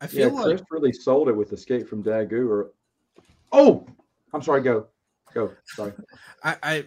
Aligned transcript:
I 0.00 0.06
feel 0.06 0.28
Yeah, 0.28 0.34
like 0.34 0.44
Chris 0.44 0.62
really 0.70 0.92
sold 0.92 1.28
it 1.28 1.36
with 1.36 1.52
Escape 1.52 1.88
from 1.88 2.02
Dagu. 2.02 2.48
Or 2.48 2.70
oh, 3.52 3.86
I'm 4.32 4.42
sorry. 4.42 4.62
Go, 4.62 4.86
go. 5.34 5.52
Sorry. 5.66 5.92
I, 6.44 6.56
I 6.62 6.86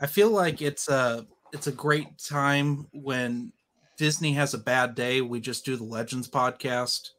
I 0.00 0.06
feel 0.06 0.30
like 0.30 0.62
it's 0.62 0.88
a 0.88 1.26
it's 1.52 1.66
a 1.66 1.72
great 1.72 2.18
time 2.18 2.86
when 2.92 3.52
Disney 3.96 4.32
has 4.32 4.54
a 4.54 4.58
bad 4.58 4.94
day. 4.94 5.20
We 5.20 5.40
just 5.40 5.64
do 5.64 5.76
the 5.76 5.84
Legends 5.84 6.28
podcast, 6.28 7.10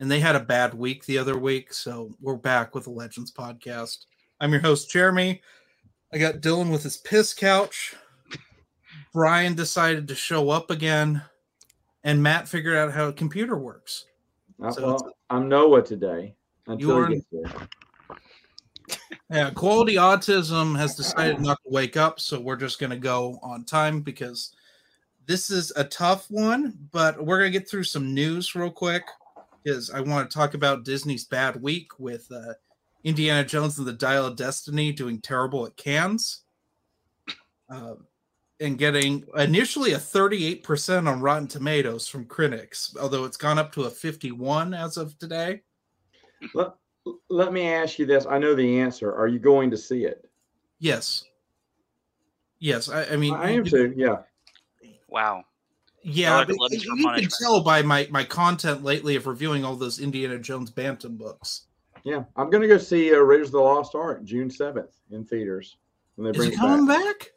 and 0.00 0.10
they 0.10 0.20
had 0.20 0.36
a 0.36 0.40
bad 0.40 0.74
week 0.74 1.04
the 1.04 1.18
other 1.18 1.38
week, 1.38 1.72
so 1.72 2.14
we're 2.20 2.36
back 2.36 2.74
with 2.74 2.84
the 2.84 2.90
Legends 2.90 3.32
podcast. 3.32 4.06
I'm 4.40 4.52
your 4.52 4.62
host 4.62 4.90
Jeremy. 4.90 5.42
I 6.12 6.18
got 6.18 6.36
Dylan 6.36 6.70
with 6.70 6.82
his 6.82 6.96
piss 6.96 7.34
couch. 7.34 7.94
Brian 9.12 9.54
decided 9.54 10.08
to 10.08 10.14
show 10.14 10.50
up 10.50 10.70
again, 10.70 11.22
and 12.02 12.22
Matt 12.22 12.48
figured 12.48 12.76
out 12.76 12.92
how 12.92 13.08
a 13.08 13.12
computer 13.12 13.56
works. 13.56 14.06
I, 14.62 14.70
So 14.70 14.86
well, 14.86 15.14
I'm 15.30 15.48
Noah 15.48 15.82
today 15.82 16.34
until 16.66 16.96
are- 16.96 17.08
he 17.08 17.14
gets 17.16 17.26
there. 17.30 17.68
Yeah, 19.30 19.50
quality 19.50 19.94
autism 19.94 20.76
has 20.76 20.94
decided 20.94 21.40
not 21.40 21.58
to 21.64 21.70
wake 21.72 21.96
up, 21.96 22.20
so 22.20 22.38
we're 22.38 22.56
just 22.56 22.78
going 22.78 22.90
to 22.90 22.98
go 22.98 23.38
on 23.42 23.64
time 23.64 24.02
because 24.02 24.54
this 25.26 25.50
is 25.50 25.72
a 25.76 25.84
tough 25.84 26.30
one, 26.30 26.74
but 26.92 27.24
we're 27.24 27.38
going 27.38 27.50
to 27.50 27.58
get 27.58 27.68
through 27.68 27.84
some 27.84 28.12
news 28.12 28.54
real 28.54 28.70
quick 28.70 29.04
because 29.62 29.90
I 29.90 30.00
want 30.00 30.30
to 30.30 30.36
talk 30.36 30.52
about 30.54 30.84
Disney's 30.84 31.24
bad 31.24 31.60
week 31.60 31.98
with 31.98 32.30
uh, 32.30 32.52
Indiana 33.02 33.44
Jones 33.44 33.78
and 33.78 33.86
the 33.86 33.92
Dial 33.94 34.26
of 34.26 34.36
Destiny 34.36 34.92
doing 34.92 35.20
terrible 35.20 35.66
at 35.66 35.76
Cannes 35.76 36.42
um, 37.70 38.06
and 38.60 38.78
getting 38.78 39.24
initially 39.36 39.92
a 39.92 39.98
38% 39.98 41.08
on 41.10 41.20
Rotten 41.20 41.48
Tomatoes 41.48 42.06
from 42.06 42.24
critics, 42.24 42.94
although 43.00 43.24
it's 43.24 43.36
gone 43.36 43.58
up 43.58 43.72
to 43.72 43.84
a 43.84 43.90
51 43.90 44.74
as 44.74 44.96
of 44.96 45.18
today. 45.18 45.62
Let, 46.54 46.74
let 47.28 47.52
me 47.52 47.68
ask 47.68 47.98
you 47.98 48.06
this. 48.06 48.26
I 48.26 48.38
know 48.38 48.54
the 48.54 48.80
answer. 48.80 49.12
Are 49.14 49.28
you 49.28 49.38
going 49.38 49.70
to 49.70 49.76
see 49.76 50.04
it? 50.04 50.28
Yes. 50.78 51.24
Yes, 52.58 52.88
I, 52.88 53.04
I 53.06 53.16
mean, 53.16 53.34
I 53.34 53.50
am 53.50 53.64
too. 53.64 53.92
Yeah. 53.96 54.18
Wow. 55.08 55.44
Yeah, 56.02 56.36
like 56.36 56.48
but 56.48 56.72
you 56.72 56.96
can 56.96 57.28
tell 57.40 57.62
by 57.62 57.82
my 57.82 58.06
my 58.10 58.24
content 58.24 58.84
lately 58.84 59.16
of 59.16 59.26
reviewing 59.26 59.64
all 59.64 59.74
those 59.74 59.98
Indiana 59.98 60.38
Jones 60.38 60.70
Bantam 60.70 61.16
books. 61.16 61.62
Yeah. 62.04 62.24
I'm 62.36 62.50
going 62.50 62.62
to 62.62 62.68
go 62.68 62.78
see 62.78 63.14
uh, 63.14 63.18
Raiders 63.18 63.48
of 63.48 63.52
the 63.52 63.60
Lost 63.60 63.94
Ark 63.94 64.22
June 64.24 64.48
7th 64.48 64.92
in 65.10 65.24
theaters 65.24 65.78
when 66.16 66.24
they 66.24 66.30
Is 66.30 66.36
bring 66.36 66.50
it 66.50 66.54
it 66.54 66.58
coming 66.58 66.86
back. 66.86 67.04
back? 67.04 67.30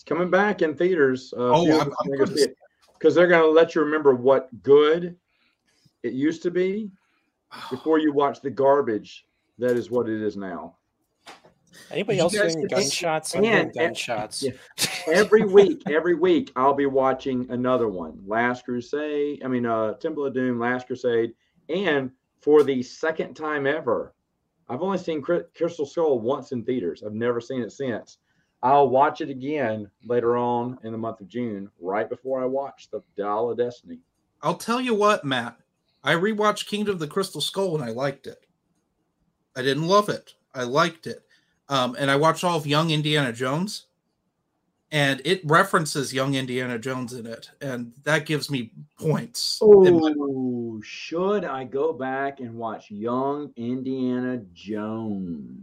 It's 0.00 0.08
coming 0.08 0.30
back 0.30 0.62
in 0.62 0.74
theaters. 0.74 1.34
Uh, 1.36 1.50
Oh, 1.54 1.78
I'm- 1.78 1.92
I'm 2.00 2.10
gonna 2.16 2.26
see- 2.34 2.46
because 2.94 3.14
they're 3.14 3.26
going 3.26 3.42
to 3.42 3.50
let 3.50 3.74
you 3.74 3.82
remember 3.82 4.14
what 4.14 4.48
good 4.62 5.14
it 6.02 6.14
used 6.14 6.42
to 6.44 6.50
be 6.50 6.90
before 7.70 7.98
you 7.98 8.10
watch 8.10 8.40
the 8.40 8.48
garbage 8.48 9.26
that 9.58 9.72
is 9.72 9.90
what 9.90 10.08
it 10.08 10.22
is 10.22 10.38
now. 10.38 10.78
Anybody 11.90 12.16
you 12.16 12.22
else 12.22 12.32
guys 12.34 12.54
hearing 12.54 12.66
get 12.68 12.76
gunshots? 12.78 13.34
I'm 13.36 13.44
And- 13.44 13.54
and- 13.66 13.74
gunshots. 13.74 14.42
yeah. 14.42 14.52
Every 15.06 15.44
week, 15.44 15.82
every 15.90 16.14
week, 16.14 16.50
I'll 16.56 16.72
be 16.74 16.86
watching 16.86 17.50
another 17.50 17.88
one. 17.88 18.22
Last 18.26 18.64
Crusade, 18.64 19.42
I 19.44 19.48
mean, 19.48 19.66
uh, 19.66 19.94
Temple 19.94 20.24
of 20.24 20.32
Doom, 20.32 20.58
Last 20.58 20.86
Crusade, 20.86 21.34
and 21.68 22.10
for 22.40 22.62
the 22.62 22.82
second 22.82 23.34
time 23.34 23.66
ever, 23.66 24.14
I've 24.68 24.80
only 24.82 24.98
seen 24.98 25.20
Crystal 25.20 25.84
Skull 25.86 26.20
once 26.20 26.52
in 26.52 26.64
theaters. 26.64 27.02
I've 27.04 27.12
never 27.14 27.38
seen 27.40 27.60
it 27.62 27.72
since. 27.72 28.16
I'll 28.62 28.88
watch 28.90 29.20
it 29.20 29.30
again 29.30 29.90
later 30.04 30.36
on 30.36 30.78
in 30.84 30.92
the 30.92 30.98
month 30.98 31.20
of 31.20 31.28
June, 31.28 31.70
right 31.80 32.08
before 32.08 32.42
I 32.42 32.46
watch 32.46 32.88
the 32.90 33.02
Dial 33.16 33.50
of 33.50 33.56
Destiny. 33.58 33.98
I'll 34.42 34.56
tell 34.56 34.80
you 34.80 34.94
what, 34.94 35.24
Matt. 35.24 35.56
I 36.04 36.14
rewatched 36.14 36.66
Kingdom 36.66 36.94
of 36.94 37.00
the 37.00 37.06
Crystal 37.06 37.40
Skull 37.40 37.74
and 37.74 37.84
I 37.84 37.90
liked 37.90 38.26
it. 38.26 38.46
I 39.56 39.62
didn't 39.62 39.86
love 39.88 40.08
it. 40.08 40.34
I 40.54 40.62
liked 40.64 41.06
it. 41.06 41.24
Um, 41.68 41.96
and 41.98 42.10
I 42.10 42.16
watched 42.16 42.42
all 42.44 42.56
of 42.56 42.66
Young 42.66 42.90
Indiana 42.90 43.32
Jones, 43.32 43.86
and 44.90 45.22
it 45.24 45.40
references 45.44 46.12
Young 46.12 46.34
Indiana 46.34 46.78
Jones 46.80 47.12
in 47.12 47.26
it, 47.26 47.50
and 47.60 47.92
that 48.02 48.26
gives 48.26 48.50
me 48.50 48.72
points. 48.98 49.60
in 49.62 50.00
my- 50.00 50.14
Oh, 50.18 50.80
should 50.82 51.44
I 51.44 51.64
go 51.64 51.92
back 51.92 52.40
and 52.40 52.56
watch 52.56 52.90
Young 52.90 53.52
Indiana 53.56 54.38
Jones? 54.52 55.60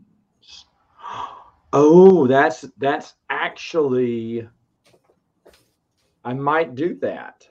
Oh, 1.80 2.26
that's 2.26 2.66
that's 2.80 3.14
actually 3.30 4.48
I 6.26 6.34
might 6.34 6.74
do 6.74 6.96
that. 7.02 7.48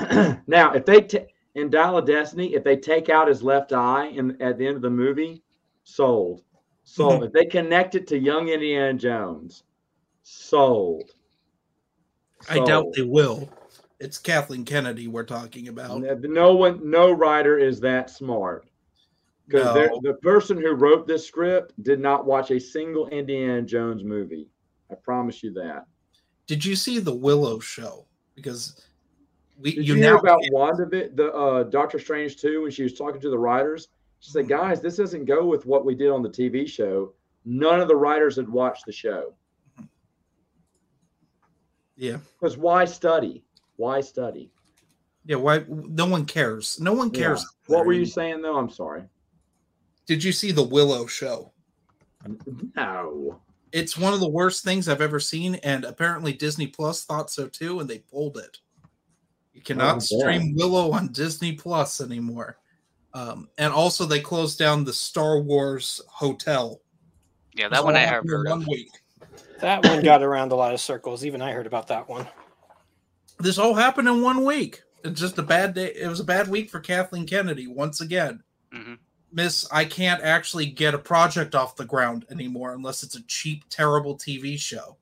now, 0.48 0.72
if 0.72 0.84
they 0.84 1.02
ta- 1.02 1.26
in 1.54 1.70
Dial 1.70 1.98
of 1.98 2.06
Destiny, 2.06 2.54
if 2.54 2.64
they 2.64 2.76
take 2.76 3.08
out 3.08 3.28
his 3.28 3.44
left 3.44 3.72
eye 3.72 4.08
in 4.08 4.40
at 4.42 4.58
the 4.58 4.66
end 4.66 4.74
of 4.74 4.82
the 4.82 4.90
movie, 4.90 5.44
sold. 5.84 6.42
Sold. 6.82 7.14
Mm-hmm. 7.14 7.24
if 7.24 7.32
they 7.32 7.44
connect 7.44 7.94
it 7.94 8.08
to 8.08 8.18
Young 8.18 8.48
Indiana 8.48 8.98
Jones, 8.98 9.62
sold. 10.24 11.12
I 12.48 12.58
doubt 12.64 12.86
they 12.96 13.02
will. 13.02 13.48
It's 14.00 14.18
Kathleen 14.18 14.64
Kennedy 14.64 15.06
we're 15.06 15.22
talking 15.22 15.68
about. 15.68 16.02
No 16.22 16.56
one, 16.56 16.80
no 16.90 17.12
writer 17.12 17.58
is 17.58 17.78
that 17.80 18.10
smart. 18.10 18.69
Because 19.50 19.74
No. 19.74 20.00
the 20.02 20.14
person 20.14 20.56
who 20.58 20.72
wrote 20.72 21.06
this 21.08 21.26
script 21.26 21.72
did 21.82 21.98
not 21.98 22.24
watch 22.24 22.50
a 22.52 22.60
single 22.60 23.08
Indiana 23.08 23.62
Jones 23.62 24.04
movie. 24.04 24.48
I 24.90 24.94
promise 24.94 25.42
you 25.42 25.52
that. 25.54 25.86
Did 26.46 26.64
you 26.64 26.76
see 26.76 26.98
the 27.00 27.14
Willow 27.14 27.58
show? 27.58 28.06
Because 28.36 28.80
we 29.58 29.74
Did 29.74 29.88
you, 29.88 29.94
you, 29.94 30.00
hear 30.02 30.12
now 30.12 30.18
about 30.18 30.40
WandaVision, 30.52 31.16
the 31.16 31.32
uh, 31.32 31.62
Doctor 31.64 31.98
Strange 31.98 32.36
2, 32.36 32.62
when 32.62 32.70
she 32.70 32.84
was 32.84 32.94
talking 32.94 33.20
to 33.20 33.30
the 33.30 33.38
writers? 33.38 33.88
She 34.20 34.30
Mm-hmm. 34.30 34.38
said, 34.38 34.48
guys, 34.48 34.80
this 34.80 34.96
doesn't 34.96 35.24
go 35.24 35.44
with 35.46 35.66
what 35.66 35.84
we 35.84 35.94
did 35.96 36.10
on 36.10 36.22
the 36.22 36.28
TV 36.28 36.68
show. 36.68 37.14
None 37.44 37.80
of 37.80 37.88
the 37.88 37.96
writers 37.96 38.36
had 38.36 38.48
watched 38.48 38.86
the 38.86 38.92
show. 38.92 39.34
yeah 41.96 42.18
Because 42.38 42.56
why 42.56 42.84
study? 42.84 43.42
Why 43.76 44.00
study? 44.00 44.52
yeah 45.26 45.36
why 45.36 45.64
no 45.68 46.06
one 46.06 46.24
cares 46.24 46.78
no 46.80 46.92
one 46.92 47.10
Yeah. 47.10 47.18
cares 47.18 47.46
What 47.66 47.84
were 47.84 47.92
you 47.92 48.06
saying, 48.06 48.42
though? 48.42 48.56
I'm 48.56 48.70
sorry. 48.70 49.04
Did 50.10 50.24
you 50.24 50.32
see 50.32 50.50
the 50.50 50.60
Willow 50.64 51.06
show? 51.06 51.52
No. 52.74 53.40
It's 53.70 53.96
one 53.96 54.12
of 54.12 54.18
the 54.18 54.28
worst 54.28 54.64
things 54.64 54.88
I've 54.88 55.00
ever 55.00 55.20
seen, 55.20 55.54
and 55.62 55.84
apparently 55.84 56.32
Disney 56.32 56.66
Plus 56.66 57.04
thought 57.04 57.30
so 57.30 57.46
too, 57.46 57.78
and 57.78 57.88
they 57.88 57.98
pulled 58.00 58.36
it. 58.36 58.58
You 59.52 59.62
cannot 59.62 59.96
Oh, 59.96 59.98
stream 60.00 60.56
Willow 60.56 60.90
on 60.90 61.12
Disney 61.12 61.52
Plus 61.52 62.00
anymore. 62.00 62.58
Um, 63.14 63.48
and 63.56 63.72
also, 63.72 64.04
they 64.04 64.18
closed 64.18 64.58
down 64.58 64.82
the 64.82 64.92
Star 64.92 65.38
Wars 65.38 66.00
hotel. 66.08 66.80
Yeah, 67.54 67.68
This 67.68 67.78
that 67.78 67.84
one 67.84 67.94
I 67.94 68.00
have 68.00 68.24
heard 68.26 68.48
one 68.48 68.62
of. 68.62 68.66
week. 68.66 68.90
That 69.60 69.84
one 69.86 70.02
got 70.02 70.24
around 70.24 70.50
a 70.50 70.56
lot 70.56 70.74
of 70.74 70.80
circles. 70.80 71.24
Even 71.24 71.40
I 71.40 71.52
heard 71.52 71.68
about 71.68 71.86
that 71.86 72.08
one. 72.08 72.26
This 73.38 73.58
all 73.58 73.74
happened 73.74 74.08
in 74.08 74.22
one 74.22 74.44
week. 74.44 74.82
It's 75.04 75.20
just 75.20 75.38
a 75.38 75.42
bad 75.44 75.74
day. 75.74 75.92
It 75.94 76.08
was 76.08 76.18
a 76.18 76.24
bad 76.24 76.48
week 76.48 76.68
for 76.68 76.80
Kathleen 76.80 77.28
Kennedy 77.28 77.68
once 77.68 78.00
again. 78.00 78.42
Mhm. 78.74 78.98
Miss, 79.32 79.68
I 79.70 79.84
can't 79.84 80.22
actually 80.22 80.66
get 80.66 80.94
a 80.94 80.98
project 80.98 81.54
off 81.54 81.76
the 81.76 81.84
ground 81.84 82.26
anymore 82.30 82.72
unless 82.72 83.02
it's 83.02 83.14
a 83.16 83.22
cheap, 83.22 83.64
terrible 83.70 84.16
TV 84.16 84.58
show. 84.58 84.96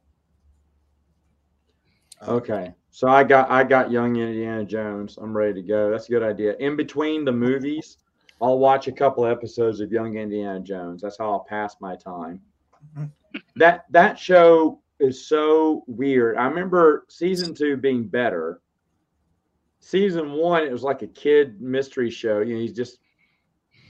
Um, 2.20 2.36
Okay. 2.36 2.74
So 2.90 3.06
I 3.06 3.22
got 3.22 3.48
I 3.48 3.62
got 3.62 3.92
young 3.92 4.16
Indiana 4.16 4.64
Jones. 4.64 5.18
I'm 5.18 5.36
ready 5.36 5.54
to 5.54 5.62
go. 5.62 5.88
That's 5.90 6.08
a 6.08 6.10
good 6.10 6.24
idea. 6.24 6.56
In 6.58 6.74
between 6.74 7.24
the 7.24 7.30
movies, 7.30 7.98
I'll 8.42 8.58
watch 8.58 8.88
a 8.88 8.92
couple 8.92 9.24
episodes 9.24 9.78
of 9.80 9.92
Young 9.92 10.16
Indiana 10.16 10.58
Jones. 10.58 11.02
That's 11.02 11.16
how 11.18 11.30
I'll 11.30 11.44
pass 11.44 11.76
my 11.80 11.94
time. 11.94 12.40
Mhm. 12.96 13.12
That 13.54 13.84
that 13.90 14.18
show 14.18 14.80
is 14.98 15.24
so 15.28 15.84
weird. 15.86 16.36
I 16.38 16.46
remember 16.46 17.04
season 17.08 17.54
two 17.54 17.76
being 17.76 18.02
better. 18.08 18.60
Season 19.78 20.32
one, 20.32 20.64
it 20.64 20.72
was 20.72 20.82
like 20.82 21.02
a 21.02 21.06
kid 21.06 21.60
mystery 21.60 22.10
show. 22.10 22.40
You 22.40 22.54
know, 22.54 22.60
he's 22.60 22.72
just, 22.72 22.98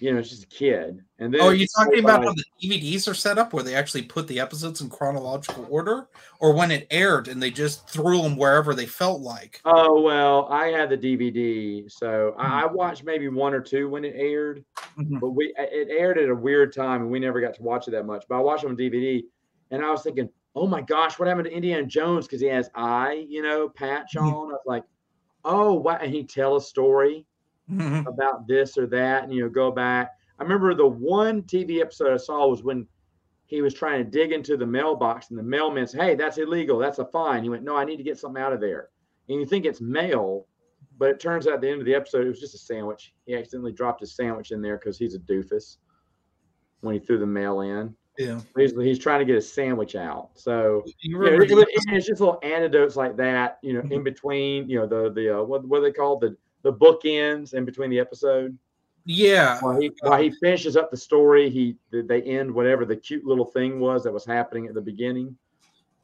you 0.00 0.12
know, 0.12 0.18
it's 0.18 0.30
just 0.30 0.44
a 0.44 0.46
kid. 0.48 1.02
And 1.18 1.32
then 1.34 1.40
Oh, 1.40 1.48
are 1.48 1.54
you 1.54 1.66
talking 1.76 1.98
about 2.00 2.24
how 2.24 2.32
the 2.32 2.44
DVDs 2.62 3.08
are 3.08 3.14
set 3.14 3.38
up 3.38 3.52
where 3.52 3.62
they 3.64 3.74
actually 3.74 4.02
put 4.02 4.28
the 4.28 4.38
episodes 4.40 4.80
in 4.80 4.88
chronological 4.88 5.66
order, 5.68 6.08
or 6.40 6.52
when 6.52 6.70
it 6.70 6.86
aired 6.90 7.28
and 7.28 7.42
they 7.42 7.50
just 7.50 7.88
threw 7.88 8.22
them 8.22 8.36
wherever 8.36 8.74
they 8.74 8.86
felt 8.86 9.20
like? 9.20 9.60
Oh 9.64 10.00
well, 10.00 10.46
I 10.50 10.68
had 10.68 10.90
the 10.90 10.96
DVD, 10.96 11.88
so 11.90 12.34
Hmm. 12.38 12.42
I, 12.42 12.66
watched 12.66 13.04
maybe 13.04 13.28
one 13.28 13.54
or 13.54 13.60
two 13.60 13.88
when 13.88 14.04
it 14.04 14.14
aired. 14.16 14.64
Mhm. 14.98 15.20
but 15.20 15.30
we 15.30 15.52
it 15.56 15.88
aired 15.90 16.18
at 16.18 16.28
a 16.28 16.34
weird 16.34 16.72
time 16.72 17.02
and 17.02 17.10
we 17.10 17.18
never 17.20 17.40
got 17.40 17.54
to 17.54 17.62
watch 17.62 17.88
it 17.88 17.92
that 17.92 18.04
much. 18.06 18.24
But 18.28 18.36
I 18.36 18.40
watched 18.40 18.64
it 18.64 18.68
on 18.68 18.76
DVD 18.76 19.22
and 19.70 19.84
I 19.84 19.90
was 19.90 20.02
thinking, 20.02 20.28
oh 20.54 20.66
my 20.66 20.80
gosh, 20.80 21.18
what 21.18 21.28
happened 21.28 21.46
to 21.46 21.52
Indiana 21.52 21.86
Jones? 21.86 22.26
Because 22.26 22.40
he 22.40 22.46
has 22.48 22.68
eye, 22.74 23.24
you 23.28 23.42
know, 23.42 23.68
patch 23.68 24.14
Mhm. 24.16 24.22
on. 24.22 24.48
I 24.50 24.52
was 24.52 24.62
like, 24.66 24.84
oh 25.44 25.74
wow, 25.74 25.98
and 26.00 26.12
he 26.12 26.24
tell 26.24 26.56
a 26.56 26.60
story 26.60 27.26
Mhm. 27.70 28.06
about 28.06 28.46
this 28.46 28.76
or 28.78 28.86
that, 28.86 29.24
and 29.24 29.32
you 29.32 29.42
know, 29.42 29.48
go 29.48 29.70
back. 29.70 30.12
I 30.38 30.42
remember 30.42 30.74
the 30.74 30.86
one 30.86 31.42
TV 31.42 31.80
episode 31.80 32.12
I 32.12 32.16
saw 32.16 32.46
was 32.48 32.62
when 32.62 32.86
he 33.46 33.60
was 33.62 33.74
trying 33.74 34.04
to 34.04 34.10
dig 34.10 34.32
into 34.32 34.56
the 34.56 34.66
mailbox, 34.66 35.30
and 35.30 35.38
the 35.38 35.42
mailman 35.42 35.86
said, 35.86 36.00
Hey, 36.02 36.14
that's 36.14 36.38
illegal, 36.38 36.78
that's 36.78 36.98
a 36.98 37.04
fine. 37.06 37.42
He 37.42 37.48
went, 37.48 37.64
No, 37.64 37.76
I 37.76 37.84
need 37.84 37.96
to 37.96 38.02
get 38.02 38.18
something 38.18 38.42
out 38.42 38.52
of 38.52 38.60
there. 38.60 38.90
And 39.28 39.40
you 39.40 39.46
think 39.46 39.64
it's 39.64 39.80
mail, 39.80 40.46
but 40.98 41.10
it 41.10 41.20
turns 41.20 41.46
out 41.46 41.54
at 41.54 41.60
the 41.60 41.68
end 41.68 41.80
of 41.80 41.86
the 41.86 41.94
episode 41.94 42.24
it 42.24 42.28
was 42.28 42.40
just 42.40 42.54
a 42.54 42.58
sandwich. 42.58 43.14
He 43.26 43.34
accidentally 43.34 43.72
dropped 43.72 44.00
his 44.00 44.14
sandwich 44.14 44.50
in 44.52 44.60
there 44.62 44.76
because 44.78 44.98
he's 44.98 45.14
a 45.14 45.18
doofus 45.18 45.78
when 46.80 46.94
he 46.94 47.00
threw 47.00 47.18
the 47.18 47.26
mail 47.26 47.60
in. 47.62 47.94
Yeah. 48.18 48.40
He's, 48.56 48.72
he's 48.72 48.98
trying 48.98 49.20
to 49.20 49.24
get 49.24 49.36
his 49.36 49.50
sandwich 49.50 49.94
out. 49.94 50.30
So 50.34 50.84
You 51.00 51.12
know, 51.14 51.18
remember 51.20 51.44
it- 51.44 51.50
it- 51.52 51.68
it's 51.92 52.06
just 52.06 52.20
little 52.20 52.38
anecdotes 52.42 52.96
like 52.96 53.16
that, 53.16 53.58
you 53.62 53.72
know, 53.74 53.82
in 53.90 54.02
between, 54.02 54.68
you 54.68 54.78
know, 54.78 54.86
the 54.86 55.10
the 55.12 55.38
uh, 55.38 55.42
what 55.44 55.64
what 55.66 55.78
are 55.78 55.82
they 55.82 55.92
called 55.92 56.20
the 56.20 56.36
the 56.62 56.72
bookends 56.72 57.54
in 57.54 57.64
between 57.64 57.90
the 57.90 57.98
episode. 57.98 58.56
yeah. 59.04 59.58
While 59.60 59.80
he 59.80 59.90
while 60.00 60.20
he 60.20 60.30
finishes 60.30 60.76
up 60.76 60.90
the 60.90 60.96
story, 60.96 61.50
he 61.50 61.76
they 61.90 62.22
end 62.22 62.50
whatever 62.50 62.84
the 62.84 62.96
cute 62.96 63.24
little 63.24 63.44
thing 63.44 63.80
was 63.80 64.04
that 64.04 64.12
was 64.12 64.24
happening 64.24 64.66
at 64.66 64.74
the 64.74 64.80
beginning. 64.80 65.36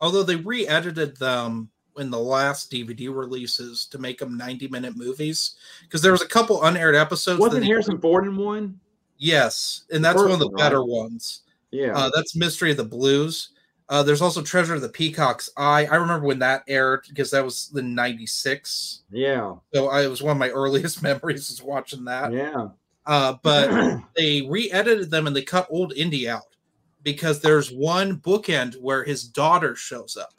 Although 0.00 0.22
they 0.22 0.36
re-edited 0.36 1.16
them 1.16 1.70
in 1.96 2.10
the 2.10 2.18
last 2.18 2.70
DVD 2.72 3.14
releases 3.14 3.86
to 3.86 3.98
make 3.98 4.18
them 4.18 4.36
90 4.36 4.68
minute 4.68 4.96
movies 4.96 5.54
because 5.82 6.02
there 6.02 6.12
was 6.12 6.22
a 6.22 6.28
couple 6.28 6.64
unaired 6.64 6.96
episodes. 6.96 7.40
Wasn't 7.40 7.64
Harrison 7.64 8.00
Ford 8.00 8.26
in 8.26 8.36
one? 8.36 8.80
Yes, 9.16 9.84
and 9.92 10.04
that's 10.04 10.20
one 10.20 10.32
of 10.32 10.40
the 10.40 10.50
better 10.50 10.80
right? 10.80 10.88
ones. 10.88 11.42
Yeah. 11.70 11.96
Uh, 11.96 12.10
that's 12.14 12.36
Mystery 12.36 12.70
of 12.70 12.76
the 12.76 12.84
Blues. 12.84 13.50
Uh, 13.88 14.02
there's 14.02 14.22
also 14.22 14.42
Treasure 14.42 14.74
of 14.74 14.80
the 14.80 14.88
Peacock's 14.88 15.50
Eye. 15.56 15.86
I 15.86 15.96
remember 15.96 16.26
when 16.26 16.38
that 16.38 16.64
aired 16.68 17.04
because 17.08 17.30
that 17.32 17.44
was 17.44 17.68
the 17.68 17.82
'96. 17.82 19.02
yeah. 19.10 19.54
So 19.74 19.88
I, 19.88 20.04
it 20.04 20.08
was 20.08 20.22
one 20.22 20.32
of 20.32 20.38
my 20.38 20.50
earliest 20.50 21.02
memories 21.02 21.50
is 21.50 21.62
watching 21.62 22.04
that. 22.06 22.32
Yeah. 22.32 22.68
Uh, 23.04 23.34
but 23.42 24.00
they 24.16 24.42
re-edited 24.42 25.10
them 25.10 25.26
and 25.26 25.36
they 25.36 25.42
cut 25.42 25.66
old 25.68 25.92
Indy 25.94 26.28
out 26.28 26.56
because 27.02 27.40
there's 27.40 27.70
one 27.70 28.16
bookend 28.16 28.80
where 28.80 29.04
his 29.04 29.24
daughter 29.24 29.76
shows 29.76 30.16
up. 30.16 30.32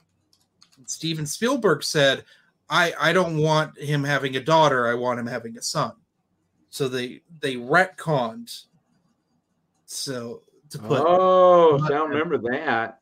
And 0.78 0.90
Steven 0.90 1.28
Spielberg 1.28 1.84
said, 1.84 2.26
"I 2.68 2.94
I 3.00 3.14
don't 3.14 3.38
want 3.38 3.78
him 3.78 4.04
having 4.04 4.36
a 4.38 4.44
daughter. 4.44 4.88
I 4.88 4.96
want 4.96 5.20
him 5.20 5.28
having 5.28 5.56
a 5.58 5.62
son." 5.62 5.94
So 6.72 6.90
they 6.90 7.22
they 7.42 7.58
retconned. 7.58 8.64
So 9.86 10.42
to 10.72 10.80
put 10.80 11.04
oh, 11.06 11.80
I 11.80 12.04
remember 12.04 12.40
that. 12.50 13.02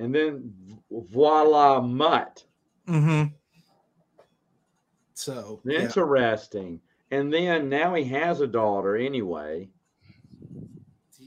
And 0.00 0.12
then 0.14 0.52
voila, 0.90 1.80
mutt. 1.80 2.44
Mhm. 2.88 3.32
So 5.14 5.60
yeah. 5.64 5.80
Interesting. 5.82 6.80
And 7.10 7.32
then 7.32 7.68
now 7.68 7.94
he 7.94 8.04
has 8.04 8.40
a 8.40 8.46
daughter 8.46 8.96
anyway. 8.96 9.68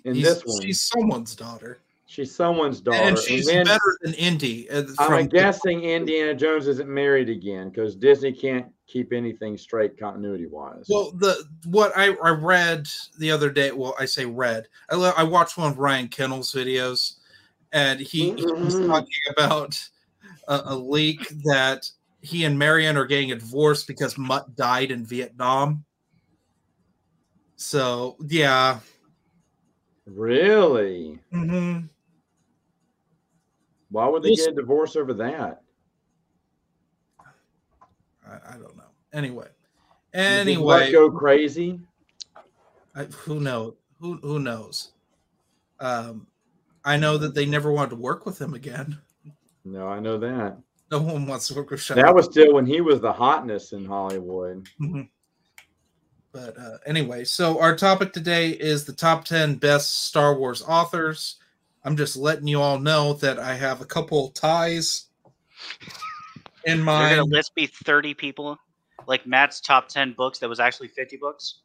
in 0.06 0.16
He's- 0.16 0.34
this 0.36 0.44
one- 0.46 0.62
she's 0.62 0.82
someone's 0.82 1.34
daughter, 1.34 1.80
She's 2.08 2.36
someone's 2.36 2.82
daughter. 2.82 2.98
and 2.98 3.18
she's 3.18 3.46
then 3.46 3.66
better 3.66 3.98
than 4.02 4.14
Indy. 4.16 4.70
uh, 4.70 4.84
I'm 5.00 5.28
guessing 5.28 5.82
Indiana 5.86 6.34
Jones 6.36 6.68
isn't 6.68 6.90
married 6.90 7.30
again 7.30 7.70
because 7.70 7.96
Disney 7.96 8.34
can't 8.34 8.66
keep 8.86 9.14
anything 9.14 9.58
straight 9.58 9.98
continuity 9.98 10.46
wise. 10.48 10.88
Well, 10.90 11.12
the 11.12 11.46
what 11.68 11.94
I, 11.96 12.16
I 12.16 12.32
read 12.32 12.90
the 13.18 13.32
other 13.32 13.50
day. 13.50 13.72
Well, 13.72 13.96
I 13.98 14.04
say 14.06 14.26
read. 14.26 14.68
I 14.90 14.96
I 14.96 15.24
watched 15.24 15.58
one 15.58 15.72
of 15.72 15.80
Ryan 15.80 16.10
Kennel's 16.10 16.52
videos, 16.52 17.14
and 17.74 18.00
he, 18.00 18.34
he 18.36 18.46
was 18.46 18.76
Mhm. 18.76 18.88
talking 18.88 19.10
about 19.32 19.90
a, 20.48 20.62
a 20.68 20.76
leak 20.76 21.28
that 21.44 21.90
he 22.22 22.46
and 22.46 22.58
Marion 22.58 22.96
are 22.96 23.06
getting 23.06 23.32
a 23.32 23.36
divorce 23.36 23.84
because 23.84 24.18
Mutt 24.18 24.56
died 24.56 24.92
in 24.92 25.06
Vietnam. 25.06 25.84
So 27.58 28.16
yeah, 28.22 28.80
really? 30.06 31.20
Mhm. 31.34 31.90
Why 33.90 34.08
would 34.08 34.24
they 34.24 34.30
We'll 34.30 34.38
get 34.38 34.50
a 34.50 34.56
divorce 34.56 34.96
over 34.96 35.14
that? 35.16 35.62
I, 38.26 38.54
I 38.54 38.58
don't 38.58 38.76
know. 38.78 38.92
Anyway, 39.12 39.48
anyway, 40.14 40.92
go 40.92 41.12
crazy. 41.12 41.80
I, 42.96 43.04
who 43.06 43.40
knows? 43.40 43.76
Who 44.00 44.18
who 44.18 44.40
knows? 44.40 44.94
Um, 45.80 46.28
I 46.86 46.98
know 46.98 47.18
that 47.18 47.34
they 47.34 47.46
never 47.46 47.72
wanted 47.72 47.92
to 47.92 47.96
work 47.96 48.26
with 48.26 48.40
him 48.40 48.54
again. 48.54 49.00
No, 49.66 49.88
I 49.88 50.00
know 50.00 50.18
that. 50.18 50.58
No 50.92 51.02
one 51.02 51.26
wants 51.26 51.48
to 51.48 51.56
work 51.56 51.72
with 51.72 51.82
Sean. 51.82 51.98
That 51.98 52.14
was 52.14 52.26
still 52.26 52.54
when 52.54 52.66
he 52.66 52.82
was 52.82 53.00
the 53.00 53.14
hotness 53.14 53.72
in 53.72 53.86
Hollywood. 53.86 54.68
Mhm. 54.80 55.10
But 56.32 56.58
uh, 56.58 56.78
anyway, 56.86 57.24
so 57.24 57.60
our 57.60 57.76
topic 57.76 58.12
today 58.12 58.50
is 58.50 58.86
the 58.86 58.94
top 58.94 59.24
10 59.24 59.56
best 59.56 60.06
Star 60.06 60.38
Wars 60.38 60.64
authors. 60.64 61.38
I'm 61.86 61.96
just 61.96 62.16
letting 62.16 62.48
you 62.48 62.60
all 62.60 62.80
know 62.80 63.14
that 63.14 63.40
I 63.40 63.54
have 63.54 63.82
a 63.82 63.86
couple 63.86 64.30
ties 64.32 65.08
in 66.66 66.80
You're 66.80 66.86
gonna 66.86 67.24
list 67.24 67.52
me 67.56 67.68
30 67.68 68.14
people, 68.14 68.58
like 69.08 69.28
Matt's 69.28 69.62
top 69.62 69.88
10 69.90 70.14
books 70.14 70.40
that 70.40 70.50
was 70.50 70.60
actually 70.60 70.88
50 70.88 71.18
books. 71.18 71.60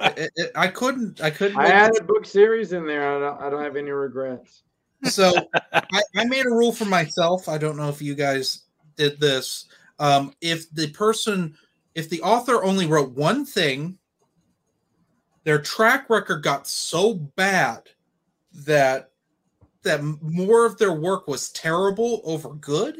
It- 0.00 0.32
it- 0.36 0.52
I 0.54 0.68
couldn't, 0.68 1.20
I 1.22 1.30
couldn't. 1.30 1.56
I 1.58 1.68
added 1.68 2.00
a 2.00 2.04
book 2.04 2.26
series 2.26 2.72
in 2.72 2.86
there. 2.86 3.16
I 3.16 3.20
don't, 3.20 3.40
I 3.42 3.50
don't 3.50 3.62
have 3.62 3.76
any 3.76 3.90
regrets. 3.90 4.62
So 5.04 5.32
I, 5.72 6.02
I 6.16 6.24
made 6.24 6.46
a 6.46 6.50
rule 6.50 6.72
for 6.72 6.84
myself. 6.86 7.48
I 7.48 7.58
don't 7.58 7.76
know 7.76 7.88
if 7.88 8.02
you 8.02 8.14
guys 8.14 8.62
did 8.96 9.20
this. 9.20 9.66
Um, 9.98 10.34
if 10.40 10.70
the 10.72 10.88
person, 10.90 11.56
if 11.94 12.08
the 12.10 12.20
author 12.22 12.62
only 12.64 12.86
wrote 12.86 13.12
one 13.12 13.44
thing, 13.46 13.98
their 15.44 15.60
track 15.60 16.10
record 16.10 16.42
got 16.42 16.66
so 16.66 17.14
bad 17.14 17.82
that 18.52 19.10
that 19.82 20.02
more 20.02 20.66
of 20.66 20.76
their 20.78 20.92
work 20.92 21.28
was 21.28 21.50
terrible 21.50 22.20
over 22.24 22.54
good 22.54 22.98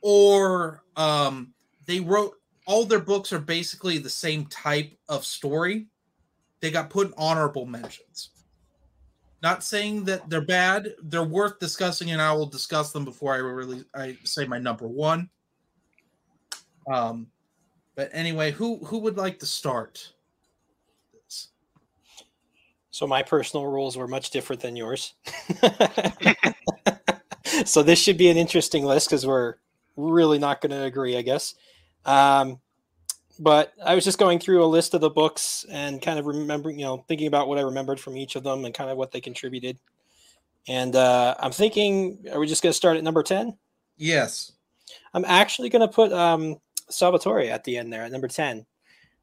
or 0.00 0.84
um 0.96 1.52
they 1.86 1.98
wrote 1.98 2.34
all 2.68 2.84
their 2.84 3.00
books 3.00 3.32
are 3.32 3.40
basically 3.40 3.96
the 3.96 4.10
same 4.10 4.44
type 4.46 4.92
of 5.08 5.24
story. 5.24 5.86
They 6.60 6.70
got 6.70 6.90
put 6.90 7.08
in 7.08 7.14
honorable 7.16 7.64
mentions. 7.64 8.28
Not 9.42 9.64
saying 9.64 10.04
that 10.04 10.28
they're 10.28 10.42
bad. 10.42 10.94
They're 11.02 11.24
worth 11.24 11.58
discussing 11.58 12.10
and 12.10 12.20
i 12.20 12.32
will 12.32 12.46
discuss 12.46 12.92
them 12.92 13.04
before 13.04 13.32
i 13.32 13.38
really 13.38 13.84
i 13.94 14.16
say 14.24 14.46
my 14.46 14.58
number 14.58 14.86
one. 14.86 15.30
Um 16.92 17.28
but 17.96 18.10
anyway 18.12 18.50
who 18.50 18.84
who 18.84 18.98
would 18.98 19.16
like 19.16 19.38
to 19.38 19.46
start? 19.46 20.12
So 22.90 23.06
my 23.06 23.22
personal 23.22 23.66
rules 23.66 23.96
were 23.96 24.08
much 24.08 24.30
different 24.30 24.60
than 24.60 24.76
yours. 24.76 25.14
so 27.64 27.82
this 27.82 27.98
should 27.98 28.18
be 28.18 28.28
an 28.28 28.36
interesting 28.36 28.84
list 28.84 29.08
because 29.08 29.24
we're 29.24 29.54
really 29.96 30.38
not 30.38 30.60
going 30.60 30.72
to 30.72 30.82
agree, 30.82 31.16
I 31.16 31.22
guess. 31.22 31.54
Um, 32.08 32.60
but 33.38 33.72
I 33.84 33.94
was 33.94 34.04
just 34.04 34.18
going 34.18 34.38
through 34.40 34.64
a 34.64 34.66
list 34.66 34.94
of 34.94 35.00
the 35.00 35.10
books 35.10 35.64
and 35.70 36.02
kind 36.02 36.18
of 36.18 36.26
remembering, 36.26 36.78
you 36.78 36.84
know, 36.84 37.04
thinking 37.06 37.26
about 37.28 37.46
what 37.48 37.58
I 37.58 37.62
remembered 37.62 38.00
from 38.00 38.16
each 38.16 38.34
of 38.34 38.42
them 38.42 38.64
and 38.64 38.74
kind 38.74 38.90
of 38.90 38.96
what 38.96 39.12
they 39.12 39.20
contributed. 39.20 39.78
And 40.66 40.96
uh, 40.96 41.34
I'm 41.38 41.52
thinking, 41.52 42.24
are 42.32 42.40
we 42.40 42.46
just 42.46 42.62
going 42.62 42.72
to 42.72 42.76
start 42.76 42.96
at 42.96 43.04
number 43.04 43.22
10? 43.22 43.56
yes 44.00 44.52
I'm 45.12 45.24
actually 45.24 45.68
going 45.68 45.86
to 45.86 45.92
put 45.92 46.12
um, 46.12 46.56
Salvatore 46.88 47.42
at 47.50 47.64
the 47.64 47.76
end 47.76 47.92
there 47.92 48.02
at 48.04 48.12
number 48.12 48.28
10. 48.28 48.64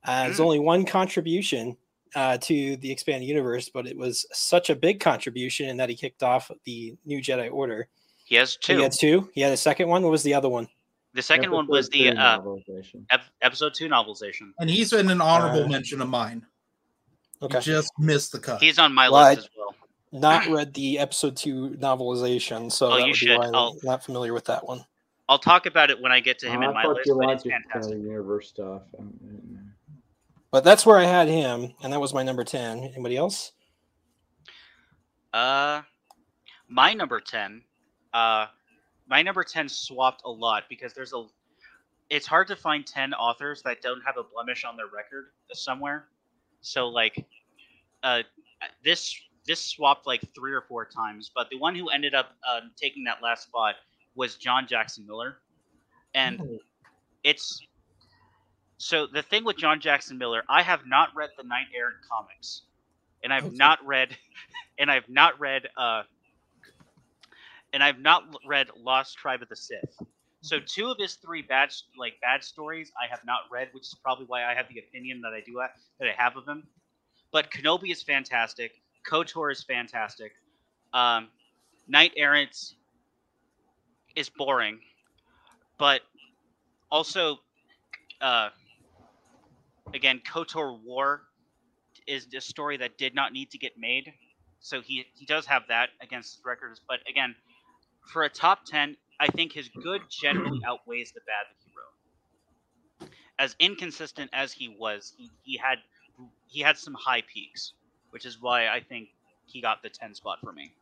Uh, 0.03 0.23
There's 0.25 0.37
Mm. 0.37 0.43
only 0.43 0.59
one 0.59 0.85
contribution 0.85 1.75
uh, 2.13 2.37
to 2.37 2.77
the 2.77 2.91
expanded 2.91 3.27
universe, 3.27 3.69
but 3.69 3.87
it 3.87 3.97
was 3.97 4.25
such 4.31 4.69
a 4.69 4.75
big 4.75 4.99
contribution 4.99 5.67
in 5.69 5.77
that 5.77 5.89
he 5.89 5.95
kicked 5.95 6.23
off 6.23 6.51
the 6.65 6.95
new 7.05 7.19
Jedi 7.19 7.51
Order. 7.51 7.87
He 8.25 8.35
has 8.35 8.55
two. 8.57 8.77
He 8.77 8.83
had 8.83 8.91
two. 8.91 9.29
He 9.33 9.41
had 9.41 9.51
a 9.51 9.57
second 9.57 9.89
one. 9.89 10.03
What 10.03 10.11
was 10.11 10.23
the 10.23 10.33
other 10.33 10.49
one? 10.49 10.67
The 11.15 11.21
second 11.21 11.49
one 11.51 11.65
was 11.67 11.89
the 11.89 12.11
uh, 12.11 12.39
ep- 13.09 13.21
episode 13.41 13.73
two 13.73 13.87
novelization. 13.87 14.51
and 14.59 14.69
he's 14.69 14.93
in 14.93 15.09
an 15.09 15.21
honorable 15.21 15.63
Uh, 15.65 15.69
mention 15.69 16.01
of 16.01 16.09
mine 16.09 16.45
Okay. 17.41 17.59
He 17.59 17.65
just 17.65 17.91
missed 17.99 18.31
the 18.31 18.39
cut 18.39 18.61
He's 18.61 18.77
on 18.79 18.93
my 18.93 19.09
Well, 19.09 19.23
list 19.33 19.39
as 19.39 19.49
well. 19.57 19.75
Not 20.11 20.47
read 20.47 20.73
the 20.73 20.99
episode 20.99 21.35
two 21.35 21.71
novelization, 21.71 22.71
so 22.71 22.87
Oh, 22.87 22.89
that 22.91 22.99
you 23.01 23.05
would 23.07 23.11
be 23.13 23.17
should. 23.17 23.37
why 23.39 23.47
I'm 23.53 23.73
not 23.83 24.03
familiar 24.05 24.33
with 24.33 24.45
that 24.45 24.65
one. 24.65 24.85
I'll 25.27 25.39
talk 25.39 25.65
about 25.65 25.89
it 25.89 25.99
when 25.99 26.11
I 26.11 26.19
get 26.21 26.37
to 26.39 26.47
him 26.49 26.61
Oh, 26.63 26.67
in 26.69 26.73
my 26.73 26.85
list, 26.85 27.09
but 27.17 27.29
it's 27.31 27.45
it, 27.45 27.51
kind 27.73 27.83
of 27.85 27.91
universe 27.99 28.47
stuff. 28.49 28.83
Um, 28.99 29.73
But 30.51 30.63
that's 30.63 30.85
where 30.85 30.97
I 30.97 31.03
had 31.03 31.27
him, 31.27 31.73
and 31.83 31.91
that 31.91 31.99
was 31.99 32.13
my 32.13 32.23
number 32.23 32.43
10. 32.45 32.79
Anybody 32.93 33.17
else? 33.17 33.51
Uh, 35.33 35.81
my 36.69 36.93
number 36.93 37.19
ten. 37.19 37.61
Uh, 38.13 38.47
my 39.07 39.21
number 39.21 39.43
ten 39.43 39.69
swapped 39.69 40.21
a 40.25 40.31
lot 40.31 40.63
because 40.69 40.93
there's 40.93 41.13
a. 41.13 41.25
It's 42.09 42.27
hard 42.27 42.47
to 42.49 42.55
find 42.55 42.85
ten 42.85 43.13
authors 43.13 43.61
that 43.63 43.81
don't 43.81 44.01
have 44.05 44.17
a 44.17 44.23
blemish 44.23 44.63
on 44.65 44.75
their 44.77 44.87
record 44.87 45.27
somewhere. 45.53 46.09
So 46.61 46.87
like, 46.87 47.25
uh, 48.03 48.23
this 48.83 49.15
this 49.45 49.61
swapped 49.61 50.07
like 50.07 50.21
three 50.35 50.53
or 50.53 50.61
four 50.61 50.85
times, 50.85 51.31
but 51.33 51.49
the 51.49 51.57
one 51.57 51.75
who 51.75 51.89
ended 51.89 52.13
up 52.15 52.31
uh, 52.47 52.61
taking 52.75 53.03
that 53.05 53.21
last 53.23 53.43
spot 53.43 53.75
was 54.15 54.35
John 54.37 54.67
Jackson 54.67 55.05
Miller, 55.05 55.37
and 56.13 56.39
it's 57.23 57.65
so 58.77 59.07
the 59.07 59.21
thing 59.23 59.43
with 59.43 59.57
John 59.57 59.79
Jackson 59.79 60.17
Miller, 60.17 60.43
I 60.49 60.61
have 60.63 60.81
not 60.85 61.09
read 61.15 61.29
the 61.37 61.43
Knight 61.43 61.67
Errant 61.75 61.97
comics, 62.09 62.63
and 63.23 63.33
I've 63.33 63.47
Okay. 63.47 63.51
not 63.51 63.85
read, 63.85 64.17
and 64.77 64.91
I've 64.91 65.09
not 65.09 65.39
read, 65.39 65.67
uh, 65.77 66.03
and 67.75 67.83
I've 67.83 67.99
not 67.99 68.23
read 68.47 68.69
Lost 68.81 69.17
Tribe 69.17 69.41
of 69.41 69.49
the 69.49 69.55
Sith. 69.55 70.01
So 70.39 70.59
two 70.65 70.89
of 70.89 70.97
his 70.97 71.15
three 71.15 71.41
bad 71.41 71.73
like 71.97 72.13
bad 72.21 72.41
stories 72.41 72.89
I 72.97 73.09
have 73.09 73.19
not 73.25 73.41
read, 73.51 73.67
which 73.73 73.83
is 73.83 73.95
probably 74.01 74.25
why 74.27 74.45
I 74.45 74.55
have 74.55 74.67
the 74.69 74.79
opinion 74.79 75.19
that 75.21 75.33
I 75.33 75.41
do 75.45 75.59
have, 75.59 75.71
that 75.99 76.07
I 76.07 76.13
have 76.17 76.37
of 76.37 76.47
him. 76.47 76.63
But 77.33 77.51
Kenobi 77.51 77.91
is 77.91 78.01
fantastic. 78.01 78.71
Kotor 79.05 79.51
is 79.51 79.61
fantastic. 79.61 80.31
Um, 80.93 81.27
Knight 81.85 82.13
Errant 82.15 82.75
is 84.15 84.29
boring, 84.29 84.79
but 85.77 86.01
also, 86.89 87.39
uh, 88.21 88.49
again, 89.93 90.21
Kotor 90.25 90.81
War 90.81 91.23
is 92.07 92.27
a 92.33 92.39
story 92.39 92.77
that 92.77 92.97
did 92.97 93.13
not 93.13 93.33
need 93.33 93.51
to 93.51 93.57
get 93.57 93.73
made. 93.77 94.13
So 94.61 94.79
he 94.79 95.05
he 95.13 95.25
does 95.25 95.45
have 95.45 95.63
that 95.67 95.89
against 96.01 96.37
his 96.37 96.45
records. 96.45 96.79
But 96.87 96.99
again, 97.09 97.35
for 98.05 98.23
a 98.23 98.29
top 98.29 98.65
ten, 98.65 98.95
I 99.19 99.27
think 99.27 99.51
his 99.53 99.69
good 99.81 100.01
generally 100.09 100.61
outweighs 100.67 101.11
the 101.11 101.21
bad 101.21 101.45
that 101.49 101.57
he 101.63 101.71
wrote. 101.77 103.11
As 103.39 103.55
inconsistent 103.59 104.29
as 104.33 104.51
he 104.53 104.75
was, 104.79 105.13
he, 105.17 105.31
he 105.43 105.57
had 105.57 105.79
he 106.47 106.61
had 106.61 106.77
some 106.77 106.93
high 106.93 107.21
peaks, 107.21 107.73
which 108.11 108.25
is 108.25 108.41
why 108.41 108.67
I 108.67 108.79
think 108.79 109.09
he 109.45 109.61
got 109.61 109.81
the 109.83 109.89
ten 109.89 110.13
spot 110.13 110.39
for 110.41 110.53
me. 110.53 110.73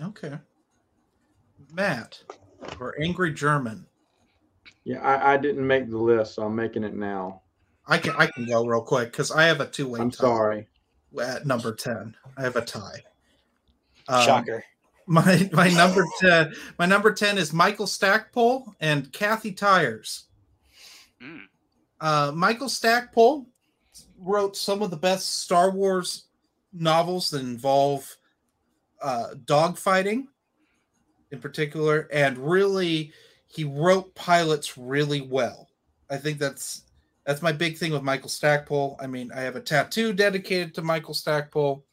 Okay. 0.00 0.38
Matt 1.72 2.22
or 2.80 2.94
Angry 3.00 3.32
German. 3.32 3.86
Yeah, 4.84 5.00
I, 5.00 5.34
I 5.34 5.36
didn't 5.36 5.66
make 5.66 5.88
the 5.88 5.98
list, 5.98 6.34
so 6.34 6.44
I'm 6.44 6.54
making 6.54 6.84
it 6.84 6.94
now. 6.94 7.42
I 7.86 7.98
can 7.98 8.14
I 8.16 8.26
can 8.26 8.46
go 8.46 8.64
real 8.64 8.80
quick 8.80 9.10
because 9.10 9.30
I 9.30 9.44
have 9.44 9.60
a 9.60 9.66
two 9.66 9.88
way. 9.88 10.00
I'm 10.00 10.10
sorry. 10.10 10.68
At 11.20 11.46
number 11.46 11.74
ten, 11.74 12.16
I 12.36 12.42
have 12.42 12.56
a 12.56 12.62
tie. 12.62 13.02
Um, 14.08 14.24
Shocker. 14.24 14.64
My 15.06 15.48
my 15.52 15.68
number 15.68 16.04
ten 16.20 16.54
my 16.78 16.86
number 16.86 17.12
ten 17.12 17.38
is 17.38 17.52
Michael 17.52 17.86
Stackpole 17.86 18.74
and 18.80 19.12
Kathy 19.12 19.52
Tyers. 19.52 20.24
Mm. 21.22 21.42
Uh, 22.00 22.32
Michael 22.34 22.68
Stackpole 22.68 23.46
wrote 24.18 24.56
some 24.56 24.82
of 24.82 24.90
the 24.90 24.96
best 24.96 25.40
Star 25.40 25.70
Wars 25.70 26.24
novels 26.72 27.30
that 27.30 27.42
involve 27.42 28.16
uh, 29.02 29.34
dogfighting, 29.44 30.26
in 31.30 31.38
particular, 31.38 32.08
and 32.12 32.38
really 32.38 33.12
he 33.46 33.64
wrote 33.64 34.14
pilots 34.14 34.76
really 34.76 35.20
well. 35.20 35.68
I 36.10 36.16
think 36.16 36.38
that's 36.38 36.82
that's 37.24 37.42
my 37.42 37.52
big 37.52 37.76
thing 37.76 37.92
with 37.92 38.02
Michael 38.02 38.28
Stackpole. 38.28 38.96
I 39.00 39.06
mean, 39.06 39.30
I 39.32 39.40
have 39.40 39.56
a 39.56 39.60
tattoo 39.60 40.12
dedicated 40.12 40.74
to 40.74 40.82
Michael 40.82 41.14
Stackpole 41.14 41.84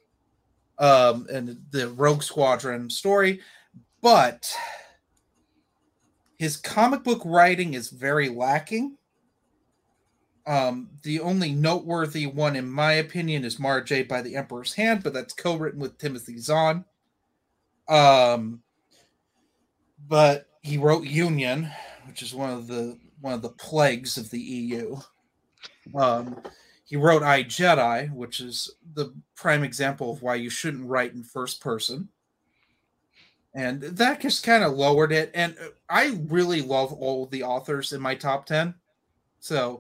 um, 0.82 1.28
and 1.32 1.58
the 1.70 1.90
Rogue 1.90 2.24
Squadron 2.24 2.90
story, 2.90 3.40
but 4.02 4.54
his 6.38 6.58
comic 6.58 7.04
book 7.04 7.22
writing 7.24 7.76
is 7.76 7.90
very 7.90 8.28
lacking. 8.28 8.98
Um, 10.48 10.90
the 11.04 11.20
only 11.20 11.52
noteworthy 11.52 12.26
one, 12.26 12.56
in 12.56 12.68
my 12.70 12.94
opinion, 12.94 13.46
is 13.46 13.60
Mara 13.60 13.86
by 14.10 14.24
the 14.24 14.36
Emperor's 14.36 14.74
Hand, 14.74 15.04
but 15.04 15.14
that's 15.14 15.36
co-written 15.36 15.80
with 15.80 16.00
Timothy 16.00 16.40
Zahn. 16.40 16.84
Um, 17.88 18.64
but 20.08 20.48
he 20.64 20.80
wrote 20.80 21.06
Union, 21.06 21.70
which 22.08 22.24
is 22.24 22.34
one 22.34 22.50
of 22.50 22.66
the 22.66 22.98
one 23.20 23.34
of 23.34 23.44
the 23.44 23.50
plagues 23.50 24.18
of 24.18 24.32
the 24.32 24.42
EU. 24.42 24.98
Um, 25.96 26.42
he 26.92 26.98
wrote 26.98 27.24
I 27.24 27.46
Jedi, 27.46 28.12
which 28.12 28.42
is 28.42 28.76
the 28.96 29.14
prime 29.34 29.64
example 29.64 30.12
of 30.12 30.22
why 30.22 30.36
you 30.36 30.50
shouldn't 30.50 30.90
write 30.90 31.14
in 31.14 31.24
first 31.24 31.62
person. 31.62 32.10
And 33.54 33.82
that 33.82 34.20
just 34.20 34.44
kind 34.44 34.62
of 34.62 34.74
lowered 34.74 35.14
it. 35.14 35.32
And 35.34 35.56
I 35.90 36.20
really 36.28 36.62
love 36.62 36.92
all 36.92 37.28
the 37.28 37.44
authors 37.44 37.94
in 37.94 38.02
my 38.02 38.14
top 38.14 38.46
10. 38.46 38.76
So 39.40 39.80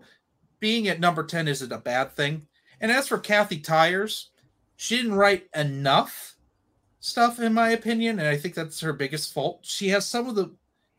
being 0.61 0.87
at 0.87 1.01
number 1.01 1.25
10 1.25 1.49
isn't 1.49 1.73
a 1.73 1.79
bad 1.79 2.15
thing. 2.15 2.47
And 2.79 2.89
as 2.89 3.09
for 3.09 3.17
Kathy 3.17 3.59
Tyers, 3.59 4.29
she 4.77 4.95
didn't 4.95 5.15
write 5.15 5.49
enough 5.53 6.37
stuff, 7.01 7.41
in 7.41 7.53
my 7.53 7.71
opinion. 7.71 8.19
And 8.19 8.27
I 8.29 8.37
think 8.37 8.55
that's 8.55 8.79
her 8.79 8.93
biggest 8.93 9.33
fault. 9.33 9.59
She 9.63 9.89
has 9.89 10.07
some 10.07 10.29
of 10.29 10.35
the 10.35 10.49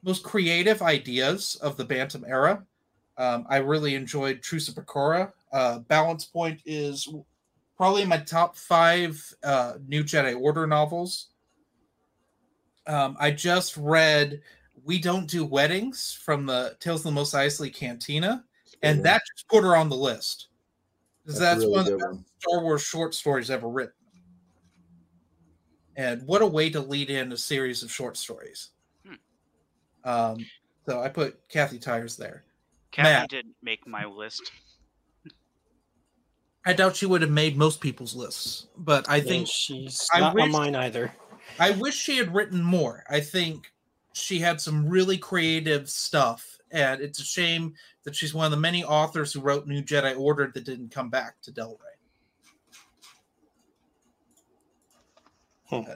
most 0.02 0.24
creative 0.24 0.82
ideas 0.82 1.56
of 1.62 1.78
the 1.78 1.86
Bantam 1.86 2.26
era. 2.28 2.66
Um, 3.16 3.46
I 3.48 3.58
really 3.58 3.94
enjoyed 3.94 4.42
Truce 4.42 4.68
of 4.68 4.74
Bakura. 4.74 5.32
Uh, 5.52 5.80
Balance 5.80 6.24
Point 6.24 6.60
is 6.64 7.08
probably 7.76 8.04
my 8.04 8.18
top 8.18 8.56
five 8.56 9.22
uh, 9.44 9.74
New 9.86 10.02
Jedi 10.02 10.38
Order 10.40 10.66
novels. 10.66 11.28
Um, 12.86 13.16
I 13.20 13.30
just 13.30 13.76
read 13.76 14.40
We 14.84 14.98
Don't 14.98 15.28
Do 15.28 15.44
Weddings 15.44 16.18
from 16.24 16.46
the 16.46 16.76
Tales 16.80 17.00
of 17.00 17.04
the 17.04 17.10
Mos 17.12 17.32
Eisley 17.32 17.72
Cantina, 17.72 18.44
and 18.82 18.98
Yeah. 18.98 19.02
that 19.04 19.22
just 19.36 19.48
put 19.48 19.62
her 19.62 19.76
on 19.76 19.88
the 19.88 19.96
list. 19.96 20.48
Because 21.24 21.38
That's 21.38 21.60
that's, 21.60 21.64
really 21.66 21.70
one 21.72 21.80
of 21.80 21.84
the 21.86 21.90
good 21.92 21.98
best 22.00 22.12
one. 22.12 22.24
Star 22.38 22.62
Wars 22.62 22.82
short 22.82 23.14
stories 23.14 23.50
ever 23.50 23.68
written. 23.68 23.94
And 25.94 26.22
what 26.26 26.42
a 26.42 26.46
way 26.46 26.70
to 26.70 26.80
lead 26.80 27.10
in 27.10 27.30
a 27.32 27.36
series 27.36 27.82
of 27.82 27.92
short 27.92 28.16
stories. 28.16 28.70
Hmm. 29.06 30.08
Um, 30.10 30.46
so 30.86 31.00
I 31.00 31.08
put 31.08 31.46
Kathy 31.48 31.78
Tyers 31.78 32.16
there. 32.16 32.44
Kathy 32.90 33.08
Matt. 33.10 33.30
didn't 33.30 33.54
make 33.62 33.86
my 33.86 34.04
list. 34.04 34.50
I 36.64 36.72
doubt 36.72 36.94
she 36.96 37.06
would 37.06 37.22
have 37.22 37.30
made 37.30 37.56
most 37.56 37.80
people's 37.80 38.14
lists, 38.14 38.66
but 38.78 39.08
I 39.08 39.16
I 39.16 39.20
think 39.20 39.30
think 39.30 39.48
she's 39.48 40.08
I 40.12 40.20
not 40.20 40.34
wish- 40.34 40.44
on 40.44 40.52
mine 40.52 40.74
either. 40.76 41.12
I 41.58 41.72
wish 41.72 41.94
she 41.96 42.16
had 42.16 42.32
written 42.34 42.62
more. 42.62 43.04
I 43.10 43.20
think 43.20 43.72
she 44.14 44.38
had 44.38 44.60
some 44.60 44.88
really 44.88 45.18
creative 45.18 45.90
stuff, 45.90 46.56
and 46.70 47.00
it's 47.00 47.18
a 47.20 47.24
shame 47.24 47.74
that 48.04 48.14
she's 48.16 48.32
one 48.32 48.44
of 48.46 48.50
the 48.52 48.56
many 48.56 48.84
authors 48.84 49.32
who 49.32 49.40
wrote 49.40 49.66
New 49.66 49.82
Jedi 49.82 50.16
Order 50.18 50.50
that 50.54 50.64
didn't 50.64 50.90
come 50.90 51.10
back 51.10 51.40
to 51.42 51.50
Del 51.50 51.78
Rey. 51.80 51.88
Hmm. 55.68 55.90
Uh, 55.90 55.94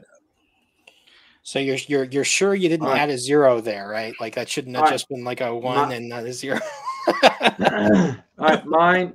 so 1.43 1.59
you're 1.59 1.77
you're 1.87 2.05
you're 2.05 2.25
sure 2.25 2.55
you 2.55 2.69
didn't 2.69 2.87
All 2.87 2.93
right. 2.93 3.01
add 3.03 3.11
a 3.11 3.19
zero 3.19 3.61
there, 3.61 3.89
right? 3.89 4.15
Like 4.21 4.35
that 4.35 4.49
shouldn't 4.49 4.75
have 4.75 4.85
All 4.85 4.91
right. 4.91 4.95
just 4.95 5.09
been 5.09 5.23
like 5.25 5.41
a 5.41 5.55
one 5.55 5.89
My- 5.89 5.95
and 5.95 6.09
not 6.09 6.25
a 6.25 6.33
zero. 6.33 6.59
All 7.07 8.17
right, 8.39 8.67
mine, 8.67 9.15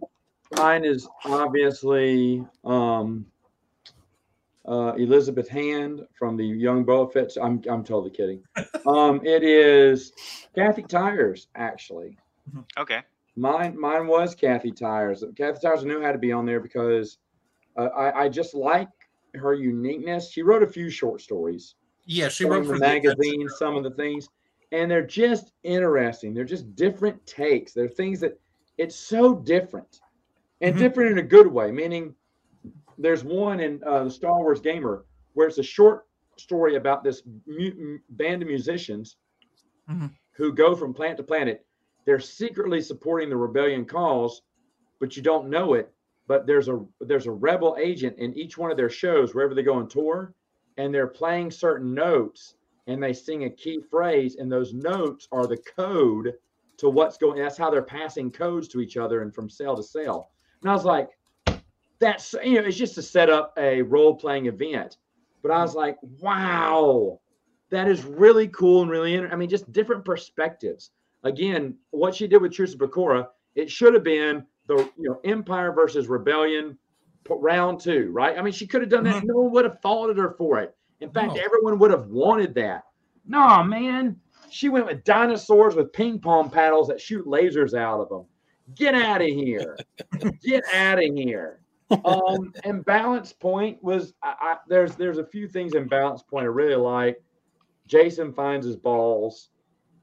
mine 0.58 0.86
is 0.86 1.08
obviously 1.26 2.46
um, 2.64 3.26
uh, 4.68 4.94
Elizabeth 4.98 5.48
Hand 5.50 6.02
from 6.18 6.38
the 6.38 6.46
Young 6.46 6.86
Boba 6.86 7.12
Fett. 7.12 7.32
I'm 7.42 7.62
I'm 7.70 7.84
totally 7.84 8.12
kidding. 8.12 8.44
Um, 8.88 9.22
it 9.24 9.44
is 9.44 10.12
Kathy 10.56 10.82
Tyers 10.82 11.50
actually. 11.54 12.18
Okay. 12.80 13.02
Mine 13.36 13.80
mine 13.80 14.08
was 14.08 14.34
Kathy 14.34 14.72
Tyers. 14.72 15.24
Kathy 15.38 15.60
Tyers 15.62 15.86
knew 15.86 16.02
how 16.02 16.12
to 16.12 16.18
be 16.18 16.32
on 16.32 16.48
there 16.48 16.60
because 16.60 17.20
uh, 17.78 17.90
I 17.96 18.24
I 18.24 18.30
just 18.30 18.56
like 18.56 18.90
her 19.36 19.54
uniqueness. 19.54 20.32
She 20.32 20.42
wrote 20.42 20.64
a 20.64 20.68
few 20.68 20.90
short 20.90 21.22
stories 21.22 21.76
Yeah, 22.08 22.30
she 22.30 22.44
from 22.44 22.54
wrote 22.54 22.62
the 22.64 22.74
for 22.74 22.80
magazine, 22.80 23.48
some 23.50 23.76
of 23.76 23.84
the 23.84 23.92
things, 23.92 24.28
and 24.72 24.90
they're 24.90 25.06
just 25.06 25.52
interesting. 25.62 26.34
They're 26.34 26.44
just 26.44 26.76
different 26.76 27.24
takes. 27.28 27.74
They're 27.74 27.88
things 27.88 28.20
that 28.22 28.40
it's 28.80 28.96
so 28.96 29.36
different 29.36 30.02
and 30.62 30.76
Mhm. 30.76 30.80
different 30.80 31.12
in 31.12 31.18
a 31.18 31.24
good 31.24 31.48
way. 31.48 31.72
Meaning, 31.72 32.16
there's 32.98 33.24
one 33.24 33.60
in 33.60 33.84
uh, 33.84 34.04
the 34.06 34.12
Star 34.12 34.38
Wars 34.40 34.62
Gamer 34.62 35.06
where 35.34 35.48
it's 35.48 35.58
a 35.58 35.64
short 35.64 36.08
story 36.38 36.76
about 36.76 37.04
this 37.04 37.24
mu- 37.46 37.98
band 38.10 38.42
of 38.42 38.48
musicians 38.48 39.18
Mhm. 39.90 40.12
who 40.34 40.54
go 40.54 40.76
from 40.76 40.94
planet 40.94 41.18
to 41.18 41.24
planet. 41.24 41.66
They're 42.06 42.20
secretly 42.20 42.82
supporting 42.82 43.30
the 43.30 43.38
rebellion 43.38 43.86
cause, 43.86 44.42
but 45.00 45.16
you 45.16 45.24
don't 45.24 45.50
know 45.50 45.74
it. 45.74 45.92
But 46.28 46.46
there's 46.48 46.70
a 46.70 46.86
there's 47.02 47.28
a 47.28 47.32
rebel 47.32 47.76
agent 47.80 48.18
in 48.18 48.34
each 48.36 48.58
one 48.58 48.72
of 48.72 48.78
their 48.78 48.90
shows 48.90 49.34
wherever 49.34 49.54
they 49.54 49.64
go 49.64 49.74
on 49.74 49.88
tour, 49.88 50.34
and 50.78 50.94
they're 50.94 51.08
playing 51.08 51.52
certain 51.52 51.94
notes 51.94 52.56
and 52.88 53.02
they 53.02 53.14
sing 53.14 53.44
a 53.44 53.50
key 53.50 53.80
phrase, 53.80 54.38
and 54.38 54.52
those 54.52 54.74
notes 54.74 55.28
are 55.32 55.46
the 55.46 55.58
code 55.58 56.34
to 56.78 56.90
what's 56.90 57.18
going. 57.18 57.34
On. 57.34 57.44
That's 57.44 57.58
how 57.58 57.70
they're 57.70 57.84
passing 57.84 58.32
codes 58.32 58.68
to 58.70 58.82
each 58.82 58.98
other 58.98 59.22
and 59.22 59.34
from 59.34 59.50
cell 59.50 59.76
to 59.76 59.84
cell. 59.84 60.32
And 60.62 60.70
I 60.70 60.74
was 60.74 60.86
like, 60.86 61.10
that's 62.00 62.34
you 62.44 62.60
know, 62.62 62.68
it's 62.68 62.78
just 62.78 62.96
to 62.96 63.02
set 63.02 63.30
up 63.30 63.54
a 63.58 63.82
role 63.82 64.16
playing 64.16 64.48
event. 64.48 64.98
But 65.42 65.52
I 65.52 65.62
was 65.62 65.76
like, 65.76 65.98
wow, 66.20 67.20
that 67.70 67.88
is 67.88 68.04
really 68.04 68.48
cool 68.50 68.82
and 68.82 68.92
really. 68.92 69.20
I 69.20 69.36
mean, 69.36 69.50
just 69.50 69.72
different 69.72 70.06
perspectives. 70.06 70.92
Again, 71.24 71.76
what 71.92 72.16
she 72.16 72.28
did 72.28 72.42
with 72.42 72.54
Truce 72.54 72.74
of 72.74 72.80
Bakura, 72.80 73.28
it 73.56 73.70
should 73.70 73.94
have 73.94 74.04
been 74.04 74.46
the 74.68 74.78
you 74.98 75.10
know 75.10 75.20
Empire 75.24 75.72
versus 75.72 76.08
Rebellion 76.08 76.78
round 77.30 77.80
two, 77.80 78.10
right? 78.12 78.38
I 78.38 78.42
mean, 78.42 78.54
she 78.54 78.68
could 78.68 78.82
have 78.82 78.90
done 78.90 79.04
that. 79.06 79.16
Mm-hmm. 79.18 79.28
No 79.28 79.42
one 79.42 79.52
would 79.54 79.66
have 79.66 79.82
faulted 79.82 80.18
her 80.18 80.32
for 80.38 80.60
it. 80.60 80.76
In 81.00 81.10
fact, 81.12 81.36
No. 81.36 81.42
everyone 81.42 81.80
would 81.80 81.92
have 81.92 82.08
wanted 82.08 82.54
that. 82.56 82.84
No, 83.26 83.64
man, 83.64 84.20
she 84.50 84.70
went 84.70 84.88
with 84.88 85.04
dinosaurs 85.04 85.76
with 85.76 85.94
ping 85.94 86.20
pong 86.20 86.50
paddles 86.50 86.88
that 86.88 87.00
shoot 87.00 87.26
lasers 87.26 87.74
out 87.74 88.02
of 88.02 88.10
them. 88.10 88.26
Get 88.76 88.96
out 88.96 89.22
of 89.22 89.28
here! 89.28 89.78
Get 90.44 90.64
out 90.74 90.98
of 91.00 91.14
here! 91.16 91.60
Um, 92.06 92.54
and 92.64 92.86
Balance 92.86 93.34
Point 93.34 93.82
was 93.84 94.14
I, 94.24 94.36
I, 94.40 94.58
there's 94.68 94.96
there's 94.96 95.18
a 95.18 95.26
few 95.26 95.48
things 95.48 95.74
in 95.76 95.88
Balance 95.88 96.24
Point 96.24 96.44
I 96.44 96.48
really 96.48 96.76
like. 96.76 97.22
Jacen 97.90 98.34
finds 98.34 98.66
his 98.66 98.76
balls. 98.78 99.50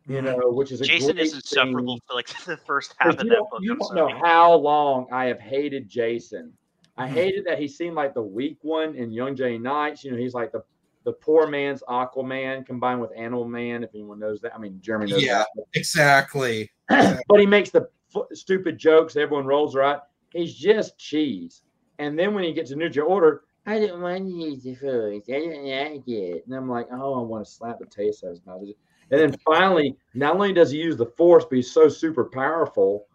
you 0.07 0.17
Mhm. 0.21 0.25
know, 0.39 0.51
which 0.53 0.73
is 0.73 0.81
a 0.81 0.85
Jacen 0.85 1.19
is 1.19 1.35
insufferable 1.35 1.95
scene. 1.95 2.01
for 2.09 2.15
like 2.15 2.29
the 2.47 2.57
first 2.57 2.95
half 2.99 3.11
of 3.13 3.19
that 3.19 3.29
don't, 3.29 3.51
book. 3.51 3.61
you 3.63 3.73
I'm 3.73 3.79
don't 3.79 3.95
know 3.95 4.09
how 4.09 4.55
long 4.55 5.07
I 5.13 5.27
have 5.27 5.39
hated 5.41 5.89
Jacen. 5.89 6.51
I 6.97 7.07
Mhm. 7.09 7.13
hated 7.13 7.45
that 7.47 7.59
he 7.59 7.69
seemed 7.69 7.95
like 7.95 8.15
the 8.15 8.23
weak 8.23 8.59
one 8.63 8.95
in 8.95 9.11
Young 9.11 9.37
Jedi 9.37 9.61
Knights. 9.61 10.05
You 10.05 10.11
know, 10.13 10.17
he's 10.19 10.35
like 10.35 10.51
the 10.53 10.63
the 11.05 11.13
poor 11.13 11.47
man's 11.47 11.83
Aquaman 11.89 12.67
combined 12.67 13.01
with 13.01 13.11
Animal 13.17 13.47
Man. 13.47 13.83
If 13.83 13.91
anyone 13.95 14.19
knows 14.19 14.41
that, 14.43 14.55
I 14.55 14.59
mean, 14.59 14.79
Jeremy 14.83 15.07
knows 15.11 15.23
Yeah. 15.23 15.39
that. 15.39 15.65
Exactly. 15.75 16.71
but 16.89 17.39
he 17.41 17.47
makes 17.47 17.71
the 17.71 17.89
f- 18.15 18.27
stupid 18.33 18.79
jokes. 18.79 19.17
Everyone 19.17 19.47
rolls 19.47 19.77
eye. 19.77 19.99
He's 20.33 20.55
just 20.55 20.99
cheese. 20.99 21.63
And 21.99 22.19
then 22.19 22.35
when 22.35 22.45
he 22.45 22.53
gets 22.53 22.71
a 22.71 22.77
New 22.77 22.91
Order, 23.01 23.43
I 23.67 23.79
didn't 23.79 24.01
want 24.01 24.27
to 24.27 24.33
use 24.33 24.63
the 24.63 24.75
food. 24.75 25.23
I 25.29 25.33
didn't 25.33 25.65
like 25.65 26.09
it. 26.09 26.47
And 26.47 26.55
I'm 26.55 26.69
like, 26.69 26.89
oh, 26.91 27.21
I 27.21 27.23
want 27.23 27.45
to 27.45 27.51
slap 27.51 27.79
the 27.79 27.87
taste 27.87 28.25
out 28.25 28.29
of 28.29 28.37
his 28.37 28.47
mouth. 28.47 28.63
And 29.11 29.21
then 29.21 29.37
finally, 29.45 29.97
not 30.15 30.35
only 30.35 30.53
does 30.53 30.71
he 30.71 30.79
use 30.79 30.97
the 30.97 31.07
Force, 31.07 31.45
but 31.45 31.57
he's 31.57 31.71
so 31.71 31.89
super 31.89 32.25
powerful 32.25 33.07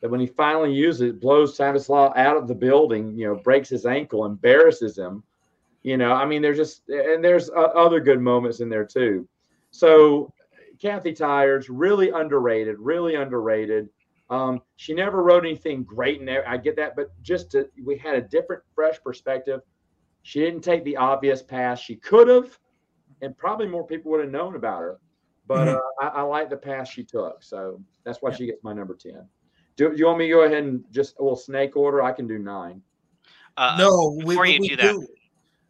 that 0.00 0.10
when 0.10 0.20
he 0.20 0.26
finally 0.26 0.72
uses 0.72 1.02
it, 1.02 1.20
blows 1.20 1.58
Lah 1.58 2.12
out 2.16 2.36
of 2.36 2.48
the 2.48 2.54
building, 2.54 3.16
you 3.16 3.26
know, 3.26 3.36
breaks 3.36 3.68
his 3.68 3.86
ankle, 3.86 4.24
embarrasses 4.24 4.98
him. 4.98 5.22
You 5.82 5.96
know, 5.96 6.12
I 6.12 6.26
mean, 6.26 6.42
there's 6.42 6.58
just, 6.58 6.88
and 6.88 7.24
there's 7.24 7.50
uh, 7.50 7.70
other 7.74 8.00
good 8.00 8.20
moments 8.20 8.60
in 8.60 8.68
there 8.68 8.84
too. 8.84 9.26
So 9.70 10.32
Kathy 10.80 11.12
Tyers, 11.12 11.70
really 11.70 12.10
underrated, 12.10 12.78
really 12.78 13.14
underrated. 13.14 13.88
Um, 14.32 14.62
she 14.76 14.94
never 14.94 15.22
wrote 15.22 15.44
anything 15.44 15.84
great 15.84 16.18
in 16.18 16.24
there. 16.24 16.48
I 16.48 16.56
get 16.56 16.74
that, 16.76 16.96
but 16.96 17.08
just 17.22 17.50
to, 17.50 17.68
we 17.84 17.98
had 17.98 18.14
a 18.14 18.22
different, 18.22 18.62
fresh 18.74 18.96
perspective. 19.04 19.60
She 20.22 20.40
didn't 20.40 20.62
take 20.62 20.84
the 20.84 20.96
obvious 20.96 21.42
path. 21.42 21.78
She 21.80 21.96
could 21.96 22.28
have, 22.28 22.58
and 23.20 23.36
probably 23.36 23.68
more 23.68 23.86
people 23.86 24.10
would 24.12 24.22
have 24.22 24.30
known 24.30 24.56
about 24.56 24.80
her. 24.80 24.98
But 25.46 25.68
Mhm. 25.68 25.76
uh, 25.76 25.80
I, 26.04 26.06
I 26.20 26.22
like 26.22 26.48
the 26.48 26.56
path 26.56 26.88
she 26.88 27.04
took, 27.04 27.42
so 27.42 27.82
that's 28.04 28.22
why 28.22 28.32
she 28.32 28.46
gets 28.46 28.64
my 28.64 28.72
number 28.72 28.94
ten. 28.94 29.28
Do, 29.76 29.90
do 29.90 29.96
you 29.98 30.06
want 30.06 30.18
me 30.18 30.28
to 30.28 30.32
go 30.32 30.42
ahead 30.44 30.64
and 30.64 30.82
just 30.90 31.18
a 31.18 31.22
little 31.22 31.36
snake 31.36 31.76
order? 31.76 32.02
I 32.02 32.12
can 32.12 32.26
do 32.26 32.38
nine. 32.38 32.80
Uh, 33.58 33.76
no, 33.78 34.14
we, 34.24 34.34
before 34.34 34.46
you 34.46 34.60
we 34.60 34.68
do 34.70 34.76
that- 34.76 35.06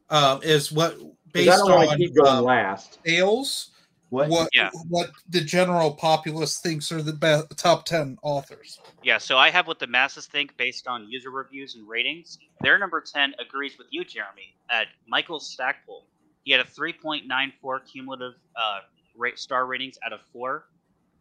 uh, 0.08 0.38
is 0.44 0.70
what 0.70 0.98
'Cause 0.98 1.06
based 1.32 1.50
I 1.50 1.56
don't 1.56 1.88
on 1.88 1.96
keep 1.96 2.14
going 2.14 2.28
um, 2.28 2.44
last. 2.44 3.00
sales. 3.04 3.71
What 4.12 4.50
Yeah. 4.52 4.70
what 4.88 5.10
the 5.28 5.40
general 5.40 5.94
populace 5.94 6.60
thinks 6.60 6.92
are 6.92 7.00
the 7.00 7.14
be- 7.14 7.54
top 7.56 7.86
ten 7.86 8.18
authors. 8.22 8.78
Yeah, 9.02 9.16
so 9.18 9.38
I 9.38 9.48
have 9.50 9.66
what 9.66 9.78
the 9.78 9.86
masses 9.86 10.26
think 10.26 10.54
based 10.58 10.86
on 10.86 11.08
user 11.08 11.30
reviews 11.30 11.74
and 11.76 11.88
ratings. 11.88 12.38
Their 12.60 12.78
number 12.78 13.00
10 13.00 13.34
agrees 13.40 13.78
with 13.78 13.86
you, 13.90 14.04
Jeremy, 14.04 14.54
at 14.70 14.88
Michael 15.06 15.40
Stackpole. 15.40 16.06
He 16.44 16.52
had 16.52 16.60
a 16.60 16.64
3.94 16.64 17.80
cumulative 17.90 18.34
uh, 18.54 18.80
rate 19.16 19.38
star 19.38 19.64
ratings 19.66 19.98
out 20.04 20.12
of 20.12 20.20
four, 20.32 20.66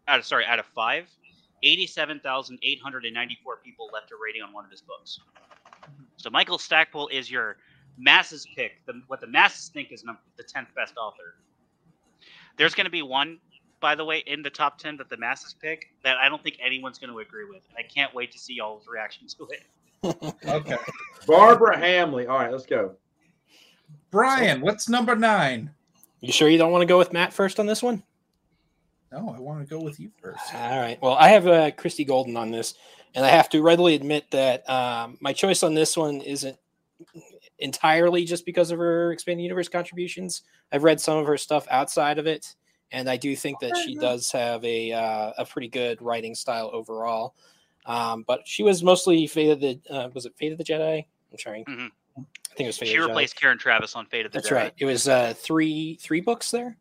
out 0.08 0.20
of, 0.20 0.26
sorry, 0.26 0.46
out 0.46 0.60
of 0.60 0.66
five. 0.76 1.08
87,894 1.64 3.58
people 3.64 3.90
left 3.94 4.12
a 4.12 4.16
rating 4.22 4.42
on 4.42 4.52
one 4.52 4.66
of 4.66 4.72
his 4.72 4.82
books. 4.82 5.20
So 6.18 6.30
Michael 6.30 6.58
Stackpole 6.58 7.08
is 7.08 7.32
your 7.32 7.58
masses 7.98 8.46
pick, 8.56 8.86
the, 8.86 9.02
what 9.08 9.22
the 9.22 9.28
masses 9.28 9.70
think 9.70 9.92
is 9.92 10.04
number, 10.04 10.22
the 10.38 10.44
10th 10.44 10.74
best 10.76 10.98
author. 10.98 11.36
There's 12.62 12.76
going 12.76 12.86
to 12.86 12.92
be 12.92 13.02
one 13.02 13.40
by 13.82 13.96
the 13.96 14.06
way, 14.06 14.20
in 14.28 14.42
the 14.42 14.50
top 14.50 14.78
10 14.78 14.96
that 14.98 15.10
the 15.10 15.18
masses 15.18 15.56
pick 15.60 15.88
that 16.04 16.18
I 16.18 16.30
don't 16.30 16.42
think 16.42 16.58
anyone's 16.64 17.00
going 17.00 17.12
to 17.12 17.20
agree 17.20 17.46
with. 17.46 17.64
And 17.70 17.78
I 17.78 17.82
can't 17.82 18.14
wait 18.14 18.32
to 18.32 18.40
see 18.40 18.54
y'all's 18.54 18.88
reaction 18.88 19.28
to 19.28 19.48
it. 19.50 19.64
Okay, 20.48 20.78
Barbara 21.28 21.78
Hambly. 21.78 22.28
All 22.28 22.40
right, 22.40 22.52
let's 22.52 22.66
go. 22.66 22.96
Brian, 24.10 24.62
what's 24.62 24.90
number 24.90 25.16
nine? 25.16 25.70
You 26.22 26.32
sure 26.32 26.50
you 26.50 26.58
don't 26.58 26.72
want 26.72 26.82
to 26.82 26.88
go 26.88 26.98
with 26.98 27.14
Matt 27.14 27.34
first 27.34 27.60
on 27.60 27.68
this 27.68 27.84
one? 27.84 28.02
No, 29.12 29.32
I 29.36 29.40
want 29.40 29.60
to 29.60 29.70
go 29.70 29.80
with 29.80 30.00
you 30.00 30.10
first. 30.20 30.56
All 30.56 30.80
right. 30.80 31.00
Well, 31.02 31.14
I 31.14 31.30
have 31.30 31.46
uh, 31.46 31.70
Christie 31.72 32.04
Golden 32.04 32.36
on 32.36 32.50
this, 32.50 32.74
and 33.14 33.24
I 33.24 33.30
have 33.30 33.48
to 33.50 33.62
readily 33.62 33.94
admit 33.94 34.32
that 34.32 34.68
um, 34.68 35.20
my 35.22 35.34
choice 35.34 35.62
on 35.62 35.76
this 35.76 35.96
one 35.96 36.22
isn't 36.22 36.58
entirely 37.60 38.26
just 38.26 38.44
because 38.44 38.72
of 38.72 38.80
her 38.80 39.12
expanded 39.12 39.44
universe 39.44 39.70
contributions. 39.70 40.42
I've 40.72 40.84
read 40.84 41.00
some 41.00 41.20
of 41.20 41.28
her 41.28 41.38
stuff 41.38 41.68
outside 41.70 42.18
of 42.18 42.26
it, 42.26 42.56
and 42.92 43.10
I 43.10 43.18
do 43.18 43.36
think 43.36 43.60
that 43.60 43.76
she 43.78 43.96
does 43.96 44.32
have 44.32 44.64
a 44.66 44.92
uh, 44.92 45.34
a 45.38 45.46
pretty 45.46 45.68
good 45.68 46.02
writing 46.02 46.36
style 46.36 46.70
overall. 46.74 47.36
Um, 47.86 48.24
but 48.28 48.42
she 48.46 48.64
was 48.64 48.84
mostly 48.84 49.26
Fate 49.28 49.52
of 49.52 49.60
the 49.60 49.80
uh, 49.90 50.10
was 50.14 50.26
it 50.26 50.34
Fate 50.38 50.52
of 50.52 50.58
the 50.58 50.64
Jedi? 50.64 51.06
I'm 51.32 51.38
trying. 51.38 51.66
Mhm. 51.66 51.90
I 52.18 52.54
think 52.54 52.66
it 52.66 52.68
was 52.68 52.78
Fate 52.78 52.90
She 52.90 52.98
of 52.98 53.04
the 53.04 53.08
Jedi. 53.08 53.08
She 53.08 53.10
replaced 53.10 53.36
Karen 53.38 53.58
Traviss 53.58 53.96
on 53.96 54.06
Fate 54.06 54.26
of 54.26 54.32
the 54.32 54.40
That's 54.40 54.50
Jedi. 54.50 54.56
right. 54.56 54.74
It 54.78 54.86
was 54.86 55.08
uh, 55.08 55.34
three 55.38 55.98
three 56.02 56.22
books 56.22 56.52
there. 56.52 56.78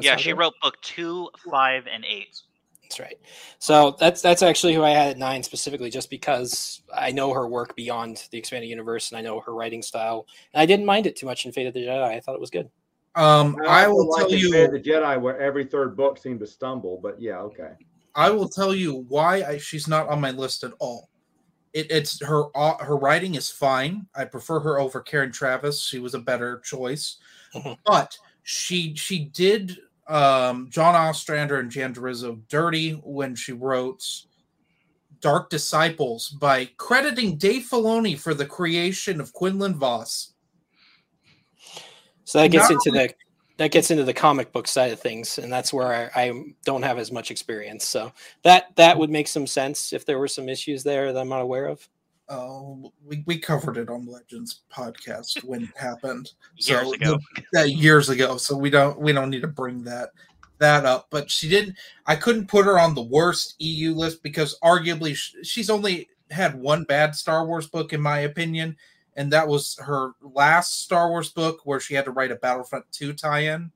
Yeah, 0.00 0.16
she 0.16 0.32
right? 0.32 0.38
wrote 0.38 0.54
book 0.62 0.80
two, 0.82 1.30
five, 1.50 1.86
and 1.86 2.04
eight. 2.04 2.40
That's 2.82 3.00
right. 3.00 3.18
So 3.58 3.96
that's 3.98 4.22
that's 4.22 4.42
actually 4.42 4.74
who 4.74 4.82
I 4.82 4.90
had 4.90 5.08
at 5.08 5.18
nine 5.18 5.42
specifically, 5.42 5.90
just 5.90 6.08
because 6.08 6.82
I 6.94 7.10
know 7.10 7.32
her 7.32 7.46
work 7.46 7.76
beyond 7.76 8.28
the 8.30 8.38
expanded 8.38 8.70
universe, 8.70 9.10
and 9.10 9.18
I 9.18 9.22
know 9.22 9.40
her 9.40 9.54
writing 9.54 9.82
style, 9.82 10.26
and 10.54 10.60
I 10.62 10.66
didn't 10.66 10.86
mind 10.86 11.06
it 11.06 11.16
too 11.16 11.26
much 11.26 11.44
in 11.44 11.52
Fate 11.52 11.66
of 11.66 11.74
the 11.74 11.80
Jedi. 11.80 12.02
I 12.02 12.20
thought 12.20 12.34
it 12.34 12.40
was 12.40 12.50
good. 12.50 12.70
Um, 13.14 13.56
I 13.66 13.86
also 13.86 13.94
will 13.94 14.10
like 14.10 14.28
tell 14.28 14.32
you. 14.32 14.50
The 14.50 14.80
Jedi, 14.80 15.20
where 15.20 15.38
every 15.40 15.64
third 15.64 15.96
book 15.96 16.18
seemed 16.18 16.40
to 16.40 16.46
stumble. 16.46 17.00
But 17.02 17.20
yeah, 17.20 17.38
okay. 17.38 17.72
I 18.14 18.30
will 18.30 18.48
tell 18.48 18.74
you 18.74 19.04
why 19.08 19.42
I, 19.42 19.58
she's 19.58 19.88
not 19.88 20.08
on 20.08 20.20
my 20.20 20.30
list 20.30 20.64
at 20.64 20.72
all. 20.78 21.08
It, 21.72 21.90
it's 21.90 22.24
her 22.24 22.44
uh, 22.56 22.78
her 22.78 22.96
writing 22.96 23.34
is 23.34 23.50
fine. 23.50 24.06
I 24.14 24.24
prefer 24.24 24.60
her 24.60 24.80
over 24.80 25.00
Karen 25.00 25.30
Traviss. 25.30 25.86
She 25.86 25.98
was 25.98 26.14
a 26.14 26.18
better 26.18 26.60
choice, 26.60 27.18
Mhm. 27.54 27.76
but 27.84 28.16
she 28.42 28.94
she 28.96 29.26
did 29.26 29.78
um, 30.08 30.68
John 30.70 30.94
Ostrander 30.94 31.60
and 31.60 31.70
Jan 31.70 31.94
Duursema 31.94 32.40
dirty 32.48 32.92
when 32.92 33.34
she 33.34 33.52
wrote 33.52 34.02
Dark 35.20 35.50
Disciples 35.50 36.30
by 36.30 36.70
crediting 36.76 37.36
Dave 37.36 37.66
Filoni 37.70 38.18
for 38.18 38.32
the 38.32 38.46
creation 38.46 39.20
of 39.20 39.32
Quinlan 39.32 39.74
Vos. 39.74 40.32
So 42.28 42.38
that 42.40 42.48
gets 42.50 42.68
Not 42.68 42.72
into 42.86 42.90
the 42.90 43.14
that 43.56 43.70
gets 43.70 43.90
into 43.90 44.04
the 44.04 44.12
comic 44.12 44.52
book 44.52 44.68
side 44.68 44.92
of 44.92 45.00
things, 45.00 45.38
and 45.38 45.50
that's 45.50 45.72
where 45.72 46.10
I, 46.14 46.24
I 46.24 46.42
don't 46.66 46.82
have 46.82 46.98
as 46.98 47.10
much 47.10 47.30
experience. 47.30 47.86
So 47.86 48.12
that 48.42 48.66
that 48.76 48.98
would 48.98 49.08
make 49.08 49.26
some 49.28 49.46
sense 49.46 49.94
if 49.94 50.04
there 50.04 50.18
were 50.18 50.28
some 50.28 50.46
issues 50.46 50.84
there 50.84 51.10
that 51.10 51.18
I'm 51.18 51.30
not 51.30 51.40
aware 51.40 51.64
of. 51.64 51.88
Oh, 52.28 52.92
we, 53.02 53.24
we 53.24 53.38
covered 53.38 53.78
it 53.78 53.88
on 53.88 54.04
Legends 54.06 54.60
podcast 54.70 55.42
when 55.42 55.62
it 55.62 55.70
happened. 55.74 56.30
Years 56.56 56.82
So 56.82 56.92
ago. 56.92 57.18
that 57.54 57.70
years 57.70 58.10
ago 58.10 58.36
so 58.36 58.54
we 58.54 58.68
don't 58.68 59.00
we 59.00 59.14
don't 59.14 59.30
need 59.30 59.40
to 59.40 59.48
bring 59.48 59.82
that 59.84 60.10
that 60.58 60.84
up 60.84 61.06
but 61.10 61.30
she 61.30 61.48
didn't 61.48 61.76
i 62.06 62.16
couldn't 62.16 62.48
put 62.48 62.64
her 62.66 62.78
on 62.80 62.92
the 62.94 63.02
worst 63.02 63.54
eu 63.60 63.94
list 63.94 64.22
because 64.24 64.58
arguably 64.62 65.14
sh- 65.14 65.34
she's 65.44 65.70
only 65.70 66.08
had 66.32 66.60
one 66.60 66.82
bad 66.84 67.14
star 67.14 67.46
wars 67.46 67.68
book 67.68 67.92
in 67.92 68.00
my 68.00 68.18
opinion 68.20 68.76
and 69.18 69.32
that 69.32 69.46
was 69.46 69.76
her 69.80 70.12
last 70.22 70.84
star 70.84 71.10
wars 71.10 71.30
book 71.30 71.60
where 71.64 71.80
she 71.80 71.94
had 71.94 72.06
to 72.06 72.10
write 72.10 72.30
a 72.30 72.36
battlefront 72.36 72.84
2 72.92 73.12
tie-in 73.12 73.70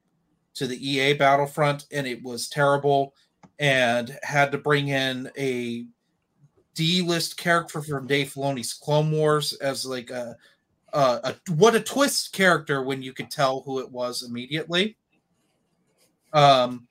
to 0.54 0.66
the 0.66 0.90
ea 0.90 1.12
battlefront 1.12 1.86
and 1.92 2.06
it 2.06 2.22
was 2.22 2.48
terrible 2.48 3.14
and 3.58 4.18
had 4.22 4.50
to 4.52 4.58
bring 4.58 4.88
in 4.88 5.30
a 5.36 5.84
d-list 6.74 7.36
character 7.36 7.82
from 7.82 8.06
dave 8.06 8.32
filoni's 8.32 8.72
clone 8.72 9.10
wars 9.10 9.52
as 9.54 9.84
like 9.84 10.10
a 10.10 10.36
uh, 10.92 11.18
a, 11.24 11.52
what 11.52 11.74
a 11.74 11.80
twist 11.80 12.32
character 12.32 12.82
when 12.82 13.02
you 13.02 13.12
could 13.12 13.30
tell 13.30 13.62
who 13.62 13.80
it 13.80 13.90
was 13.90 14.22
immediately. 14.22 14.96
Um, 16.32 16.86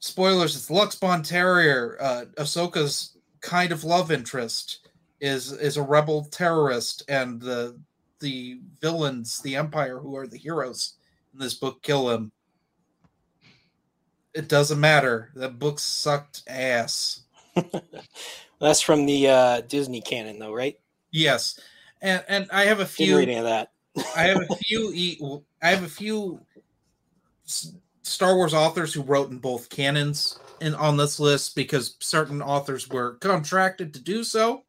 spoilers: 0.00 0.56
It's 0.56 0.70
Lux 0.70 0.96
Bonteri, 0.96 1.96
uh, 2.00 2.24
Ahsoka's 2.36 3.16
kind 3.40 3.72
of 3.72 3.84
love 3.84 4.10
interest, 4.10 4.83
is 5.24 5.52
is 5.52 5.78
a 5.78 5.82
rebel 5.82 6.26
terrorist, 6.26 7.02
and 7.08 7.40
the 7.40 7.78
the 8.20 8.60
villains, 8.80 9.40
the 9.40 9.56
Empire, 9.56 9.98
who 9.98 10.16
are 10.16 10.26
the 10.26 10.36
heroes 10.36 10.94
in 11.32 11.38
this 11.38 11.54
book, 11.54 11.82
kill 11.82 12.10
him. 12.10 12.30
It 14.34 14.48
doesn't 14.48 14.78
matter. 14.78 15.30
That 15.34 15.58
book 15.58 15.78
sucked 15.78 16.42
ass. 16.46 17.22
That's 18.60 18.80
from 18.82 19.06
the 19.06 19.28
uh, 19.28 19.60
Disney 19.62 20.02
canon, 20.02 20.38
though, 20.38 20.52
right? 20.52 20.78
Yes, 21.10 21.58
and 22.02 22.22
and 22.28 22.46
I 22.52 22.64
have 22.64 22.80
a 22.80 22.84
Didn't 22.84 22.90
few. 22.96 23.16
read 23.16 23.28
any 23.30 23.38
of 23.38 23.44
that. 23.44 23.72
I 24.16 24.24
have 24.24 24.42
a 24.50 24.56
few. 24.56 25.42
I 25.62 25.70
have 25.70 25.84
a 25.84 25.88
few 25.88 26.40
Star 28.02 28.36
Wars 28.36 28.52
authors 28.52 28.92
who 28.92 29.02
wrote 29.02 29.30
in 29.30 29.38
both 29.38 29.70
canons 29.70 30.38
in 30.60 30.74
on 30.74 30.98
this 30.98 31.18
list 31.18 31.56
because 31.56 31.96
certain 32.00 32.42
authors 32.42 32.88
were 32.88 33.14
contracted 33.14 33.94
to 33.94 34.00
do 34.00 34.22
so, 34.24 34.64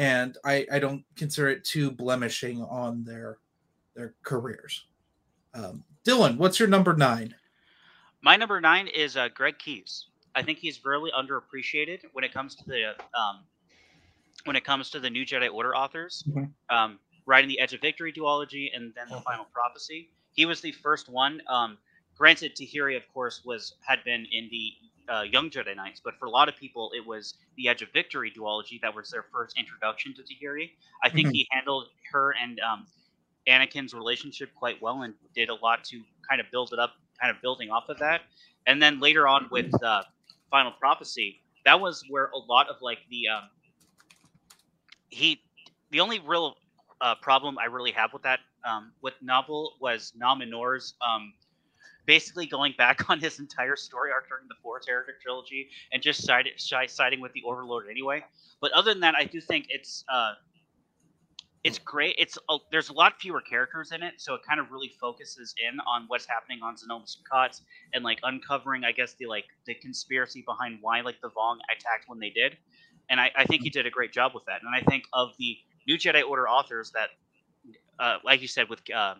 and 0.00 0.38
I 0.46 0.66
I 0.72 0.78
don't 0.78 1.04
consider 1.14 1.50
it 1.50 1.62
too 1.62 1.90
blemishing 1.90 2.62
on 2.62 3.04
their 3.04 3.36
their 3.94 4.14
careers. 4.22 4.86
Um, 5.52 5.84
Dylan, 6.06 6.38
what's 6.38 6.58
your 6.58 6.68
number 6.68 6.94
nine? 6.96 7.34
My 8.22 8.36
number 8.36 8.60
nine 8.60 8.88
is 8.88 9.16
uh, 9.16 9.28
Greg 9.28 9.58
Keyes. 9.58 10.06
I 10.34 10.42
think 10.42 10.58
he's 10.58 10.84
really 10.84 11.10
underappreciated 11.12 12.00
when 12.14 12.24
it 12.24 12.32
comes 12.32 12.54
to 12.56 12.64
the 12.66 12.90
um, 13.14 13.44
when 14.44 14.56
it 14.56 14.64
comes 14.64 14.88
to 14.90 15.00
the 15.00 15.10
New 15.10 15.26
Jedi 15.26 15.52
Order 15.52 15.76
authors, 15.76 16.24
Mhm. 16.28 16.50
um, 16.70 16.98
writing 17.26 17.48
the 17.48 17.60
Edge 17.60 17.74
of 17.74 17.82
Victory 17.82 18.10
duology 18.12 18.70
and 18.74 18.94
then 18.94 19.06
the. 19.10 19.20
Final 19.20 19.44
Prophecy. 19.52 20.10
He 20.32 20.46
was 20.46 20.62
the 20.62 20.72
first 20.72 21.10
one. 21.10 21.42
Um, 21.46 21.76
granted, 22.16 22.56
Tahiri, 22.56 22.96
of 22.96 23.02
course, 23.12 23.42
was 23.44 23.74
had 23.86 24.02
been 24.04 24.24
in 24.32 24.48
the 24.50 24.72
uh, 25.10 25.22
Young 25.22 25.50
Jedi 25.50 25.76
Knights, 25.76 26.00
but 26.04 26.14
for 26.18 26.26
a 26.26 26.30
lot 26.30 26.48
of 26.48 26.56
people, 26.56 26.92
it 26.96 27.06
was 27.06 27.34
the 27.56 27.68
Edge 27.68 27.82
of 27.82 27.90
Victory 27.92 28.32
duology 28.32 28.80
that 28.82 28.94
was 28.94 29.10
their 29.10 29.24
first 29.32 29.58
introduction 29.58 30.14
to 30.14 30.22
Tahiri. 30.22 30.70
I 31.04 31.10
think 31.10 31.28
Mhm. 31.28 31.32
he 31.32 31.46
handled 31.50 31.88
her 32.12 32.32
and 32.40 32.60
um, 32.60 32.86
Anakin's 33.48 33.94
relationship 33.94 34.54
quite 34.54 34.80
well 34.82 35.02
and 35.02 35.14
did 35.34 35.50
a 35.50 35.54
lot 35.54 35.84
to 35.84 36.02
kind 36.28 36.40
of 36.40 36.46
build 36.52 36.72
it 36.72 36.78
up, 36.78 36.92
kind 37.20 37.34
of 37.34 37.40
building 37.42 37.70
off 37.70 37.88
of 37.88 37.98
that. 37.98 38.22
And 38.66 38.82
then 38.82 39.00
later 39.00 39.26
on 39.28 39.48
with 39.50 39.70
uh, 39.82 40.02
Final 40.50 40.72
Prophecy, 40.72 41.40
that 41.64 41.80
was 41.80 42.04
where 42.08 42.26
a 42.34 42.38
lot 42.38 42.68
of 42.68 42.76
like 42.82 42.98
the 43.10 43.28
um, 43.28 43.50
he 45.10 45.40
the 45.90 46.00
only 46.00 46.18
real 46.20 46.56
uh, 47.00 47.14
problem 47.16 47.58
I 47.58 47.66
really 47.66 47.92
have 47.92 48.12
with 48.12 48.22
that 48.22 48.40
um, 48.64 48.92
with 49.02 49.14
novel 49.22 49.76
was 49.80 50.12
Nom 50.16 50.42
Anor's 50.42 50.94
um, 51.00 51.34
basically 52.10 52.44
going 52.44 52.74
back 52.76 53.08
on 53.08 53.20
his 53.20 53.38
entire 53.38 53.76
story 53.76 54.10
arc 54.12 54.28
during 54.28 54.48
the 54.48 54.56
Force 54.64 54.86
Heretic 54.88 55.22
trilogy 55.22 55.68
and 55.92 56.02
just 56.02 56.24
sided, 56.24 56.54
shi- 56.56 56.88
siding 56.88 57.20
with 57.20 57.32
the 57.34 57.42
Overlord 57.46 57.86
anyway. 57.88 58.24
But 58.60 58.72
other 58.72 58.92
than 58.92 59.00
that, 59.02 59.14
I 59.14 59.24
do 59.24 59.40
think 59.40 59.66
it's 59.68 60.04
uh, 60.12 60.32
it's 61.62 61.78
great. 61.78 62.16
It's 62.18 62.36
a, 62.48 62.56
there's 62.72 62.88
a 62.88 62.94
lot 62.94 63.20
fewer 63.20 63.40
characters 63.40 63.92
in 63.92 64.02
it, 64.02 64.14
so 64.16 64.34
it 64.34 64.40
kind 64.48 64.58
of 64.58 64.72
really 64.72 64.90
focuses 65.00 65.54
in 65.62 65.78
on 65.80 66.06
what's 66.08 66.26
happening 66.26 66.58
on 66.64 66.74
Zonama 66.74 67.06
Sekot 67.06 67.60
and 67.94 68.02
like 68.02 68.18
uncovering, 68.24 68.82
I 68.82 68.90
guess, 68.90 69.14
the 69.14 69.26
like 69.26 69.44
the 69.66 69.74
conspiracy 69.74 70.42
behind 70.44 70.78
why 70.80 71.02
like 71.02 71.20
the 71.20 71.28
Vong 71.28 71.58
attacked 71.70 72.08
when 72.08 72.18
they 72.18 72.30
did. 72.30 72.56
And 73.08 73.20
I, 73.20 73.30
I 73.36 73.44
think 73.44 73.62
he 73.62 73.70
did 73.70 73.86
a 73.86 73.90
great 73.90 74.12
job 74.12 74.32
with 74.34 74.44
that. 74.46 74.62
And 74.64 74.74
I 74.74 74.80
think 74.90 75.04
of 75.12 75.30
the 75.38 75.56
New 75.86 75.96
Jedi 75.96 76.24
Order 76.28 76.48
authors 76.48 76.90
that, 76.92 77.10
uh, 78.00 78.16
like 78.24 78.40
you 78.42 78.48
said, 78.48 78.68
with 78.68 78.80
uh, 78.92 79.14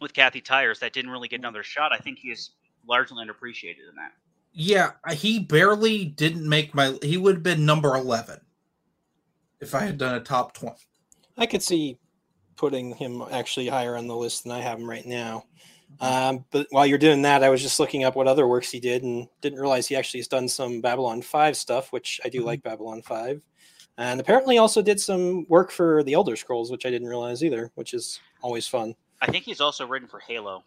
with 0.00 0.12
Kathy 0.14 0.40
Tyers, 0.40 0.78
that 0.80 0.92
didn't 0.92 1.10
really 1.10 1.28
get 1.28 1.40
another 1.40 1.62
shot. 1.62 1.92
I 1.92 1.98
think 1.98 2.18
he 2.18 2.28
is 2.30 2.50
largely 2.86 3.24
underappreciated 3.24 3.88
in 3.88 3.94
that. 3.96 4.12
Yeah, 4.52 4.92
he 5.12 5.38
barely 5.38 6.04
didn't 6.06 6.48
make 6.48 6.74
my. 6.74 6.98
He 7.02 7.16
would 7.16 7.36
have 7.36 7.42
been 7.42 7.64
number 7.64 7.94
eleven 7.94 8.40
if 9.60 9.74
I 9.74 9.80
had 9.82 9.98
done 9.98 10.16
a 10.16 10.20
top 10.20 10.54
twenty. 10.54 10.82
I 11.36 11.46
could 11.46 11.62
see 11.62 11.98
putting 12.56 12.94
him 12.96 13.22
actually 13.30 13.68
higher 13.68 13.96
on 13.96 14.06
the 14.06 14.16
list 14.16 14.42
than 14.42 14.52
I 14.52 14.60
have 14.60 14.78
him 14.78 14.88
right 14.90 15.06
now. 15.06 15.44
Um, 16.00 16.44
but 16.50 16.66
while 16.70 16.86
you're 16.86 16.98
doing 16.98 17.22
that, 17.22 17.42
I 17.42 17.48
was 17.48 17.62
just 17.62 17.80
looking 17.80 18.04
up 18.04 18.14
what 18.16 18.28
other 18.28 18.46
works 18.46 18.70
he 18.70 18.78
did 18.80 19.02
and 19.02 19.26
didn't 19.40 19.58
realize 19.58 19.86
he 19.88 19.96
actually 19.96 20.20
has 20.20 20.28
done 20.28 20.46
some 20.48 20.80
Babylon 20.80 21.20
5 21.20 21.56
stuff, 21.56 21.90
which 21.92 22.20
I 22.24 22.28
do 22.28 22.42
Mhm. 22.42 22.44
like 22.44 22.62
Babylon 22.62 23.02
5. 23.02 23.42
And 23.98 24.20
apparently 24.20 24.58
also 24.58 24.82
did 24.82 25.00
some 25.00 25.46
work 25.48 25.70
for 25.72 26.04
the 26.04 26.12
Elder 26.14 26.36
Scrolls, 26.36 26.70
which 26.70 26.86
I 26.86 26.90
didn't 26.90 27.08
realize 27.08 27.42
either, 27.42 27.72
which 27.74 27.92
is 27.92 28.20
always 28.40 28.68
fun. 28.68 28.94
I 29.20 29.30
think 29.30 29.44
he's 29.44 29.60
also 29.60 29.86
written 29.86 30.08
for 30.08 30.18
Halo. 30.18 30.64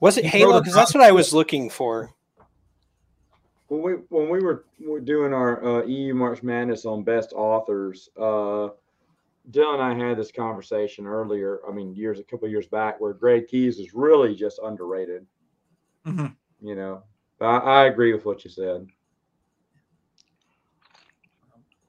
Was 0.00 0.16
it 0.16 0.24
He 0.24 0.30
Halo? 0.30 0.60
Because 0.60 0.74
that's 0.74 0.94
what 0.94 1.02
I 1.02 1.12
was 1.12 1.32
looking 1.32 1.70
for. 1.70 2.12
When 3.68 3.82
we 3.82 3.92
when 4.08 4.30
we 4.30 4.40
were, 4.40 4.64
were 4.80 5.00
doing 5.00 5.34
our 5.34 5.82
uh, 5.82 5.84
EU 5.84 6.14
March 6.14 6.42
Madness 6.42 6.86
on 6.86 7.02
best 7.02 7.32
authors, 7.34 8.08
uh, 8.16 8.68
Dylan 9.50 9.74
and 9.74 9.82
I 9.82 10.08
had 10.08 10.16
this 10.16 10.32
conversation 10.32 11.06
earlier. 11.06 11.60
I 11.68 11.72
mean, 11.72 11.94
years 11.94 12.18
a 12.18 12.22
couple 12.22 12.46
of 12.46 12.52
years 12.52 12.66
back, 12.66 13.00
where 13.00 13.12
Greg 13.12 13.46
Keyes 13.48 13.78
is 13.78 13.92
really 13.92 14.34
just 14.34 14.58
underrated. 14.62 15.26
Mhm. 16.06 16.34
You 16.62 16.76
know, 16.76 17.02
but 17.38 17.46
I, 17.46 17.58
I 17.58 17.84
agree 17.86 18.12
with 18.12 18.24
what 18.24 18.44
you 18.44 18.50
said. 18.50 18.86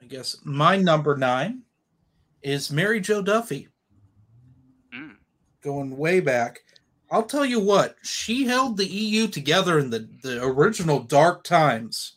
I 0.02 0.06
guess 0.06 0.38
my 0.44 0.76
number 0.76 1.16
nine 1.16 1.62
is 2.42 2.72
Mary 2.72 3.00
Jo 3.00 3.22
Duffy. 3.22 3.70
Going 5.62 5.98
way 5.98 6.20
back. 6.20 6.62
I'll 7.12 7.24
tell 7.24 7.46
you 7.46 7.60
what, 7.60 7.96
she 8.04 8.46
held 8.46 8.78
the 8.78 8.86
EU 8.86 9.28
together 9.28 9.80
in 9.80 9.90
the, 9.90 10.08
the 10.22 10.44
original 10.44 11.00
dark 11.00 11.44
times. 11.44 12.14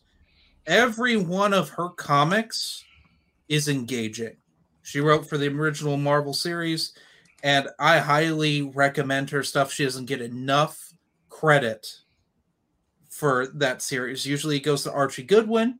Every 0.67 1.17
one 1.17 1.55
of 1.55 1.71
her 1.71 1.89
comics 1.89 2.85
is 3.49 3.69
engaging. 3.69 4.37
She 4.83 5.01
wrote 5.01 5.29
for 5.29 5.39
the 5.39 5.49
original 5.49 5.97
Marvel 5.97 6.35
series, 6.35 6.93
and 7.43 7.69
I 7.79 7.99
highly 7.99 8.63
recommend 8.63 9.31
her 9.31 9.43
stuff. 9.43 9.73
She 9.73 9.85
doesn't 9.85 10.07
get 10.07 10.21
enough 10.21 10.93
credit 11.29 11.87
for 13.09 13.47
that 13.55 13.83
series. 13.83 14.27
Usually 14.27 14.57
it 14.57 14.65
goes 14.65 14.83
to 14.85 14.93
Archie 14.93 15.23
Goodwin, 15.23 15.79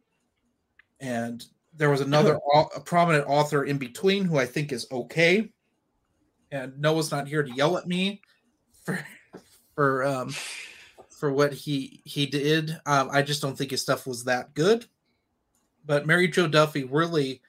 and 1.01 1.45
there 1.75 1.91
was 1.91 2.01
another 2.01 2.39
au- 2.55 2.71
a 2.75 2.81
prominent 2.81 3.27
author 3.29 3.65
in 3.65 3.79
between 3.79 4.25
who 4.25 4.39
I 4.39 4.47
think 4.47 4.73
is 4.73 4.87
okay. 4.91 5.53
And 6.53 6.79
Noah's 6.79 7.11
not 7.11 7.27
here 7.27 7.43
to 7.43 7.51
yell 7.51 7.77
at 7.77 7.89
me 7.89 8.21
for 8.85 9.05
for 9.75 10.05
um 10.05 10.35
for 11.09 11.33
what 11.33 11.53
he 11.53 12.03
he 12.05 12.27
did. 12.27 12.79
Um, 12.87 13.09
I 13.11 13.23
just 13.23 13.43
don't 13.43 13.57
think 13.57 13.71
his 13.71 13.81
stuff 13.81 14.07
was 14.07 14.25
that 14.25 14.55
good. 14.55 14.87
But 15.85 16.07
Mary 16.07 16.29
Jo 16.29 16.47
Duffy 16.47 16.85
really 16.85 17.41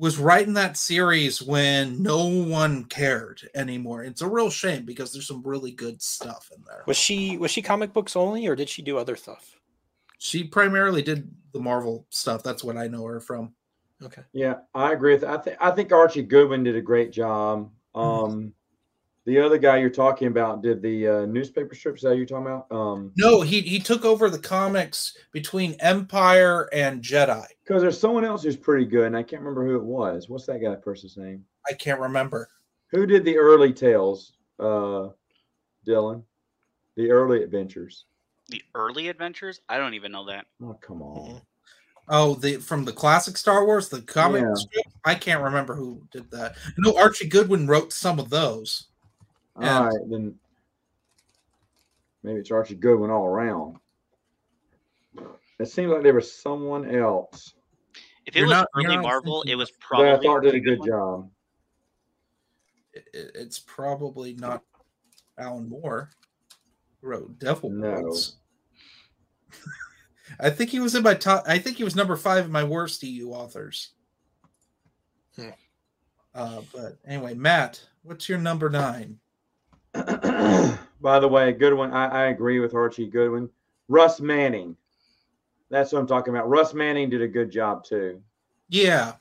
was 0.00 0.18
writing 0.18 0.54
that 0.54 0.78
series 0.78 1.42
when 1.42 2.02
no 2.02 2.26
one 2.26 2.84
cared 2.84 3.42
anymore. 3.54 4.02
It's 4.02 4.22
a 4.22 4.28
real 4.28 4.48
shame 4.48 4.86
because 4.86 5.12
there's 5.12 5.26
some 5.26 5.42
really 5.42 5.72
good 5.72 6.00
stuff 6.00 6.50
in 6.56 6.64
there. 6.66 6.82
Was 6.86 6.96
she 6.96 7.36
was 7.36 7.50
she 7.50 7.60
comic 7.60 7.92
books 7.92 8.16
only, 8.16 8.46
or 8.46 8.56
did 8.56 8.70
she 8.70 8.80
do 8.80 8.96
other 8.96 9.14
stuff? 9.14 9.56
She 10.16 10.44
primarily 10.44 11.02
did 11.02 11.30
the 11.52 11.60
Marvel 11.60 12.06
stuff. 12.08 12.42
That's 12.42 12.64
what 12.64 12.78
I 12.78 12.88
know 12.88 13.04
her 13.04 13.20
from. 13.20 13.54
Okay. 14.02 14.22
Yeah, 14.32 14.60
I 14.74 14.92
agree 14.92 15.12
with. 15.12 15.24
I 15.24 15.36
think 15.36 15.56
I 15.60 15.70
think 15.70 15.92
Archie 15.92 16.22
Goodwin 16.22 16.64
did 16.64 16.76
a 16.76 16.80
great 16.80 17.12
job. 17.12 17.70
Um, 17.94 18.52
the 19.26 19.38
other 19.38 19.58
guy 19.58 19.76
you're 19.78 19.90
talking 19.90 20.28
about 20.28 20.62
did 20.62 20.80
the 20.82 21.06
uh, 21.06 21.26
newspaper 21.26 21.74
strips. 21.74 21.98
Is 21.98 22.08
that 22.08 22.16
you're 22.16 22.26
talking 22.26 22.46
about? 22.46 22.66
Um, 22.70 23.12
No, 23.16 23.42
he 23.42 23.60
he 23.60 23.78
took 23.78 24.04
over 24.04 24.30
the 24.30 24.38
comics 24.38 25.16
between 25.32 25.74
Empire 25.80 26.68
and 26.72 27.02
Jedi. 27.02 27.44
because 27.64 27.82
there's 27.82 28.00
someone 28.00 28.24
else 28.24 28.42
who's 28.42 28.56
pretty 28.56 28.86
good, 28.86 29.06
and 29.06 29.16
I 29.16 29.22
can't 29.22 29.42
remember 29.42 29.64
who 29.66 29.76
it 29.76 29.84
was. 29.84 30.28
What's 30.28 30.46
that 30.46 30.60
guy 30.62 30.74
person's 30.74 31.16
name? 31.16 31.44
I 31.68 31.74
can't 31.74 32.00
remember. 32.00 32.48
Who 32.88 33.06
did 33.06 33.24
the 33.24 33.36
early 33.38 33.72
tales? 33.72 34.32
Uh, 34.58 35.10
Dylan, 35.86 36.22
the 36.96 37.10
early 37.10 37.42
adventures. 37.42 38.06
The 38.48 38.62
early 38.74 39.08
adventures? 39.08 39.60
I 39.68 39.78
don't 39.78 39.94
even 39.94 40.10
know 40.12 40.26
that. 40.26 40.46
Oh 40.62 40.74
come 40.80 41.02
on. 41.02 41.40
Oh, 42.12 42.34
the 42.34 42.56
from 42.56 42.84
the 42.84 42.92
classic 42.92 43.36
Star 43.36 43.64
Wars, 43.64 43.88
the 43.88 44.02
comic 44.02 44.42
Yeah. 44.42 44.54
strip. 44.54 44.84
I 45.04 45.14
can't 45.14 45.42
remember 45.44 45.74
who 45.76 46.02
did 46.10 46.28
that. 46.32 46.56
I 46.66 46.72
know 46.78 46.96
Archie 46.98 47.28
Goodwin 47.28 47.68
wrote 47.68 47.92
some 47.92 48.18
of 48.18 48.28
those. 48.30 48.88
All 49.56 49.62
And- 49.62 49.86
right, 49.86 50.10
then 50.10 50.38
maybe 52.24 52.40
it's 52.40 52.50
Archie 52.50 52.74
Goodwin 52.74 53.10
all 53.10 53.26
around. 53.26 53.78
It 55.60 55.66
seems 55.66 55.92
like 55.92 56.02
there 56.02 56.14
was 56.14 56.32
someone 56.32 56.92
else 56.94 57.54
If 58.26 58.34
it 58.36 58.40
You're 58.40 58.48
was 58.48 58.52
not- 58.54 58.68
early 58.76 58.96
Marvel, 58.98 59.42
it 59.42 59.54
was 59.56 59.70
that 59.70 59.80
probably. 59.80 60.08
I 60.10 60.12
thought 60.22 60.42
did 60.42 60.48
a 60.54 60.56
Archie 60.56 60.60
good 60.60 60.70
Goodwin. 60.80 60.88
job. 60.88 61.30
It- 62.92 63.08
it- 63.12 63.30
it's 63.34 63.58
probably 63.60 64.34
not 64.34 64.62
Alan 65.38 65.68
Moore 65.68 66.10
who 67.00 67.06
wrote 67.08 67.38
Devil 67.38 67.70
No. 67.70 68.12
Worlds. 70.38 70.52
I 70.52 70.56
think 70.56 70.70
he 70.70 70.80
was 70.80 70.94
in 70.94 71.02
my 71.02 71.14
top. 71.14 71.44
I 71.46 71.58
think 71.58 71.76
he 71.76 71.84
was 71.84 71.96
number 71.96 72.16
five 72.16 72.44
in 72.44 72.52
my 72.52 72.64
worst 72.64 73.02
EU 73.02 73.30
authors. 73.30 73.90
Hmm. 75.36 75.48
Uh, 76.34 76.60
but 76.72 76.98
anyway, 77.06 77.34
Matt, 77.34 77.82
what's 78.02 78.28
your 78.28 78.38
number 78.38 78.70
nine? 78.70 79.18
By 79.92 81.18
the 81.18 81.28
way, 81.28 81.52
Goodwin, 81.52 81.92
I, 81.92 82.06
I 82.06 82.24
agree 82.26 82.60
with 82.60 82.74
Archie 82.74 83.08
Goodwin. 83.08 83.48
Russ 83.88 84.20
Manning. 84.20 84.76
That's 85.70 85.92
what 85.92 86.00
I'm 86.00 86.06
talking 86.06 86.34
about. 86.34 86.48
Russ 86.48 86.74
Manning 86.74 87.10
did 87.10 87.22
a 87.22 87.28
good 87.28 87.50
job 87.50 87.84
too. 87.84 88.20
Yeah, 88.68 89.14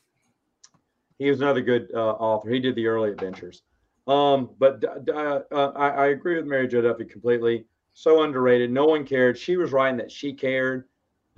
He 1.17 1.29
was 1.29 1.41
another 1.41 1.61
good 1.61 1.89
uh, 1.93 2.11
author. 2.11 2.49
He 2.49 2.59
did 2.59 2.75
the 2.75 2.85
early 2.85 3.09
adventures. 3.11 3.63
Um, 4.07 4.51
but 4.59 4.79
d- 4.79 4.87
d- 5.05 5.11
uh, 5.11 5.39
uh, 5.51 5.71
I, 5.75 5.89
I 5.89 6.07
agree 6.07 6.35
with 6.35 6.45
Mary 6.45 6.67
Jo 6.67 6.81
Duffy 6.81 7.05
completely. 7.05 7.65
So 7.93 8.21
underrated. 8.23 8.71
No 8.71 8.85
one 8.85 9.05
cared. 9.05 9.37
She 9.37 9.57
was 9.57 9.71
writing 9.71 9.97
that 9.97 10.11
she 10.11 10.33
cared. 10.33 10.85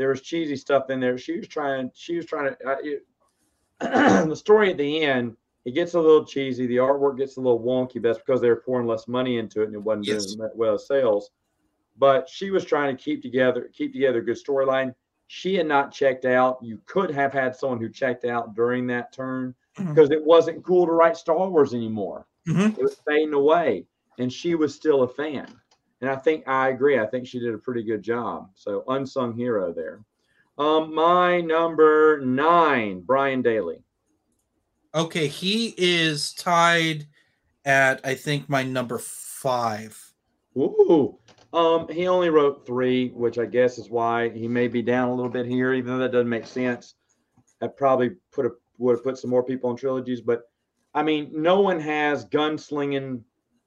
There 0.01 0.09
was 0.09 0.21
cheesy 0.21 0.55
stuff 0.55 0.89
in 0.89 0.99
there. 0.99 1.15
She 1.19 1.37
was 1.37 1.47
trying. 1.47 1.91
She 1.93 2.15
was 2.15 2.25
trying 2.25 2.55
to. 2.55 2.67
Uh, 2.67 2.77
it, 2.81 3.05
the 4.27 4.35
story 4.35 4.71
at 4.71 4.77
the 4.77 5.03
end, 5.03 5.37
it 5.63 5.75
gets 5.75 5.93
a 5.93 5.99
little 5.99 6.25
cheesy. 6.25 6.65
The 6.65 6.77
artwork 6.77 7.19
gets 7.19 7.37
a 7.37 7.39
little 7.39 7.59
wonky. 7.59 8.01
That's 8.01 8.17
because 8.17 8.41
they 8.41 8.49
were 8.49 8.63
pouring 8.65 8.87
less 8.87 9.07
money 9.07 9.37
into 9.37 9.61
it 9.61 9.65
and 9.65 9.75
it 9.75 9.83
wasn't 9.83 10.07
Yes. 10.07 10.33
doing 10.33 10.49
as 10.49 10.55
well 10.57 10.73
as 10.73 10.87
sales. 10.87 11.29
But 11.99 12.27
she 12.27 12.49
was 12.49 12.65
trying 12.65 12.97
to 12.97 13.03
keep 13.03 13.21
together, 13.21 13.69
keep 13.71 13.93
together 13.93 14.17
a 14.17 14.25
good 14.25 14.43
storyline. 14.43 14.95
She 15.27 15.53
had 15.53 15.67
not 15.67 15.91
checked 15.91 16.25
out. 16.25 16.57
You 16.63 16.81
could 16.87 17.11
have 17.11 17.31
had 17.31 17.55
someone 17.55 17.79
who 17.79 17.87
checked 17.87 18.25
out 18.25 18.55
during 18.55 18.87
that 18.87 19.13
turn 19.13 19.53
Mhm. 19.77 19.89
because 19.89 20.09
it 20.09 20.23
wasn't 20.25 20.63
cool 20.63 20.87
to 20.87 20.93
write 20.93 21.15
Star 21.15 21.47
Wars 21.47 21.75
anymore. 21.75 22.25
Mhm. 22.47 22.75
It 22.75 22.81
was 22.81 22.99
fading 23.07 23.33
away, 23.35 23.85
and 24.17 24.33
she 24.33 24.55
was 24.55 24.73
still 24.73 25.03
a 25.03 25.07
fan. 25.07 25.45
And 26.01 26.09
I 26.09 26.15
think 26.15 26.47
I 26.47 26.69
agree. 26.69 26.99
I 26.99 27.05
think 27.05 27.27
she 27.27 27.39
did 27.39 27.53
a 27.53 27.59
pretty 27.59 27.83
good 27.83 28.01
job. 28.01 28.49
So 28.55 28.83
unsung 28.87 29.35
hero 29.35 29.71
there. 29.71 30.03
Um, 30.57 30.93
my 30.93 31.41
number 31.41 32.19
nine, 32.21 33.01
Brian 33.01 33.41
Daley. 33.41 33.83
Okay, 34.93 35.27
he 35.27 35.73
is 35.77 36.33
tied 36.33 37.07
at 37.63 38.01
I 38.03 38.15
think 38.15 38.49
my 38.49 38.63
number 38.63 38.97
five. 38.97 39.97
Ooh, 40.57 41.17
Um, 41.53 41.87
he 41.87 42.07
only 42.07 42.29
wrote 42.29 42.65
three, 42.65 43.09
which 43.09 43.37
I 43.37 43.45
guess 43.45 43.77
is 43.77 43.89
why 43.89 44.29
he 44.29 44.47
may 44.47 44.67
be 44.67 44.81
down 44.81 45.09
a 45.09 45.15
little 45.15 45.31
bit 45.31 45.45
here, 45.45 45.73
even 45.73 45.93
though 45.93 45.99
that 45.99 46.11
doesn't 46.11 46.27
make 46.27 46.47
sense. 46.47 46.95
I 47.61 47.67
probably 47.67 48.11
put 48.31 48.45
a 48.45 48.51
would 48.81 48.93
have 48.93 49.03
put 49.03 49.17
some 49.17 49.29
more 49.29 49.43
people 49.43 49.69
in 49.69 49.77
trilogies, 49.77 50.21
but 50.21 50.49
I 50.93 51.03
mean, 51.03 51.29
no 51.31 51.61
one 51.61 51.79
has 51.79 52.25
gunslinging, 52.25 53.21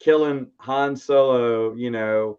killing 0.04 0.46
Han 0.58 0.94
Solo, 0.94 1.74
you 1.74 1.90
know, 1.90 2.38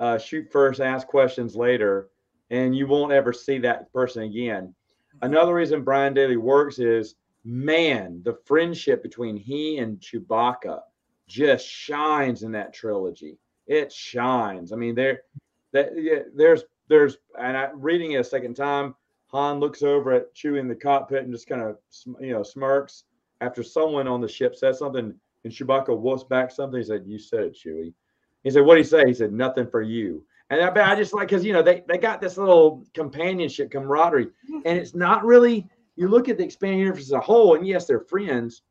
uh, 0.00 0.18
shoot 0.18 0.50
first, 0.50 0.80
ask 0.80 1.06
questions 1.06 1.54
later, 1.54 2.10
and 2.50 2.76
you 2.76 2.88
won't 2.88 3.12
ever 3.12 3.32
see 3.32 3.58
that 3.58 3.92
person 3.92 4.24
again. 4.24 4.74
Another 5.22 5.54
reason 5.54 5.84
Brian 5.84 6.12
Daley 6.12 6.36
works 6.36 6.80
is, 6.80 7.14
man, 7.44 8.20
the 8.24 8.36
friendship 8.44 9.00
between 9.00 9.36
he 9.36 9.78
and 9.78 10.00
Chewbacca 10.00 10.80
just 11.28 11.66
shines 11.66 12.42
in 12.42 12.50
that 12.52 12.74
trilogy. 12.74 13.38
It 13.68 13.92
shines. 13.92 14.72
I 14.72 14.76
mean, 14.76 14.96
there, 14.96 15.22
that 15.72 15.92
yeah, 15.96 16.22
there's 16.34 16.64
there's, 16.88 17.18
and 17.38 17.56
I 17.56 17.70
reading 17.74 18.12
it 18.12 18.16
a 18.16 18.24
second 18.24 18.54
time. 18.54 18.94
Han 19.28 19.60
looks 19.60 19.82
over 19.82 20.12
at 20.12 20.34
Chewie 20.34 20.60
in 20.60 20.68
the 20.68 20.74
cockpit 20.74 21.22
and 21.22 21.32
just 21.32 21.48
kind 21.48 21.62
of 21.62 21.78
you 22.20 22.32
know 22.32 22.42
smirks 22.42 23.04
after 23.40 23.62
someone 23.62 24.08
on 24.08 24.20
the 24.20 24.28
ship 24.28 24.56
says 24.56 24.78
something, 24.78 25.14
and 25.44 25.52
Chewbacca 25.52 25.96
wolfs 25.98 26.24
back 26.24 26.50
something. 26.50 26.80
He 26.80 26.86
said, 26.86 27.04
"You 27.06 27.18
said 27.18 27.44
it, 27.44 27.54
Chewie." 27.54 27.94
He 28.42 28.50
said, 28.50 28.64
"What 28.64 28.74
did 28.74 28.84
he 28.84 28.90
say?" 28.90 29.06
He 29.06 29.14
said, 29.14 29.32
"Nothing 29.32 29.66
for 29.66 29.82
you." 29.82 30.24
And 30.50 30.60
I, 30.60 30.92
I 30.92 30.94
just 30.94 31.14
like 31.14 31.28
because 31.28 31.44
you 31.44 31.52
know 31.52 31.62
they 31.62 31.84
they 31.88 31.98
got 31.98 32.20
this 32.20 32.36
little 32.36 32.84
companionship 32.94 33.70
camaraderie, 33.70 34.26
mm-hmm. 34.26 34.60
and 34.64 34.78
it's 34.78 34.94
not 34.94 35.24
really. 35.24 35.66
You 35.96 36.08
look 36.08 36.28
at 36.28 36.38
the 36.38 36.44
expanded 36.44 36.80
universe 36.80 37.04
as 37.04 37.12
a 37.12 37.20
whole, 37.20 37.54
and 37.54 37.64
yes, 37.64 37.86
they're 37.86 38.00
friends, 38.00 38.62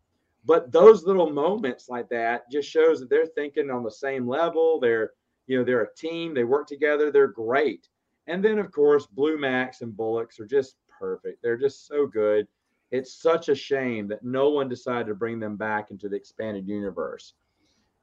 but 0.43 0.73
those 0.73 1.05
little 1.05 1.29
moments 1.29 1.87
like 1.87 2.09
that 2.09 2.51
just 2.51 2.69
shows 2.69 2.99
that 2.99 3.09
they're 3.09 3.27
thinking 3.27 3.71
on 3.71 3.81
the 3.81 3.91
same 3.91 4.27
level. 4.27 4.79
They're 4.79 5.11
you 5.47 5.57
know 5.57 5.63
they're 5.63 5.83
a 5.83 5.95
team. 5.95 6.33
They 6.33 6.43
work 6.43 6.67
together. 6.67 7.11
They're 7.11 7.27
great. 7.27 7.87
And 8.27 8.43
then 8.43 8.59
of 8.59 8.71
course 8.71 9.05
Blue 9.05 9.37
Max 9.37 9.81
and 9.81 9.93
Bollux 9.93 10.39
are 10.39 10.45
just 10.45 10.75
perfect. 10.99 11.41
They're 11.41 11.57
just 11.57 11.87
so 11.87 12.07
good. 12.07 12.47
It's 12.93 13.11
such 13.11 13.49
a 13.49 13.55
shame 13.55 14.07
that 14.09 14.23
no 14.23 14.49
one 14.51 14.69
decided 14.69 15.07
to 15.07 15.15
bring 15.15 15.39
them 15.39 15.55
back 15.57 15.89
into 15.89 16.07
the 16.07 16.15
expanded 16.15 16.67
universe. 16.67 17.33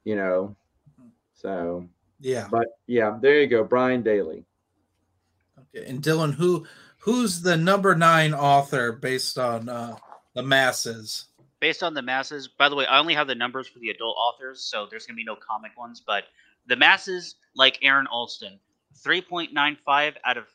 You 0.02 0.16
know, 0.16 0.56
so 1.32 1.88
Yeah. 2.18 2.48
but 2.50 2.66
yeah, 2.88 3.16
there 3.22 3.40
you 3.40 3.46
go, 3.46 3.62
Brian 3.62 4.02
Daley. 4.02 4.44
Okay. 5.58 5.86
And 5.88 6.02
Dylan, 6.02 6.34
who 6.34 6.66
who's 6.98 7.40
the 7.40 7.56
number 7.56 7.94
nine 7.94 8.34
author 8.34 8.90
based 8.90 9.38
on 9.38 9.68
uh, 9.68 9.96
the 10.34 10.42
masses? 10.42 11.26
Based 11.60 11.84
on 11.84 11.94
the 11.94 12.02
masses, 12.02 12.48
by 12.48 12.68
the 12.68 12.74
way, 12.74 12.84
I 12.86 12.98
only 12.98 13.14
have 13.14 13.28
the 13.28 13.34
numbers 13.36 13.68
for 13.68 13.78
the 13.78 13.90
adult 13.90 14.16
authors, 14.18 14.60
so 14.64 14.88
there's 14.90 15.06
gonna 15.06 15.16
be 15.16 15.22
no 15.24 15.36
comic 15.36 15.78
ones. 15.78 16.02
But 16.04 16.24
the 16.66 16.74
masses, 16.74 17.36
like 17.54 17.78
Aaron 17.82 18.08
Alston, 18.08 18.58
3.95 19.04 20.16
out 20.24 20.36
of 20.36 20.46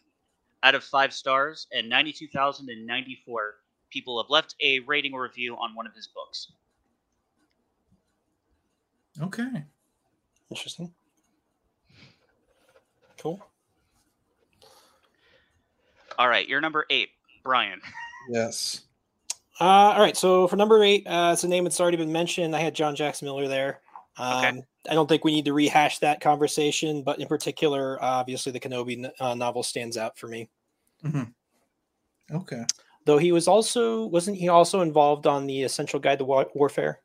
out 0.61 0.75
of 0.75 0.83
five 0.83 1.13
stars, 1.13 1.67
and 1.71 1.87
92,094 1.87 3.55
people 3.95 4.21
have 4.21 4.29
left 4.29 4.55
a 4.61 4.79
rating 4.81 5.13
or 5.13 5.23
review 5.23 5.55
on 5.55 5.73
one 5.73 5.87
of 5.87 5.93
his 5.95 6.07
books. 6.07 6.51
Okay. 9.21 9.63
Interesting. 10.51 10.93
Cool. 13.17 13.41
All 16.19 16.27
right, 16.27 16.47
you're 16.47 16.59
number 16.61 16.85
eight, 16.89 17.09
Brian. 17.43 17.79
Yes. 18.29 18.81
Uh, 19.61 19.63
all 19.63 19.99
right. 20.01 20.17
So 20.17 20.47
for 20.49 20.57
number 20.57 20.83
eight, 20.83 21.07
uh, 21.07 21.29
it's 21.33 21.45
a 21.45 21.47
name 21.47 21.63
that's 21.63 21.79
already 21.79 21.95
been 21.97 22.11
mentioned. 22.11 22.53
I 22.55 22.59
had 22.59 22.75
John 22.75 22.95
Jackson 22.95 23.25
Miller 23.25 23.47
there. 23.47 23.79
Um, 24.17 24.45
Okay. 24.45 24.63
I 24.89 24.93
don't 24.93 25.07
think 25.07 25.23
we 25.23 25.31
need 25.33 25.45
to 25.45 25.53
rehash 25.53 25.99
that 25.99 26.19
conversation, 26.21 27.01
but 27.03 27.19
in 27.19 27.27
particular, 27.27 27.97
obviously, 28.03 28.51
the 28.51 28.59
Kenobi 28.59 29.03
n- 29.05 29.11
uh, 29.19 29.33
novel 29.33 29.63
stands 29.63 29.97
out 29.97 30.17
for 30.17 30.27
me. 30.27 30.49
Hmm. 31.01 31.23
Okay. 32.31 32.63
Though 33.05 33.17
he 33.19 33.31
was 33.31 33.47
also 33.47 34.05
wasn't 34.07 34.37
he 34.37 34.49
also 34.49 34.81
involved 34.81 35.27
on 35.27 35.45
the 35.47 35.63
Essential 35.63 35.99
Guide 35.99 36.19
to 36.19 36.25
Wa- 36.25 36.45
Warfare? 36.53 37.01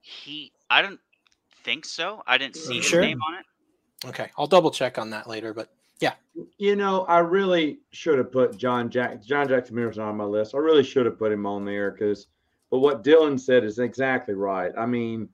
He, 0.00 0.52
I 0.68 0.82
don't 0.82 1.00
think 1.62 1.84
so. 1.84 2.22
I 2.26 2.36
didn't 2.36 2.56
see 2.56 2.76
his 2.76 2.84
Sure. 2.84 3.00
name 3.00 3.20
on 3.26 3.34
it. 3.34 4.08
Okay, 4.08 4.28
I'll 4.36 4.46
double 4.46 4.70
check 4.70 4.98
on 4.98 5.10
that 5.10 5.26
later. 5.28 5.54
But 5.54 5.70
yeah. 6.00 6.14
You 6.58 6.76
know, 6.76 7.02
I 7.04 7.20
really 7.20 7.78
should 7.92 8.18
have 8.18 8.30
put 8.32 8.56
John 8.56 8.90
Jack 8.90 9.22
John 9.22 9.48
Jackson 9.48 9.76
Miller's 9.76 9.98
on 9.98 10.16
my 10.16 10.24
list. 10.24 10.54
I 10.54 10.58
really 10.58 10.82
should 10.82 11.06
have 11.06 11.18
put 11.18 11.32
him 11.32 11.46
on 11.46 11.64
there 11.64 11.90
because 11.92 12.26
but 12.70 12.80
what 12.80 13.04
Dylan 13.04 13.38
said 13.38 13.62
is 13.64 13.78
exactly 13.78 14.34
right. 14.34 14.72
I 14.76 14.84
mean, 14.84 15.28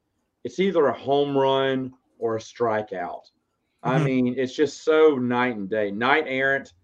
it's 0.45 0.59
either 0.61 0.87
a 0.87 0.93
home 0.99 1.37
run 1.37 1.95
or 2.19 2.37
a 2.37 2.41
strikeout. 2.41 3.31
I 3.83 3.99
Mhm. 3.99 4.05
mean, 4.05 4.35
it's 4.39 4.55
just 4.55 4.85
so 4.85 5.17
night 5.17 5.57
and 5.57 5.69
day. 5.69 5.91
Knight 5.91 6.25
Errant, 6.27 6.75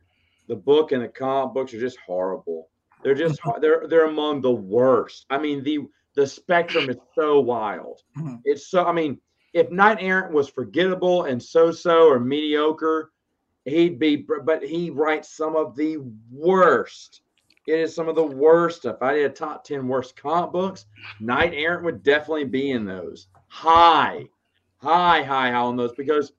the 0.48 0.56
book 0.56 0.92
and 0.92 1.02
the 1.02 1.08
comic 1.08 1.54
books 1.54 1.74
are 1.74 1.80
just 1.80 1.98
horrible. 2.06 2.68
They're 3.02 3.14
just 3.14 3.40
they're 3.60 3.86
they're 3.88 4.06
among 4.06 4.40
the 4.40 4.52
worst. 4.52 5.26
I 5.30 5.38
mean, 5.38 5.62
the 5.62 5.80
the 6.14 6.26
spectrum 6.26 6.88
is 6.88 6.96
so 7.14 7.40
wild. 7.40 8.02
Mhm. 8.16 8.40
It's 8.44 8.68
so 8.68 8.84
I 8.84 8.92
mean, 8.92 9.20
if 9.52 9.70
Knight 9.70 9.98
Errant 10.00 10.32
was 10.32 10.48
forgettable 10.48 11.24
and 11.24 11.42
so-so 11.42 12.08
or 12.08 12.18
mediocre, 12.20 13.12
he'd 13.64 13.98
be 13.98 14.16
but 14.16 14.62
he 14.62 14.90
writes 14.90 15.36
some 15.36 15.56
of 15.56 15.76
the 15.76 15.98
worst. 16.30 17.22
It 17.66 17.80
is 17.80 17.94
some 17.94 18.08
of 18.08 18.14
the 18.14 18.26
worst 18.26 18.78
stuff. 18.80 18.98
I 19.02 19.14
did 19.14 19.30
a 19.30 19.34
top 19.34 19.64
10 19.64 19.88
worst 19.88 20.14
comic 20.14 20.52
books. 20.52 20.86
Knight 21.18 21.52
Errant 21.52 21.84
would 21.84 22.02
definitely 22.04 22.44
be 22.44 22.70
in 22.70 22.84
those. 22.84 23.26
High, 23.48 24.28
high, 24.76 25.22
high, 25.22 25.50
high 25.50 25.54
on 25.54 25.76
those 25.76 25.92
because 25.94 26.32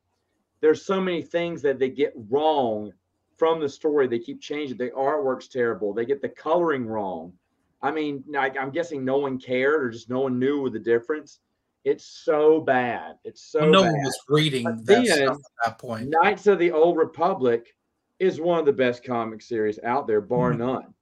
there's 0.62 0.86
so 0.86 1.02
many 1.02 1.22
things 1.22 1.62
that 1.64 1.80
they 1.80 1.90
get 1.90 2.14
wrong 2.30 2.94
from 3.38 3.60
the 3.60 3.70
story. 3.70 4.08
They 4.08 4.20
keep 4.20 4.42
changing. 4.42 4.78
The 4.78 4.90
artwork's 4.90 5.48
terrible. 5.48 5.94
They 5.94 6.06
get 6.06 6.22
the 6.22 6.30
coloring 6.30 6.86
wrong. 6.86 7.34
I 7.82 7.92
mean, 7.92 8.24
I, 8.38 8.52
I'm 8.60 8.72
guessing 8.72 9.06
no 9.06 9.18
one 9.20 9.40
cared 9.40 9.84
or 9.84 9.90
just 9.90 10.10
no 10.10 10.22
one 10.22 10.40
knew 10.40 10.70
the 10.70 10.80
difference. 10.80 11.40
It's 11.86 12.04
so 12.06 12.60
bad. 12.60 13.18
It's 13.24 13.42
so 13.42 13.62
Well, 13.62 13.70
no 13.72 13.84
bad. 13.84 13.92
one 13.94 14.04
was 14.04 14.20
reading 14.28 14.64
But 14.64 14.86
that 14.88 15.06
then- 15.06 15.06
stuff 15.06 15.38
at 15.38 15.66
that 15.66 15.78
point. 15.80 16.10
Knights 16.10 16.48
of 16.48 16.60
the 16.60 16.72
Old 16.72 16.98
Republic 16.98 17.76
is 18.20 18.42
one 18.42 18.60
of 18.60 18.66
the 18.66 18.74
best 18.74 19.04
comic 19.04 19.42
series 19.44 19.80
out 19.84 20.08
there, 20.08 20.20
bar 20.22 20.52
Mhm. 20.54 20.58
none. 20.58 20.94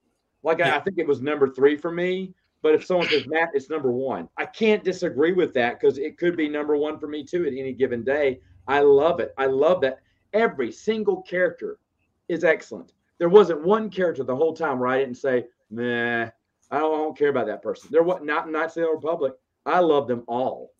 Like 0.44 0.62
I, 0.62 0.76
I 0.76 0.80
think 0.82 0.98
it 1.00 1.08
was 1.08 1.22
number 1.22 1.48
three 1.50 1.78
for 1.78 1.92
me, 1.92 2.34
but 2.62 2.76
if 2.76 2.86
someone 2.86 3.08
says 3.08 3.26
Matt, 3.26 3.50
it's 3.54 3.70
number 3.70 3.92
one. 3.92 4.28
I 4.38 4.46
can't 4.46 4.84
disagree 4.84 5.32
with 5.32 5.54
that 5.54 5.80
because 5.80 5.98
it 5.98 6.18
could 6.18 6.36
be 6.36 6.50
number 6.50 6.76
one 6.76 7.00
for 7.00 7.08
me 7.08 7.24
too 7.24 7.46
at 7.48 7.54
any 7.54 7.72
given 7.72 8.04
day. 8.04 8.42
I 8.68 8.82
love 8.82 9.20
it. 9.22 9.34
I 9.38 9.46
love 9.46 9.80
that 9.82 10.02
every 10.34 10.72
single 10.74 11.22
character 11.24 11.80
is 12.28 12.44
excellent. 12.44 12.94
There 13.18 13.30
wasn't 13.30 13.64
one 13.64 13.90
character 13.90 14.24
the 14.24 14.36
whole 14.36 14.54
time 14.54 14.80
where 14.80 14.90
I 14.90 15.00
didn't 15.00 15.16
say, 15.18 15.46
nah, 15.70 16.24
I 16.72 16.80
don't, 16.80 16.94
I 16.94 16.98
don't 16.98 17.18
care 17.18 17.30
about 17.30 17.48
that 17.48 17.62
person. 17.62 17.90
There 17.92 18.04
was 18.04 18.22
not 18.24 18.50
Knights 18.50 18.76
of 18.78 18.84
the 18.84 18.88
Old 18.90 19.04
Republic. 19.04 19.34
I 19.66 19.80
love 19.80 20.08
them 20.08 20.24
all. 20.28 20.74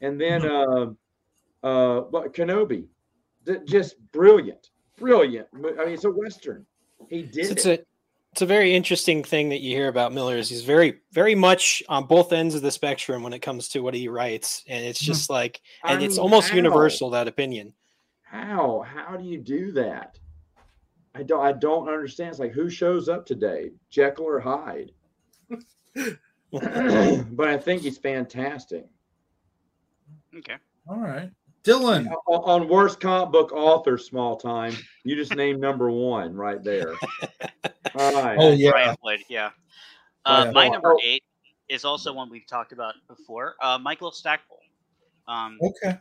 And 0.00 0.20
then 0.20 0.44
uh, 0.44 0.86
uh, 1.62 2.00
what 2.02 2.32
Kenobi, 2.34 2.86
just 3.64 3.96
brilliant, 4.12 4.70
brilliant. 4.98 5.48
I 5.54 5.58
mean, 5.58 5.74
it's 5.78 6.04
a 6.04 6.10
western. 6.10 6.66
He 7.08 7.22
did 7.22 7.50
it's 7.52 7.66
it. 7.66 7.80
a 7.80 7.84
it's 8.32 8.40
a 8.40 8.46
very 8.46 8.74
interesting 8.74 9.22
thing 9.22 9.50
that 9.50 9.60
you 9.60 9.76
hear 9.76 9.88
about 9.88 10.14
Miller 10.14 10.38
is 10.38 10.48
he's 10.48 10.64
very 10.64 11.00
very 11.12 11.34
much 11.34 11.82
on 11.88 12.06
both 12.06 12.32
ends 12.32 12.54
of 12.54 12.62
the 12.62 12.70
spectrum 12.70 13.22
when 13.22 13.34
it 13.34 13.40
comes 13.40 13.68
to 13.68 13.80
what 13.80 13.92
he 13.92 14.08
writes, 14.08 14.64
and 14.68 14.84
it's 14.84 15.02
Mhm. 15.02 15.06
just 15.06 15.28
like 15.28 15.60
I 15.84 15.92
and 15.92 16.02
it's 16.02 16.16
almost 16.16 16.48
how? 16.48 16.56
universal 16.56 17.10
that 17.10 17.28
opinion. 17.28 17.74
How? 18.22 18.80
How 18.86 19.16
do 19.16 19.24
you 19.24 19.38
do 19.38 19.70
that? 19.72 20.18
I 21.14 21.22
don't. 21.22 21.44
I 21.44 21.52
don't 21.52 21.88
understand. 21.88 22.30
It's 22.30 22.38
like 22.38 22.52
who 22.52 22.70
shows 22.70 23.08
up 23.08 23.26
today, 23.26 23.72
Jekyll 23.90 24.24
or 24.24 24.40
Hyde? 24.40 24.92
but 26.52 27.48
I 27.48 27.58
think 27.58 27.82
he's 27.82 27.98
fantastic. 27.98 28.86
Okay. 30.36 30.56
All 30.88 30.98
right. 30.98 31.30
Dylan. 31.64 32.08
On, 32.26 32.62
on 32.62 32.68
worst 32.68 33.00
comic 33.00 33.30
book 33.30 33.52
author, 33.52 33.96
small 33.96 34.36
time, 34.36 34.74
you 35.04 35.14
just 35.14 35.34
named 35.36 35.60
number 35.60 35.90
one 35.90 36.34
right 36.34 36.62
there. 36.62 36.94
All 37.94 38.12
right. 38.22 38.36
Oh 38.38 38.52
yeah. 38.52 38.70
Brian 38.70 38.96
played, 38.96 39.20
yeah. 39.28 39.50
Uh, 40.24 40.44
yeah. 40.46 40.52
My 40.52 40.68
Oh, 40.68 40.72
number 40.72 40.94
oh. 40.94 41.00
eight 41.04 41.22
is 41.68 41.84
also 41.84 42.12
one 42.12 42.30
we've 42.30 42.46
talked 42.46 42.72
about 42.72 42.94
before. 43.08 43.54
Uh, 43.60 43.78
Michael 43.78 44.10
Stackpole. 44.10 44.58
Um, 45.28 45.58
Okay. 45.62 45.98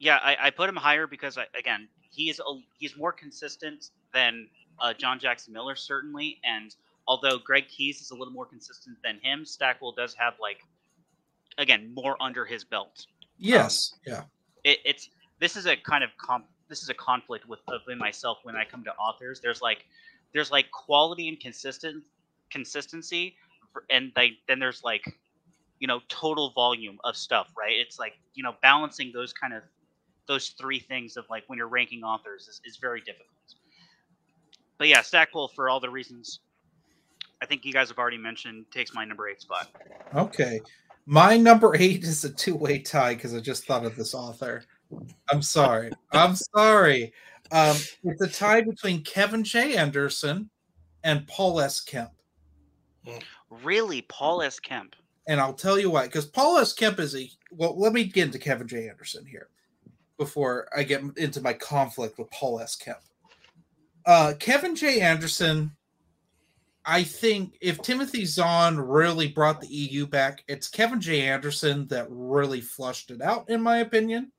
yeah, 0.00 0.18
I, 0.22 0.36
I 0.40 0.50
put 0.50 0.68
him 0.68 0.76
higher 0.76 1.06
because 1.06 1.38
I, 1.38 1.46
again, 1.56 1.88
he 2.10 2.30
is 2.30 2.40
a, 2.40 2.52
he's 2.78 2.96
more 2.96 3.12
consistent 3.12 3.90
than 4.12 4.48
uh, 4.80 4.92
John 4.94 5.18
Jackson 5.18 5.52
Miller 5.52 5.76
certainly, 5.76 6.38
and 6.44 6.74
although 7.06 7.38
Greg 7.38 7.68
Keyes 7.68 8.00
is 8.00 8.10
a 8.10 8.14
little 8.14 8.32
more 8.32 8.46
consistent 8.46 8.96
than 9.04 9.18
him, 9.22 9.44
Stackpole 9.44 9.92
does 9.92 10.14
have 10.14 10.34
like 10.40 10.58
again 11.58 11.92
more 11.94 12.16
under 12.20 12.44
his 12.44 12.64
belt. 12.64 13.06
Yes. 13.38 13.94
Yeah. 14.06 14.22
It, 14.64 14.78
it's 14.84 15.10
this 15.40 15.56
is 15.56 15.66
a 15.66 15.76
kind 15.76 16.02
of 16.02 16.10
comp, 16.18 16.46
this 16.68 16.82
is 16.82 16.88
a 16.88 16.94
conflict 16.94 17.48
with 17.48 17.60
within 17.68 17.98
myself 17.98 18.38
when 18.42 18.56
I 18.56 18.64
come 18.64 18.84
to 18.84 18.94
authors. 18.94 19.40
There's 19.40 19.62
like 19.62 19.84
there's 20.32 20.50
like 20.50 20.70
quality 20.70 21.28
and 21.28 21.38
consistent 21.38 22.02
consistency, 22.50 23.36
and 23.90 24.12
they 24.16 24.38
then 24.48 24.58
there's 24.58 24.82
like 24.82 25.04
you 25.78 25.86
know 25.86 26.00
total 26.08 26.52
volume 26.52 26.98
of 27.04 27.16
stuff, 27.16 27.48
right? 27.56 27.74
It's 27.74 27.98
like 27.98 28.14
you 28.34 28.42
know 28.42 28.54
balancing 28.62 29.12
those 29.12 29.32
kind 29.32 29.54
of 29.54 29.62
those 30.26 30.50
three 30.50 30.80
things 30.80 31.16
of 31.16 31.24
like 31.30 31.44
when 31.46 31.58
you're 31.58 31.68
ranking 31.68 32.02
authors 32.02 32.48
is, 32.48 32.60
is 32.64 32.76
very 32.76 33.00
difficult. 33.00 33.30
But 34.78 34.88
yeah, 34.88 35.00
Stackpole 35.00 35.48
for 35.48 35.70
all 35.70 35.80
the 35.80 35.90
reasons 35.90 36.40
I 37.42 37.46
think 37.46 37.64
you 37.64 37.72
guys 37.72 37.88
have 37.88 37.98
already 37.98 38.18
mentioned 38.18 38.66
takes 38.70 38.94
my 38.94 39.04
number 39.04 39.28
eight 39.28 39.40
spot. 39.40 39.68
Okay. 40.14 40.60
My 41.06 41.36
number 41.36 41.76
eight 41.76 42.02
is 42.02 42.24
a 42.24 42.30
two 42.30 42.56
way 42.56 42.78
tie 42.78 43.14
because 43.14 43.34
I 43.34 43.40
just 43.40 43.64
thought 43.64 43.84
of 43.84 43.96
this 43.96 44.14
author. 44.14 44.64
I'm 45.30 45.42
sorry. 45.42 45.90
I'm 46.12 46.34
sorry. 46.34 47.12
Um, 47.52 47.76
it's 48.02 48.22
a 48.22 48.28
tie 48.28 48.62
between 48.62 49.02
Kevin 49.04 49.44
J. 49.44 49.76
Anderson 49.76 50.50
and 51.04 51.26
Paul 51.28 51.60
S. 51.60 51.80
Kemp. 51.80 52.10
Really, 53.62 54.02
Paul 54.02 54.42
S. 54.42 54.58
Kemp. 54.58 54.96
And 55.28 55.40
I'll 55.40 55.52
tell 55.52 55.78
you 55.78 55.90
why. 55.90 56.06
Because 56.06 56.26
Paul 56.26 56.58
S. 56.58 56.72
Kemp 56.72 56.98
is 56.98 57.14
a 57.14 57.30
well, 57.52 57.78
let 57.78 57.92
me 57.92 58.04
get 58.04 58.26
into 58.26 58.38
Kevin 58.38 58.66
J. 58.66 58.88
Anderson 58.88 59.24
here 59.26 59.48
before 60.18 60.68
I 60.76 60.82
get 60.82 61.02
into 61.16 61.40
my 61.40 61.52
conflict 61.52 62.18
with 62.18 62.30
Paul 62.30 62.60
S. 62.60 62.76
Kemp. 62.76 62.98
Uh, 64.04 64.34
Kevin 64.38 64.76
J. 64.76 65.00
Anderson 65.00 65.76
I 66.88 67.02
think 67.02 67.58
if 67.60 67.82
Timothy 67.82 68.24
Zahn 68.24 68.78
really 68.78 69.26
brought 69.26 69.60
the 69.60 69.66
EU 69.66 70.06
back, 70.06 70.44
it's 70.46 70.68
Kevin 70.68 71.00
J. 71.00 71.22
Anderson 71.22 71.88
that 71.88 72.06
really 72.08 72.60
flushed 72.60 73.10
it 73.10 73.20
out, 73.20 73.50
in 73.50 73.60
my 73.60 73.78
opinion. 73.78 74.30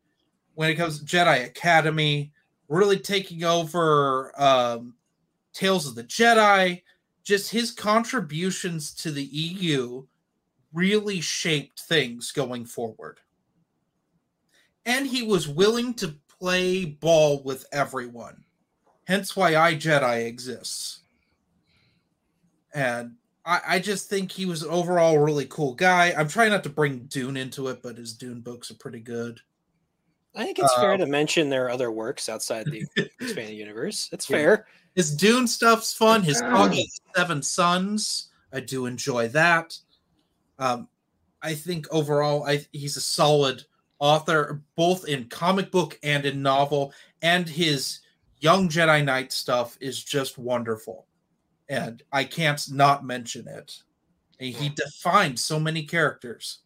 When 0.56 0.70
it 0.70 0.76
comes 0.76 0.98
to 0.98 1.06
Jedi 1.06 1.46
Academy, 1.46 2.32
really 2.70 2.98
taking 2.98 3.44
over 3.44 4.32
um, 4.42 4.96
Tales 5.52 5.86
of 5.86 5.96
the 5.96 6.06
Jedi, 6.06 6.84
just 7.26 7.52
his 7.52 7.70
contributions 7.72 8.94
to 8.96 9.12
the 9.12 9.26
EU 9.26 10.06
really 10.72 11.20
shaped 11.20 11.82
things 11.82 12.32
going 12.32 12.66
forward. 12.66 13.20
And 14.88 15.06
he 15.06 15.22
was 15.22 15.48
willing 15.48 15.94
to 15.96 16.16
play 16.40 16.86
ball 16.86 17.44
with 17.44 17.66
everyone. 17.72 18.44
Hence 19.06 19.36
why 19.36 19.56
I 19.56 19.76
Jedi 19.76 20.26
exists 20.26 21.02
and 22.78 23.16
I, 23.44 23.62
I 23.68 23.80
just 23.80 24.08
think 24.08 24.32
he 24.32 24.46
was 24.46 24.64
overall 24.64 25.18
really 25.18 25.48
cool 25.48 25.74
guy. 25.74 26.14
I'm 26.16 26.28
trying 26.28 26.52
not 26.52 26.64
to 26.64 26.70
bring 26.70 27.00
Dune 27.10 27.36
into 27.36 27.68
it, 27.70 27.82
but 27.82 27.98
his 27.98 28.14
Dune 28.14 28.42
books 28.42 28.70
are 28.70 28.76
pretty 28.76 29.00
good. 29.00 29.42
I 30.36 30.46
think 30.46 30.60
it's 30.60 30.74
uh, 30.78 30.82
fair 30.82 30.98
to 30.98 31.08
mention 31.08 31.50
there 31.50 31.66
are 31.66 31.72
other 31.72 31.92
works 31.92 32.30
outside 32.30 32.68
the 32.68 32.86
expanded 33.20 33.58
universe. 33.58 34.10
It's 34.12 34.30
yeah. 34.30 34.38
fair. 34.38 34.68
His 34.96 35.16
Dune 35.16 35.48
stuff's 35.48 35.94
fun. 35.94 36.22
His 36.22 36.38
Seven 37.16 37.42
Suns, 37.42 38.30
I 38.54 38.60
do 38.60 38.86
enjoy 38.86 39.30
that. 39.30 39.76
Um, 40.60 40.88
I 41.42 41.56
think 41.56 41.88
overall, 41.92 42.44
I 42.48 42.66
he's 42.72 42.98
a 42.98 43.02
solid 43.02 43.66
author, 44.00 44.62
both 44.76 45.08
in 45.08 45.26
comic 45.26 45.72
book 45.72 46.00
and 46.04 46.26
in 46.26 46.42
novel, 46.42 46.94
and 47.22 47.48
his 47.48 48.00
Young 48.40 48.70
Jedi 48.70 49.04
Knight 49.04 49.32
stuff 49.32 49.78
is 49.82 50.04
just 50.04 50.38
wonderful 50.38 51.08
and 51.70 52.04
I 52.12 52.24
can't 52.24 52.64
not 52.72 53.06
mention 53.06 53.48
it. 53.48 53.78
And 54.40 54.54
he 54.54 54.70
defined 54.70 55.40
so 55.40 55.60
many 55.60 55.84
characters. 55.84 56.60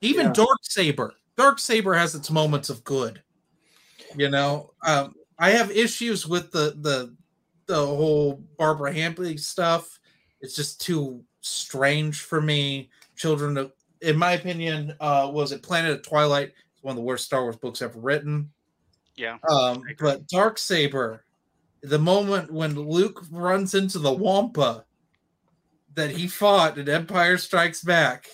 Even 0.00 0.26
yeah. 0.26 0.32
Dark 0.32 0.58
Saber. 0.62 1.14
Dark 1.36 1.58
Saber 1.58 1.94
has 1.94 2.14
its 2.14 2.30
moments 2.30 2.68
of 2.70 2.84
good. 2.84 3.22
You 4.16 4.28
know, 4.28 4.72
um, 4.86 5.14
I 5.38 5.50
have 5.50 5.70
issues 5.70 6.26
with 6.26 6.50
the 6.50 6.76
the 6.80 7.14
the 7.66 7.74
whole 7.86 8.42
Barbara 8.58 8.92
Hambly 8.92 9.40
stuff. 9.40 9.98
It's 10.40 10.54
just 10.54 10.80
too 10.80 11.24
strange 11.40 12.20
for 12.20 12.40
me. 12.40 12.90
Children 13.16 13.56
of, 13.56 13.72
in 14.02 14.16
my 14.16 14.32
opinion, 14.32 14.94
uh, 15.00 15.30
was 15.32 15.52
it 15.52 15.62
Planet 15.62 15.92
of 15.92 16.02
Twilight? 16.02 16.52
It's 16.72 16.82
one 16.82 16.92
of 16.92 16.96
the 16.96 17.02
worst 17.02 17.24
Star 17.24 17.42
Wars 17.42 17.56
books 17.56 17.82
ever 17.82 17.98
written. 17.98 18.50
Yeah. 19.16 19.38
Um, 19.48 19.82
but 19.98 20.26
Dark 20.28 20.58
Saber 20.58 21.24
the 21.82 21.98
moment 21.98 22.52
when 22.52 22.74
Luke 22.74 23.24
runs 23.30 23.74
into 23.74 23.98
the 23.98 24.12
Wampa 24.12 24.84
that 25.94 26.10
he 26.10 26.28
fought 26.28 26.78
in 26.78 26.88
Empire 26.88 27.36
Strikes 27.36 27.82
Back 27.82 28.26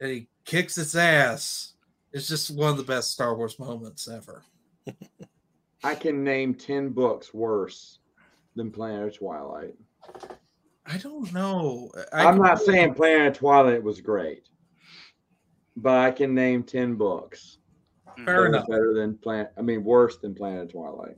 and 0.00 0.10
he 0.10 0.28
kicks 0.44 0.78
its 0.78 0.94
ass 0.94 1.74
is 2.12 2.26
just 2.26 2.50
one 2.50 2.70
of 2.70 2.76
the 2.78 2.82
best 2.82 3.12
Star 3.12 3.36
Wars 3.36 3.58
moments 3.58 4.08
ever. 4.08 4.42
I 5.84 5.94
can 5.94 6.24
name 6.24 6.54
10 6.54 6.90
books 6.90 7.32
worse 7.32 7.98
than 8.56 8.70
Planet 8.70 9.08
of 9.08 9.18
Twilight. 9.18 9.74
I 10.86 10.96
don't 10.96 11.32
know. 11.32 11.92
I 12.12 12.24
am 12.24 12.38
not 12.38 12.60
saying 12.60 12.94
Planet 12.94 13.28
of 13.28 13.38
Twilight 13.38 13.82
was 13.82 14.00
great, 14.00 14.48
but 15.80 15.96
I 15.96 16.10
can 16.10 16.34
name 16.34 16.62
10 16.62 16.94
books. 16.94 17.58
Hmm. 18.16 18.24
Fair 18.24 18.46
enough. 18.46 18.66
Better 18.68 18.94
than 18.94 19.16
Planet, 19.18 19.52
I 19.56 19.62
mean, 19.62 19.84
worse 19.84 20.18
than 20.18 20.34
Planet 20.34 20.64
of 20.64 20.72
Twilight. 20.72 21.16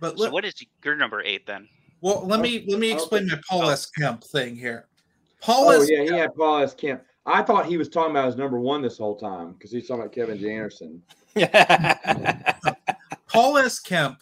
But 0.00 0.18
let, 0.18 0.28
so 0.28 0.32
what 0.32 0.44
is 0.44 0.54
your 0.84 0.96
number 0.96 1.22
eight 1.22 1.46
then? 1.46 1.68
Well, 2.00 2.26
let 2.26 2.40
me 2.40 2.64
let 2.66 2.78
me 2.78 2.92
oh, 2.92 2.94
explain 2.94 3.26
okay. 3.26 3.36
my 3.36 3.42
Paul 3.48 3.66
oh. 3.66 3.70
S. 3.70 3.86
Kemp 3.86 4.24
thing 4.24 4.56
here. 4.56 4.88
Oh, 4.88 5.36
Paul 5.42 5.68
oh, 5.68 5.82
S. 5.82 5.90
yeah, 5.90 5.98
Kemp. 5.98 6.10
he 6.10 6.16
had 6.16 6.34
Paul 6.34 6.62
S. 6.62 6.74
Kemp. 6.74 7.02
I 7.26 7.42
thought 7.42 7.66
he 7.66 7.76
was 7.76 7.90
talking 7.90 8.12
about 8.12 8.26
his 8.26 8.36
number 8.36 8.58
one 8.58 8.80
this 8.80 8.96
whole 8.96 9.16
time 9.16 9.52
because 9.52 9.70
he's 9.70 9.86
talking 9.86 10.02
about 10.02 10.14
Kevin 10.14 10.38
J. 10.38 10.54
Anderson. 10.54 11.02
Paul 13.28 13.58
S. 13.58 13.78
Kemp 13.78 14.18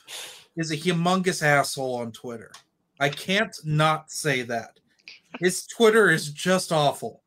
is 0.57 0.73
a 0.73 0.77
humongous 0.77 1.43
asshole 1.43 1.95
on 1.97 2.11
Twitter. 2.11 2.51
I 2.99 3.09
can't 3.09 3.57
not 3.65 4.11
say 4.11 4.43
that. 4.43 4.81
His 5.39 5.67
Twitter 5.67 6.11
is 6.11 6.31
just 6.33 6.73
awful. 6.73 7.23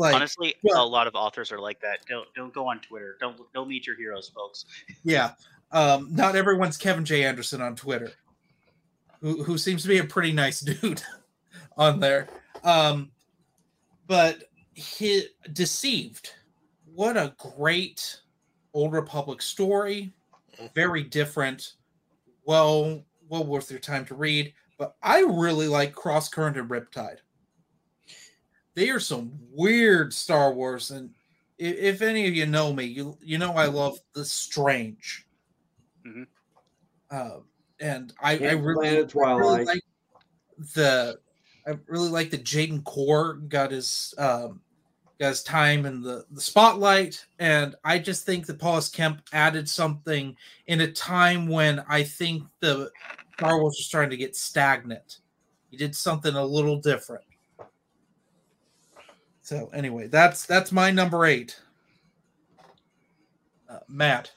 Like, 0.00 0.14
Honestly, 0.14 0.54
well, 0.62 0.82
a 0.82 0.88
lot 0.88 1.06
of 1.06 1.14
authors 1.14 1.52
are 1.52 1.58
like 1.58 1.78
that. 1.80 2.06
Don't 2.08 2.26
don't 2.34 2.54
go 2.54 2.66
on 2.66 2.80
Twitter. 2.80 3.18
Don't 3.20 3.38
don't 3.52 3.68
meet 3.68 3.86
your 3.86 3.96
heroes, 3.96 4.30
folks. 4.34 4.64
Yeah, 5.04 5.32
um, 5.72 6.08
not 6.10 6.36
everyone's 6.36 6.78
Kevin 6.78 7.04
J. 7.04 7.22
Anderson 7.22 7.60
on 7.60 7.76
Twitter, 7.76 8.10
who, 9.20 9.42
who 9.42 9.58
seems 9.58 9.82
to 9.82 9.88
be 9.88 9.98
a 9.98 10.04
pretty 10.04 10.32
nice 10.32 10.60
dude 10.80 11.02
on 11.76 12.00
there. 12.00 12.30
Um, 12.64 13.10
but 14.06 14.44
he 14.72 15.26
deceived. 15.52 16.30
What 16.94 17.18
a 17.18 17.34
great 17.36 18.20
old 18.72 18.94
Republic 18.94 19.42
story. 19.42 20.14
Very 20.74 21.02
different. 21.02 21.74
Well, 22.46 23.04
well 23.28 23.44
worth 23.44 23.70
your 23.70 23.80
time 23.80 24.06
to 24.06 24.14
read. 24.14 24.54
But 24.78 24.96
I 25.02 25.20
really 25.20 25.68
like 25.68 25.92
Cross 25.92 26.30
Current 26.30 26.56
and 26.56 26.70
Riptide. 26.70 27.18
They 28.74 28.90
are 28.90 29.00
some 29.00 29.32
weird 29.50 30.12
Star 30.12 30.52
Wars, 30.52 30.90
and 30.90 31.10
if 31.58 32.02
any 32.02 32.26
of 32.26 32.34
you 32.34 32.46
know 32.46 32.72
me, 32.72 32.84
you 32.84 33.18
you 33.22 33.38
know 33.38 33.52
I 33.52 33.66
love 33.66 33.98
the 34.14 34.24
strange. 34.24 35.26
Mm-hmm. 36.06 36.22
Uh, 37.10 37.40
and 37.80 38.12
I, 38.22 38.38
I 38.38 38.52
really, 38.52 39.04
Twilight. 39.06 39.38
really 39.40 39.64
like 39.64 39.82
the 40.74 41.18
I 41.66 41.78
really 41.86 42.08
like 42.08 42.30
that 42.30 42.44
Jaden 42.44 42.82
Korr 42.82 43.48
got 43.48 43.70
his 43.70 44.14
um, 44.18 44.60
got 45.18 45.28
his 45.28 45.42
time 45.42 45.86
in 45.86 46.00
the, 46.00 46.24
the 46.30 46.40
spotlight, 46.40 47.24
and 47.38 47.74
I 47.84 47.98
just 47.98 48.24
think 48.24 48.46
that 48.46 48.58
Paul 48.58 48.78
S. 48.78 48.88
Kemp 48.88 49.22
added 49.32 49.68
something 49.68 50.36
in 50.66 50.80
a 50.80 50.90
time 50.90 51.46
when 51.46 51.84
I 51.88 52.02
think 52.02 52.44
the 52.60 52.90
Star 53.36 53.60
Wars 53.60 53.76
was 53.78 53.86
starting 53.86 54.10
to 54.10 54.16
get 54.16 54.36
stagnant. 54.36 55.18
He 55.70 55.76
did 55.76 55.94
something 55.94 56.34
a 56.34 56.44
little 56.44 56.80
different. 56.80 57.24
So 59.50 59.68
anyway, 59.74 60.06
that's 60.06 60.46
that's 60.46 60.70
my 60.70 60.92
number 60.92 61.26
eight. 61.26 61.58
Uh, 63.68 63.80
Matt. 63.88 64.30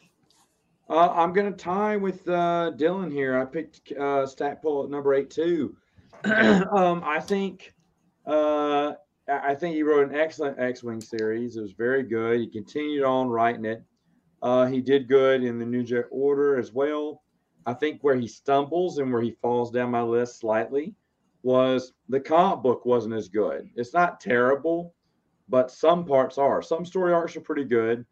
Uh, 0.89 1.09
I'm 1.09 1.33
going 1.33 1.53
to 1.53 1.55
tie 1.55 1.95
with 1.97 2.27
uh, 2.27 2.71
Dylan 2.77 3.11
here. 3.11 3.39
I 3.39 3.45
picked 3.45 3.91
uh, 3.91 4.25
Stackpole 4.25 4.85
at 4.85 4.89
number 4.89 5.13
eight 5.13 5.29
too. 5.29 5.75
um, 6.23 7.03
I 7.05 7.19
think 7.19 7.75
uh, 8.25 8.93
I 9.27 9.53
think 9.53 9.75
he 9.75 9.83
wrote 9.83 10.09
an 10.09 10.15
excellent 10.15 10.59
X-wing 10.59 10.99
series. 10.99 11.57
It 11.57 11.61
was 11.61 11.73
very 11.73 12.01
good. 12.01 12.39
He 12.39 12.47
continued 12.47 13.03
on 13.03 13.27
writing 13.27 13.65
it. 13.65 13.83
Uh, 14.41 14.65
he 14.65 14.81
did 14.81 15.07
good 15.07 15.43
in 15.43 15.59
the 15.59 15.65
New 15.65 15.83
Jedi 15.83 16.05
Order 16.09 16.57
as 16.57 16.73
well. 16.73 17.21
I 17.67 17.75
think 17.75 17.99
where 18.01 18.15
he 18.15 18.27
stumbles 18.27 18.97
and 18.97 19.13
where 19.13 19.21
he 19.21 19.37
falls 19.43 19.69
down 19.69 19.91
my 19.91 20.01
list 20.01 20.39
slightly 20.39 20.95
was 21.43 21.93
the 22.09 22.19
comic 22.19 22.63
book 22.63 22.83
wasn't 22.83 23.13
as 23.13 23.29
good. 23.29 23.69
It's 23.75 23.93
not 23.93 24.19
terrible, 24.19 24.95
but 25.49 25.71
some 25.71 26.05
parts 26.05 26.37
are. 26.37 26.61
Some 26.61 26.85
story 26.85 27.13
arcs 27.13 27.35
are 27.35 27.41
pretty 27.41 27.65
good. 27.65 28.05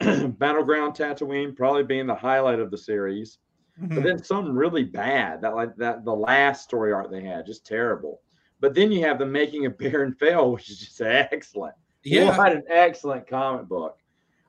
Battleground 0.00 0.94
Tatooine 0.94 1.54
probably 1.54 1.84
being 1.84 2.06
the 2.06 2.14
highlight 2.14 2.58
of 2.58 2.70
the 2.70 2.78
series. 2.78 3.38
Mm-hmm. 3.80 3.94
But 3.94 4.04
then 4.04 4.22
some 4.22 4.56
really 4.56 4.84
bad. 4.84 5.40
That 5.40 5.54
like 5.54 5.76
that 5.76 6.04
the 6.04 6.14
last 6.14 6.64
story 6.64 6.92
arc 6.92 7.10
they 7.10 7.22
had, 7.22 7.46
just 7.46 7.66
terrible. 7.66 8.20
But 8.60 8.74
then 8.74 8.92
you 8.92 9.00
have 9.04 9.18
the 9.18 9.26
making 9.26 9.66
of 9.66 9.78
Baron 9.78 10.14
Fel, 10.14 10.52
which 10.52 10.70
is 10.70 10.78
just 10.78 11.00
excellent. 11.00 11.74
Yeah, 12.04 12.32
had 12.32 12.52
an 12.52 12.64
excellent 12.68 13.28
comic 13.28 13.68
book. 13.68 13.98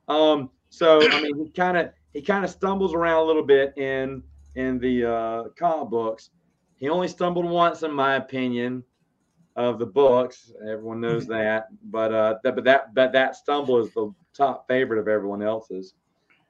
Um, 0.08 0.50
so 0.70 1.08
I 1.08 1.22
mean, 1.22 1.46
he 1.46 1.52
kind 1.52 1.78
of 1.78 1.92
he 2.14 2.22
kind 2.22 2.44
of 2.44 2.52
stumbles 2.52 2.94
around 2.94 3.24
a 3.24 3.26
little 3.26 3.46
bit 3.46 3.78
in 3.78 4.24
in 4.56 4.80
the 4.80 5.06
uh, 5.06 5.44
comic 5.58 5.90
books. 5.90 6.32
He 6.78 6.90
only 6.90 7.08
stumbled 7.08 7.46
once, 7.46 7.84
in 7.84 7.94
my 7.94 8.16
opinion, 8.16 8.84
of 9.56 9.80
the 9.80 9.86
books. 9.86 10.52
Everyone 10.62 11.02
knows 11.02 11.24
mm-hmm. 11.24 11.34
that. 11.34 11.68
But 11.86 12.14
uh, 12.14 12.36
that 12.44 12.56
but 12.56 12.64
that 12.64 12.94
but 12.94 13.12
that 13.14 13.36
stumble 13.36 13.78
is 13.80 13.94
the 13.94 14.14
top 14.34 14.68
favorite 14.68 15.00
of 15.00 15.08
everyone 15.08 15.42
else's. 15.42 15.94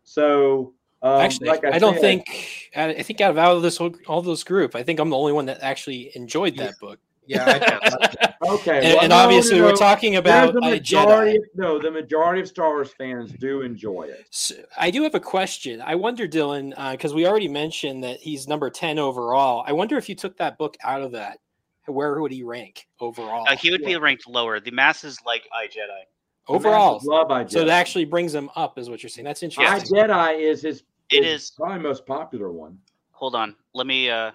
So 0.04 0.74
um, 1.02 1.22
actually, 1.22 1.50
like 1.50 1.66
I, 1.66 1.80
don't 1.80 2.00
think. 2.00 2.70
I 2.76 2.90
I 2.90 3.04
think 3.04 3.22
out 3.22 3.32
of 3.32 3.38
out 3.38 3.56
of 3.56 3.62
this 3.62 3.78
whole 3.78 3.94
all 4.08 4.22
this 4.22 4.44
group, 4.44 4.76
I 4.76 4.84
think 4.84 5.00
I'm 5.00 5.10
the 5.10 5.18
only 5.18 5.34
one 5.34 5.46
that 5.48 5.60
actually 5.62 6.12
enjoyed 6.16 6.56
that 6.58 6.80
book. 6.80 7.00
Yeah, 7.26 7.46
I, 7.46 8.34
Okay, 8.46 8.78
And, 8.78 8.86
well, 8.86 9.00
and 9.02 9.10
no, 9.10 9.16
obviously, 9.16 9.60
no, 9.60 9.66
we're 9.66 9.76
talking 9.76 10.18
about 10.18 10.54
the 10.54 10.62
majority. 10.62 11.38
Jedi. 11.38 11.42
Of, 11.42 11.44
no, 11.56 11.80
the 11.80 11.92
majority 11.92 12.42
of 12.42 12.48
Star 12.48 12.70
Wars 12.70 12.92
fans 12.98 13.32
do 13.32 13.62
enjoy 13.62 14.04
it. 14.04 14.26
So, 14.32 14.56
I 14.78 14.92
do 14.92 15.04
have 15.04 15.16
a 15.16 15.20
question. 15.20 15.82
I 15.82 15.96
wonder, 15.96 16.28
Dylan, 16.28 16.74
because 16.92 17.14
we 17.14 17.26
already 17.26 17.48
mentioned 17.48 18.04
that 18.04 18.20
he's 18.20 18.48
number 18.48 18.70
ten 18.70 19.00
overall. 19.00 19.64
I 19.66 19.72
wonder 19.72 19.98
if 19.98 20.10
you 20.10 20.16
took 20.16 20.38
that 20.38 20.58
book 20.58 20.76
out 20.84 21.02
of 21.02 21.14
that, 21.14 21.40
where 21.88 22.22
would 22.22 22.32
he 22.32 22.44
rank 22.44 22.88
overall? 23.00 23.46
Uh, 23.48 23.56
he 23.56 23.72
would 23.72 23.84
be 23.84 23.96
ranked 23.98 24.28
lower. 24.28 24.60
The 24.60 24.72
masses 24.72 25.20
like 25.26 25.48
I 25.54 25.68
Jedi. 25.68 26.04
Overall, 26.48 27.00
love 27.04 27.32
I 27.32 27.46
so 27.46 27.62
it 27.62 27.70
actually 27.70 28.06
brings 28.06 28.34
him 28.34 28.50
up, 28.56 28.78
is 28.78 28.90
what 28.90 29.02
you're 29.02 29.10
saying. 29.10 29.26
That's 29.26 29.44
interesting. 29.44 29.66
I 29.66 29.76
interesting. 29.76 29.98
Jedi 29.98 30.40
is 30.42 30.62
his. 30.62 30.84
It 31.10 31.24
his 31.24 31.44
is. 31.44 31.52
probably 31.52 31.80
most 31.80 32.06
popular 32.06 32.52
one. 32.52 32.78
Hold 33.12 33.36
on. 33.36 33.56
Let 33.74 33.88
me. 33.88 34.10
uh 34.10 34.32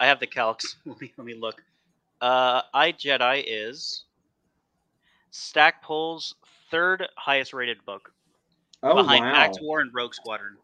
I 0.00 0.06
have 0.06 0.20
the 0.20 0.26
calcs. 0.26 0.76
let 0.86 1.00
me 1.00 1.12
let 1.16 1.26
me 1.26 1.34
look. 1.34 1.62
Uh, 2.20 2.62
I 2.74 2.92
Jedi 2.92 3.44
is 3.46 4.04
Stackpole's 5.30 6.34
third 6.70 7.06
highest 7.16 7.52
rated 7.52 7.84
book, 7.84 8.12
Oh 8.82 8.94
behind 8.94 9.24
wow. 9.24 9.32
Back 9.32 9.52
to 9.52 9.60
War 9.62 9.80
and 9.80 9.92
Rogue 9.94 10.14
Squadron. 10.14 10.56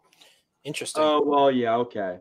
Interesting. 0.65 1.03
Oh 1.03 1.23
well, 1.25 1.51
yeah, 1.51 1.77
okay. 1.77 2.19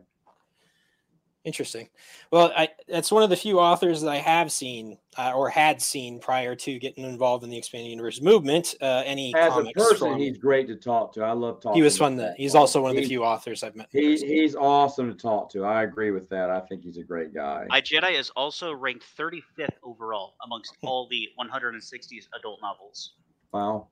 Interesting. 1.44 1.90
Well, 2.30 2.50
I, 2.56 2.70
that's 2.88 3.12
one 3.12 3.22
of 3.22 3.28
the 3.28 3.36
few 3.36 3.60
authors 3.60 4.00
that 4.00 4.08
I 4.08 4.16
have 4.16 4.50
seen 4.50 4.96
uh, 5.18 5.32
or 5.34 5.50
had 5.50 5.82
seen 5.82 6.18
prior 6.18 6.54
to 6.56 6.78
getting 6.78 7.04
involved 7.04 7.44
in 7.44 7.50
the 7.50 7.58
expanded 7.58 7.90
universe 7.90 8.22
movement. 8.22 8.74
Uh, 8.80 9.02
any 9.04 9.34
As 9.34 9.54
a 9.54 9.62
person, 9.74 10.12
from- 10.12 10.18
he's 10.18 10.38
great 10.38 10.66
to 10.68 10.76
talk 10.76 11.12
to. 11.14 11.22
I 11.22 11.32
love 11.32 11.60
talking. 11.60 11.76
he 11.76 11.82
was 11.82 11.94
to 11.96 11.98
fun. 11.98 12.12
him. 12.14 12.18
To, 12.30 12.34
he's 12.38 12.54
also 12.54 12.80
one 12.80 12.92
of 12.92 12.96
the 12.96 13.06
few 13.06 13.22
authors 13.22 13.62
I've 13.62 13.76
met. 13.76 13.88
He, 13.92 14.16
he's 14.16 14.56
awesome 14.56 15.08
to 15.12 15.14
talk 15.14 15.50
to. 15.50 15.64
I 15.66 15.82
agree 15.82 16.12
with 16.12 16.30
that. 16.30 16.48
I 16.48 16.60
think 16.60 16.82
he's 16.82 16.96
a 16.96 17.04
great 17.04 17.34
guy. 17.34 17.66
I 17.70 17.82
Jedi 17.82 18.18
is 18.18 18.30
also 18.30 18.72
ranked 18.72 19.04
35th 19.18 19.68
overall 19.82 20.36
amongst 20.46 20.78
all 20.82 21.06
the 21.10 21.28
160 21.36 22.22
adult 22.38 22.60
novels. 22.62 23.12
wow. 23.52 23.88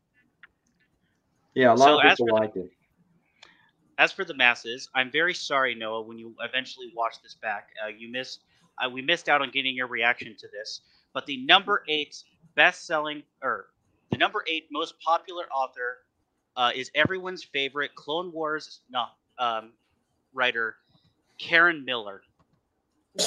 Yeah, 1.55 1.75
a 1.75 1.75
lot 1.75 1.79
So 1.87 1.97
of 1.99 2.03
people 2.03 2.17
for 2.17 2.27
the- 2.29 2.33
like 2.47 2.57
it. 2.57 2.71
As 3.99 4.13
for 4.13 4.25
the 4.25 4.35
masses, 4.35 4.89
I'm 4.95 5.11
very 5.11 5.35
sorry, 5.35 5.75
Noah. 5.75 6.03
When 6.03 6.19
you 6.19 6.35
eventually 6.41 6.93
watch 6.95 7.17
this 7.23 7.35
back, 7.35 7.69
uh, 7.85 7.89
you 7.89 8.11
missed. 8.11 8.41
Uh, 8.83 8.89
we 8.89 9.03
missed 9.03 9.29
out 9.29 9.43
on 9.43 9.51
getting 9.51 9.75
your 9.75 9.87
reaction 9.87 10.35
to 10.39 10.49
this. 10.49 10.81
But 11.13 11.27
the 11.27 11.45
number 11.45 11.85
eight 11.89 12.17
best-selling, 12.57 13.23
or 13.43 13.67
the 14.11 14.17
number 14.17 14.45
eight 14.49 14.69
most 14.73 14.95
popular 15.01 15.45
author, 15.55 15.99
uh, 16.57 16.71
is 16.75 16.91
everyone's 16.95 17.45
favorite 17.45 17.95
Clone 17.95 18.33
Wars 18.33 18.81
no, 18.91 19.05
um, 19.39 19.73
writer, 20.33 20.77
Karen 21.39 21.85
Miller. 21.85 22.23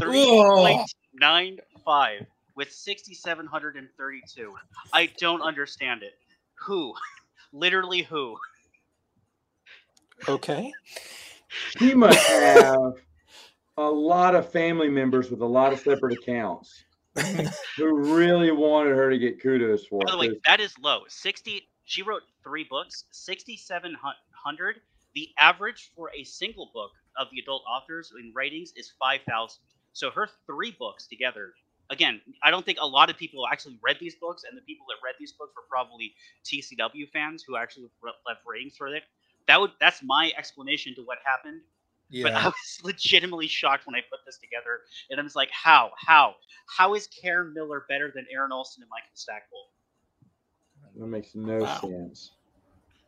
Three 0.00 0.26
point 0.26 0.90
nine 1.14 1.58
five 1.84 2.26
with 2.54 2.70
sixty 2.72 3.14
seven 3.14 3.46
hundred 3.46 3.76
and 3.76 3.88
thirty 3.98 4.22
two. 4.28 4.54
I 4.92 5.10
don't 5.18 5.42
understand 5.42 6.02
it. 6.02 6.14
Who? 6.64 6.94
Literally 7.52 8.02
who? 8.02 8.36
Okay. 10.28 10.72
He 11.78 11.94
must 11.94 12.26
have 12.28 12.92
a 13.76 13.82
lot 13.90 14.34
of 14.34 14.50
family 14.50 14.88
members 14.88 15.30
with 15.30 15.40
a 15.42 15.46
lot 15.46 15.72
of 15.72 15.80
separate 15.80 16.18
accounts 16.18 16.84
who 17.76 18.14
really 18.14 18.50
wanted 18.50 18.96
her 18.96 19.10
to 19.10 19.18
get 19.18 19.40
kudos 19.42 19.86
for 19.86 20.00
By 20.04 20.10
the 20.12 20.16
it. 20.16 20.20
way, 20.20 20.28
'cause 20.28 20.40
that 20.46 20.60
is 20.60 20.78
low. 20.78 21.02
Sixty. 21.08 21.68
She 21.84 22.02
wrote 22.02 22.22
three 22.42 22.64
books. 22.64 23.04
Sixty 23.10 23.56
seven 23.56 23.96
hundred. 24.32 24.80
The 25.14 25.28
average 25.38 25.92
for 25.94 26.10
a 26.14 26.24
single 26.24 26.70
book 26.74 26.90
of 27.18 27.28
the 27.30 27.38
adult 27.40 27.62
authors 27.68 28.12
in 28.20 28.32
ratings 28.34 28.72
is 28.76 28.92
five 28.98 29.20
thousand. 29.28 29.62
So 29.92 30.10
her 30.10 30.28
three 30.46 30.72
books 30.78 31.06
together. 31.06 31.54
Again, 31.90 32.20
I 32.42 32.50
don't 32.50 32.64
think 32.66 32.78
a 32.80 32.86
lot 32.86 33.10
of 33.10 33.16
people 33.16 33.46
actually 33.46 33.78
read 33.82 33.98
these 34.00 34.16
books, 34.16 34.42
and 34.48 34.56
the 34.56 34.62
people 34.62 34.86
that 34.88 34.96
read 35.04 35.14
these 35.20 35.32
books 35.32 35.52
were 35.54 35.62
probably 35.70 36.14
TCW 36.44 37.08
fans 37.12 37.44
who 37.46 37.56
actually 37.56 37.88
left 38.02 38.40
ratings 38.46 38.76
for 38.76 38.88
it. 38.88 39.04
That 39.46 39.60
would 39.60 39.70
that's 39.80 40.02
my 40.02 40.32
explanation 40.36 40.94
to 40.96 41.02
what 41.02 41.18
happened. 41.24 41.60
But 42.22 42.32
I 42.34 42.46
was 42.46 42.80
legitimately 42.82 43.46
shocked 43.48 43.86
when 43.86 43.94
I 43.94 44.00
put 44.10 44.20
this 44.26 44.38
together, 44.38 44.80
and 45.10 45.20
I 45.20 45.22
was 45.22 45.36
like, 45.36 45.50
"How? 45.52 45.92
How? 45.96 46.34
How 46.76 46.94
is 46.94 47.06
Karen 47.08 47.52
Miller 47.54 47.84
better 47.88 48.10
than 48.14 48.26
Aaron 48.32 48.50
Allston 48.52 48.82
and 48.82 48.90
Michael 48.90 49.08
Stackpole?" 49.14 49.68
that 50.96 51.06
makes 51.06 51.34
no 51.34 51.58
Wow. 51.58 51.80
sense. 51.80 52.32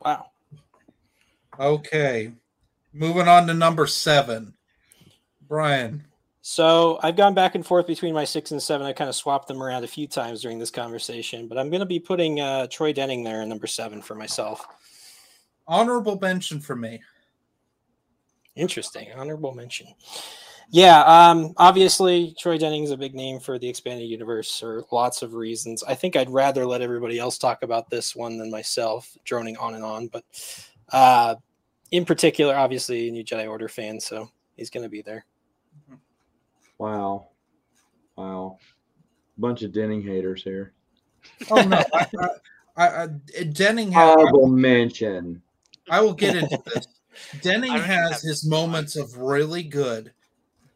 Wow. 0.04 0.30
Okay. 1.58 2.32
Moving 2.92 3.28
on 3.28 3.46
to 3.46 3.54
number 3.54 3.86
seven. 3.86 4.54
Brian. 5.48 6.04
So 6.50 6.98
I've 7.02 7.14
gone 7.14 7.34
back 7.34 7.56
and 7.56 7.66
forth 7.66 7.86
between 7.86 8.14
my 8.14 8.24
six 8.24 8.52
and 8.52 8.62
seven. 8.62 8.86
I 8.86 8.94
kind 8.94 9.10
of 9.10 9.14
swapped 9.14 9.48
them 9.48 9.62
around 9.62 9.84
a 9.84 9.86
few 9.86 10.06
times 10.06 10.40
during 10.40 10.58
this 10.58 10.70
conversation, 10.70 11.46
but 11.46 11.58
I'm 11.58 11.68
going 11.68 11.80
to 11.80 11.86
be 11.86 12.00
putting 12.00 12.40
uh, 12.40 12.68
Troy 12.68 12.90
Denning 12.90 13.22
there 13.22 13.42
in 13.42 13.50
number 13.50 13.66
seven 13.66 14.00
for 14.00 14.14
myself. 14.14 14.66
Honorable 15.66 16.18
mention 16.18 16.58
for 16.58 16.74
me. 16.74 17.02
Interesting. 18.56 19.08
Honorable 19.14 19.52
mention. 19.54 19.88
Yeah, 20.70 21.02
um, 21.02 21.52
obviously 21.58 22.34
Troy 22.38 22.56
Denning's 22.56 22.92
a 22.92 22.96
big 22.96 23.14
name 23.14 23.40
for 23.40 23.58
the 23.58 23.68
expanded 23.68 24.08
universe 24.08 24.58
for 24.58 24.84
lots 24.90 25.20
of 25.20 25.34
reasons. 25.34 25.84
I 25.84 25.94
think 25.94 26.16
I'd 26.16 26.30
rather 26.30 26.64
let 26.64 26.80
everybody 26.80 27.18
else 27.18 27.36
talk 27.36 27.62
about 27.62 27.90
this 27.90 28.16
one 28.16 28.38
than 28.38 28.50
myself, 28.50 29.14
droning 29.26 29.58
on 29.58 29.74
and 29.74 29.84
on. 29.84 30.06
But 30.08 30.24
uh, 30.92 31.34
in 31.90 32.06
particular, 32.06 32.56
obviously, 32.56 33.10
a 33.10 33.12
new 33.12 33.22
Jedi 33.22 33.46
Order 33.46 33.68
fan, 33.68 34.00
so 34.00 34.30
he's 34.56 34.70
going 34.70 34.84
to 34.84 34.88
be 34.88 35.02
there. 35.02 35.26
Wow. 36.78 37.28
Wow. 38.16 38.58
Bunch 39.36 39.62
of 39.62 39.72
Denning 39.72 40.02
haters 40.02 40.42
here. 40.42 40.72
Oh 41.50 41.62
no, 41.62 41.82
I, 41.94 42.06
I, 42.18 42.28
I, 42.76 43.02
I 43.04 43.08
Denning 43.52 43.92
has. 43.92 44.16
Honorable 44.16 44.48
mention. 44.48 45.42
I 45.90 46.00
will 46.00 46.14
get 46.14 46.36
into 46.36 46.58
this. 46.74 46.86
Denning 47.42 47.70
I 47.70 47.78
don't 47.78 47.84
even 47.84 47.96
has 47.96 48.22
his 48.22 48.46
moments 48.46 48.96
of 48.96 49.16
really 49.18 49.62
good, 49.62 50.12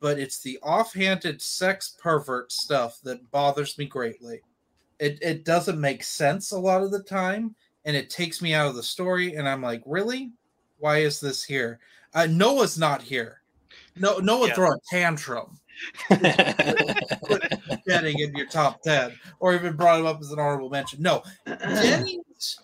but 0.00 0.18
it's 0.18 0.40
the 0.40 0.58
offhanded 0.62 1.40
sex 1.40 1.96
pervert 2.00 2.52
stuff 2.52 2.98
that 3.04 3.30
bothers 3.30 3.78
me 3.78 3.86
greatly. 3.86 4.40
It 4.98 5.18
it 5.22 5.44
doesn't 5.44 5.80
make 5.80 6.04
sense 6.04 6.52
a 6.52 6.58
lot 6.58 6.82
of 6.82 6.90
the 6.90 7.02
time, 7.02 7.54
and 7.84 7.96
it 7.96 8.10
takes 8.10 8.42
me 8.42 8.54
out 8.54 8.68
of 8.68 8.76
the 8.76 8.82
story. 8.82 9.34
And 9.34 9.48
I'm 9.48 9.62
like, 9.62 9.82
really? 9.86 10.32
Why 10.78 10.98
is 10.98 11.20
this 11.20 11.44
here? 11.44 11.78
Uh, 12.14 12.26
Noah's 12.26 12.78
not 12.78 13.02
here. 13.02 13.42
No, 13.96 14.18
Noah 14.18 14.48
Yeah. 14.48 14.54
throw 14.54 14.70
a 14.72 14.76
tantrum. 14.90 15.58
Getting 17.86 18.18
in 18.18 18.34
your 18.34 18.46
top 18.46 18.82
ten, 18.82 19.12
or 19.40 19.54
even 19.54 19.76
brought 19.76 20.00
him 20.00 20.06
up 20.06 20.20
as 20.20 20.30
an 20.30 20.38
honorable 20.38 20.70
mention. 20.70 21.02
No, 21.02 21.22
Denning's 21.46 22.60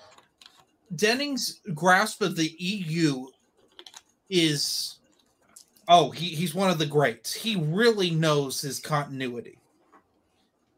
Denning's 0.95 1.61
grasp 1.75 2.23
of 2.23 2.37
the 2.37 2.55
EU 2.59 3.27
is 4.31 4.99
oh 5.89 6.11
he, 6.11 6.27
he's 6.29 6.55
one 6.55 6.71
of 6.71 6.79
the 6.79 6.87
greats. 6.87 7.35
He 7.35 7.57
really 7.57 8.11
knows 8.11 8.61
his 8.61 8.79
continuity. 8.81 9.59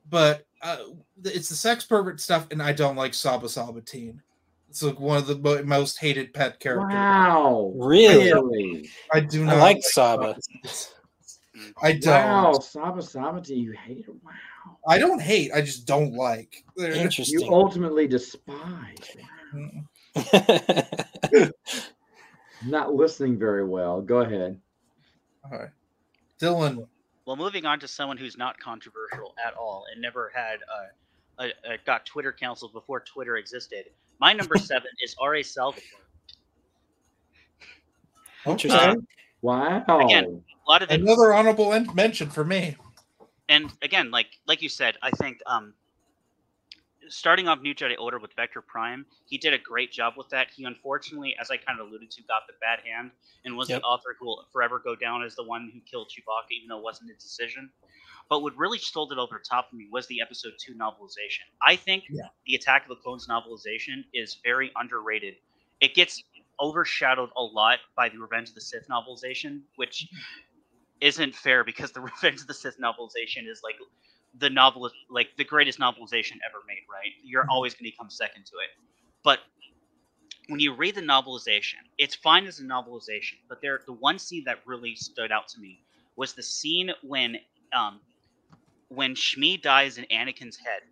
But 0.09 0.47
uh, 0.63 0.79
it's 1.25 1.49
the 1.49 1.55
sex 1.55 1.85
pervert 1.85 2.21
stuff, 2.21 2.49
and 2.51 2.63
I 2.63 2.73
don't 2.73 2.97
like 2.97 3.15
Saba 3.15 3.47
Sebatyne. 3.47 4.21
It's 4.69 4.83
like 4.83 5.01
one 5.01 5.19
of 5.19 5.27
the 5.27 5.37
mo- 5.39 5.63
most 5.65 5.99
hated 5.99 6.33
pet 6.33 6.61
characters. 6.61 6.95
Wow. 6.95 7.73
Really? 7.75 8.33
Really? 8.33 8.91
I 9.13 9.21
do 9.21 9.43
I 9.43 9.47
not 9.47 9.59
like 9.59 9.79
Saba. 9.83 10.37
I 11.83 11.93
don't. 11.93 12.13
Wow. 12.13 12.53
Saba 12.61 13.01
Sabati, 13.01 13.57
you 13.57 13.73
hate 13.73 14.07
it. 14.09 14.09
Wow. 14.09 14.31
I 14.87 14.99
don't 14.99 15.21
hate. 15.21 15.51
I 15.55 15.61
just 15.61 15.87
don't 15.87 16.15
like. 16.15 16.65
They're- 16.77 17.09
You 17.27 17.47
ultimately 17.49 18.07
despise. 18.07 19.17
Not 22.67 22.95
listening 22.95 23.39
very 23.39 23.65
well. 23.65 24.01
Go 24.03 24.21
ahead. 24.21 24.61
All 25.45 25.59
right. 25.59 25.71
Dylan. 26.41 26.87
Well, 27.25 27.37
moving 27.37 27.65
on 27.65 27.81
to 27.81 27.89
someone 27.89 28.17
who's 28.17 28.37
not 28.37 28.59
controversial 28.59 29.35
at 29.47 29.55
all 29.55 29.85
and 29.93 30.03
never 30.03 30.31
had 30.35 30.59
uh, 30.69 31.45
a, 31.45 31.73
a, 31.75 31.79
got 31.87 32.05
Twitter 32.05 32.33
canceled 32.33 32.73
before 32.73 33.01
Twitter 33.01 33.37
existed. 33.37 33.87
My 34.19 34.33
number 34.33 34.57
seven 34.59 34.89
is 35.03 35.15
R.A. 35.21 35.43
Salvatore. 35.43 35.83
Interesting. 38.47 38.81
Uh, 38.81 38.95
Wow. 39.43 39.85
Again. 40.07 40.43
A 40.67 40.71
lot 40.71 40.83
of 40.83 40.91
it, 40.91 41.01
Another 41.01 41.33
honorable 41.35 41.71
mention 41.95 42.29
for 42.31 42.45
me. 42.45 42.77
and 43.49 43.73
again, 43.83 44.11
like 44.11 44.29
like 44.47 44.63
you 44.63 44.69
said, 44.69 44.97
I 45.03 45.11
think 45.11 45.39
um, 45.47 45.75
starting 47.09 47.49
off 47.49 47.61
New 47.61 47.75
Jedi 47.75 47.99
Order 47.99 48.19
with 48.19 48.33
Vector 48.35 48.61
Prime, 48.63 49.05
he 49.27 49.39
did 49.39 49.53
a 49.55 49.59
great 49.59 49.91
job 49.91 50.15
with 50.17 50.29
that. 50.31 50.49
He 50.55 50.65
unfortunately, 50.65 51.35
as 51.41 51.51
I 51.51 51.57
kind 51.57 51.81
of 51.81 51.89
alluded 51.89 52.11
to, 52.13 52.23
got 52.25 52.43
the 52.47 52.53
bad 52.61 52.81
hand 52.87 53.11
and 53.45 53.57
was 53.57 53.69
Yep. 53.71 53.81
the 53.81 53.87
author 53.87 54.17
who 54.19 54.27
will 54.27 54.47
forever 54.53 54.79
go 54.79 54.95
down 54.95 55.23
as 55.25 55.35
the 55.35 55.45
one 55.45 55.71
who 55.73 55.81
killed 55.81 56.09
Chewbacca, 56.11 56.51
even 56.53 56.69
though 56.69 56.79
it 56.79 56.85
wasn't 56.85 57.11
his 57.11 57.23
decision. 57.23 57.71
But 58.29 58.43
what 58.43 58.57
really 58.57 58.79
stole 58.79 59.11
it 59.11 59.19
over 59.19 59.39
the 59.43 59.45
top 59.49 59.71
for 59.71 59.77
me 59.77 59.89
was 59.91 60.07
the 60.07 60.21
Episode 60.21 60.53
Two 60.61 60.75
novelization. 60.75 61.49
I 61.67 61.75
think 61.75 62.05
Yeah. 62.11 62.29
the 62.47 62.55
Attack 62.55 62.83
of 62.83 62.89
the 62.91 62.97
Clones 62.97 63.27
novelization 63.27 64.05
is 64.15 64.37
very 64.45 64.71
underrated. 64.77 65.35
It 65.81 65.95
gets 65.95 66.23
overshadowed 66.61 67.31
a 67.37 67.43
lot 67.43 67.81
by 67.97 68.09
the 68.09 68.19
Revenge 68.19 68.51
of 68.51 68.55
the 68.55 68.61
Sith 68.61 68.87
novelization, 68.91 69.63
which 69.77 70.09
isn't 71.01 71.35
fair 71.35 71.65
because 71.65 71.93
the 71.93 72.01
Revenge 72.03 72.41
of 72.43 72.47
the 72.49 72.55
Sith 72.55 72.79
novelization 72.83 73.49
is 73.49 73.61
like 73.65 73.77
the 74.39 74.51
novel 74.51 74.91
like 75.11 75.29
the 75.37 75.45
greatest 75.45 75.79
novelization 75.81 76.39
ever 76.47 76.63
made, 76.69 76.85
right? 76.93 77.13
You're 77.25 77.45
Mhm. 77.45 77.51
always 77.51 77.75
going 77.75 77.91
to 77.91 77.97
come 77.97 78.11
second 78.11 78.47
to 78.47 78.57
it. 78.59 78.71
But 79.25 79.41
when 80.49 80.61
you 80.61 80.75
read 80.75 80.95
the 80.97 81.03
novelization, 81.03 81.83
it's 81.99 82.15
fine 82.15 82.47
as 82.47 82.61
a 82.61 82.65
novelization, 82.65 83.39
but 83.49 83.61
there 83.63 83.81
the 83.87 83.93
one 83.95 84.19
scene 84.19 84.45
that 84.47 84.59
really 84.67 84.95
stood 84.97 85.33
out 85.33 85.49
to 85.49 85.61
me 85.61 85.81
was 86.17 86.35
the 86.35 86.43
scene 86.43 86.93
when 87.03 87.39
um 87.73 88.01
when 88.89 89.15
Shmi 89.15 89.61
dies 89.61 89.99
in 89.99 90.07
Anakin's 90.07 90.59
head 90.59 90.83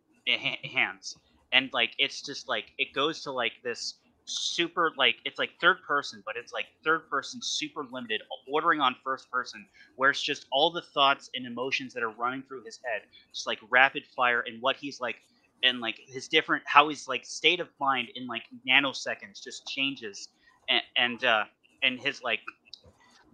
hands, 0.65 1.17
and 1.53 1.71
like 1.73 1.95
it's 1.99 2.23
just 2.23 2.49
like 2.49 2.67
it 2.79 2.93
goes 2.95 3.23
to 3.23 3.33
like 3.33 3.55
this 3.65 3.95
super 4.29 4.93
like 4.97 5.17
it's 5.25 5.39
like 5.39 5.51
third 5.61 5.79
person, 5.87 6.23
but 6.27 6.37
it's 6.37 6.53
like 6.53 6.67
third 6.85 7.09
person 7.11 7.41
super 7.43 7.85
limited, 7.91 8.23
ordering 8.53 8.81
on 8.81 8.97
first 9.05 9.31
person, 9.31 9.67
where 9.97 10.11
it's 10.11 10.23
just 10.23 10.47
all 10.53 10.71
the 10.71 10.83
thoughts 10.83 11.31
and 11.35 11.47
emotions 11.47 11.95
that 11.95 12.03
are 12.03 12.11
running 12.11 12.43
through 12.43 12.65
his 12.65 12.79
head, 12.85 13.03
just 13.33 13.47
like 13.47 13.59
rapid 13.71 14.05
fire, 14.17 14.41
and 14.47 14.61
what 14.63 14.77
he's 14.77 15.01
like, 15.01 15.17
and 15.63 15.81
like 15.81 15.99
his 16.07 16.29
different 16.29 16.63
how 16.67 16.89
his 16.89 17.09
like 17.09 17.25
state 17.25 17.61
of 17.61 17.69
mind 17.81 18.09
in 18.15 18.27
like 18.27 18.45
nanoseconds 18.69 19.43
just 19.43 19.67
changes, 19.67 20.29
and 20.69 20.83
and 20.97 21.25
uh, 21.25 21.45
and 21.83 22.01
his 22.01 22.23
like 22.23 22.41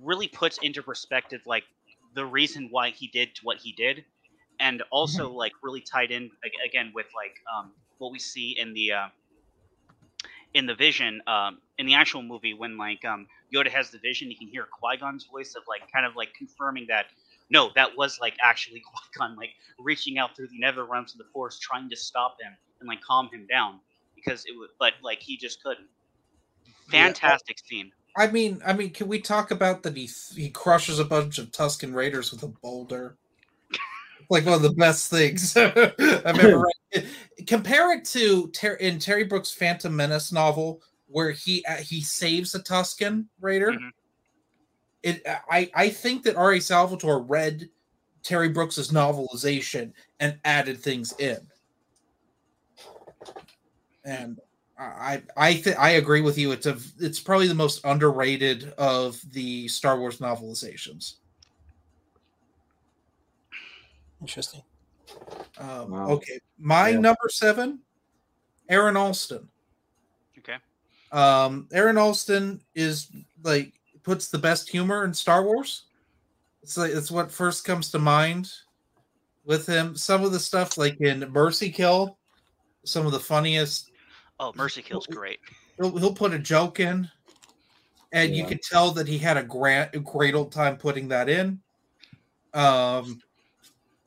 really 0.02 0.28
puts 0.28 0.58
into 0.58 0.82
perspective 0.82 1.40
like 1.46 1.64
the 2.14 2.24
reason 2.24 2.68
why 2.70 2.90
he 2.90 3.08
did 3.08 3.34
to 3.34 3.40
what 3.44 3.58
he 3.58 3.72
did 3.72 4.04
and 4.60 4.82
also 4.90 5.30
like 5.30 5.52
really 5.62 5.80
tied 5.80 6.10
in 6.10 6.30
again 6.66 6.92
with 6.94 7.06
like 7.14 7.34
um, 7.56 7.72
what 7.98 8.12
we 8.12 8.18
see 8.18 8.56
in 8.58 8.72
the 8.74 8.92
uh, 8.92 9.08
in 10.54 10.66
the 10.66 10.74
vision 10.74 11.20
um, 11.26 11.58
in 11.78 11.86
the 11.86 11.94
actual 11.94 12.22
movie 12.22 12.54
when 12.54 12.78
like 12.78 13.04
um, 13.04 13.26
Yoda 13.54 13.68
has 13.68 13.90
the 13.90 13.98
vision, 13.98 14.30
you 14.30 14.36
can 14.36 14.48
hear 14.48 14.66
Qui 14.70 14.96
Gon's 14.96 15.24
voice 15.24 15.54
of 15.56 15.64
like 15.68 15.82
kind 15.92 16.06
of 16.06 16.16
like 16.16 16.32
confirming 16.34 16.86
that 16.88 17.06
no, 17.50 17.70
that 17.74 17.96
was 17.96 18.18
like 18.20 18.34
actually 18.42 18.80
Qui 18.86 19.02
Gon 19.18 19.36
like 19.36 19.50
reaching 19.78 20.18
out 20.18 20.34
through 20.36 20.48
the 20.48 20.58
nether 20.58 20.84
realms 20.84 21.12
of 21.12 21.18
the 21.18 21.26
Force, 21.32 21.58
trying 21.58 21.90
to 21.90 21.96
stop 21.96 22.36
him 22.40 22.52
and 22.80 22.88
like 22.88 23.02
calm 23.02 23.28
him 23.32 23.46
down 23.46 23.80
because 24.14 24.44
it 24.46 24.52
was, 24.52 24.70
but 24.78 24.94
like 25.02 25.20
he 25.20 25.36
just 25.36 25.62
couldn't. 25.62 25.88
Yeah. 26.92 27.06
Fantastic 27.06 27.58
scene. 27.58 27.92
I 28.16 28.28
mean, 28.28 28.62
I 28.64 28.74
mean, 28.74 28.90
can 28.90 29.08
we 29.08 29.20
talk 29.20 29.50
about 29.50 29.82
that 29.82 29.96
he 29.96 30.08
he 30.34 30.50
crushes 30.50 30.98
a 31.00 31.04
bunch 31.04 31.38
of 31.38 31.50
Tusken 31.50 31.94
Raiders 31.94 32.30
with 32.30 32.42
a 32.42 32.48
boulder? 32.48 33.16
Like 34.30 34.44
one 34.44 34.54
of 34.54 34.62
the 34.62 34.72
best 34.72 35.10
things 35.10 35.56
I've 35.56 35.76
ever 35.76 36.64
read. 36.94 37.08
Compare 37.46 37.98
it 37.98 38.04
to 38.06 38.48
Ter- 38.48 38.74
in 38.74 38.98
Terry 38.98 39.24
Brooks' 39.24 39.52
Phantom 39.52 39.94
Menace 39.94 40.32
novel, 40.32 40.80
where 41.06 41.30
he 41.30 41.64
uh, 41.66 41.76
he 41.76 42.00
saves 42.00 42.54
a 42.54 42.62
Tusken 42.62 43.26
Raider. 43.40 43.72
Mhm. 43.72 43.90
It, 45.02 45.22
I 45.50 45.70
I 45.74 45.88
think 45.90 46.22
that 46.24 46.36
R.A. 46.36 46.60
Salvatore 46.60 47.22
read 47.22 47.68
Terry 48.22 48.48
Brooks's 48.48 48.90
novelization 48.90 49.92
and 50.20 50.38
added 50.44 50.80
things 50.80 51.12
in, 51.18 51.46
and 54.04 54.40
I 54.78 55.22
I 55.36 55.62
I 55.78 55.90
agree 55.90 56.20
with 56.20 56.38
you. 56.38 56.52
It's 56.52 56.66
a 56.66 56.78
it's 56.98 57.20
probably 57.20 57.48
the 57.48 57.54
most 57.54 57.84
underrated 57.84 58.72
of 58.78 59.20
the 59.32 59.68
Star 59.68 59.98
Wars 59.98 60.18
novelizations. 60.18 61.16
Interesting. 64.24 64.62
Um, 65.58 65.90
Wow. 65.90 66.08
Okay, 66.12 66.40
my 66.56 66.88
Yeah. 66.88 66.98
number 66.98 67.28
seven, 67.28 67.80
Aaron 68.70 68.96
Allston. 68.96 69.50
Okay. 70.38 70.56
Um, 71.12 71.68
Aaron 71.74 71.98
Allston 71.98 72.62
is 72.74 73.12
like 73.42 73.74
puts 74.02 74.28
the 74.28 74.38
best 74.38 74.70
humor 74.70 75.04
in 75.04 75.12
Star 75.12 75.44
Wars. 75.44 75.84
It's 76.62 76.78
like 76.78 76.92
it's 76.92 77.10
what 77.10 77.30
first 77.30 77.66
comes 77.66 77.90
to 77.90 77.98
mind 77.98 78.50
with 79.44 79.66
him. 79.66 79.94
Some 79.94 80.24
of 80.24 80.32
the 80.32 80.40
stuff 80.40 80.78
like 80.78 80.98
in 81.02 81.20
Mercy 81.30 81.70
Kill, 81.70 82.18
some 82.86 83.04
of 83.04 83.12
the 83.12 83.20
funniest. 83.20 83.90
Oh, 84.40 84.54
Mercy 84.56 84.80
Kill's 84.80 85.06
great. 85.06 85.38
He'll, 85.76 85.94
he'll 85.98 86.14
put 86.14 86.32
a 86.32 86.38
joke 86.38 86.80
in, 86.80 87.10
and 88.12 88.34
you 88.34 88.44
Yeah. 88.44 88.48
could 88.48 88.62
tell 88.62 88.90
that 88.92 89.06
he 89.06 89.18
had 89.18 89.36
a 89.36 89.42
great 89.42 89.90
a 89.92 89.98
great 90.00 90.34
old 90.34 90.50
time 90.50 90.78
putting 90.78 91.08
that 91.08 91.28
in. 91.28 91.60
Um, 92.54 93.20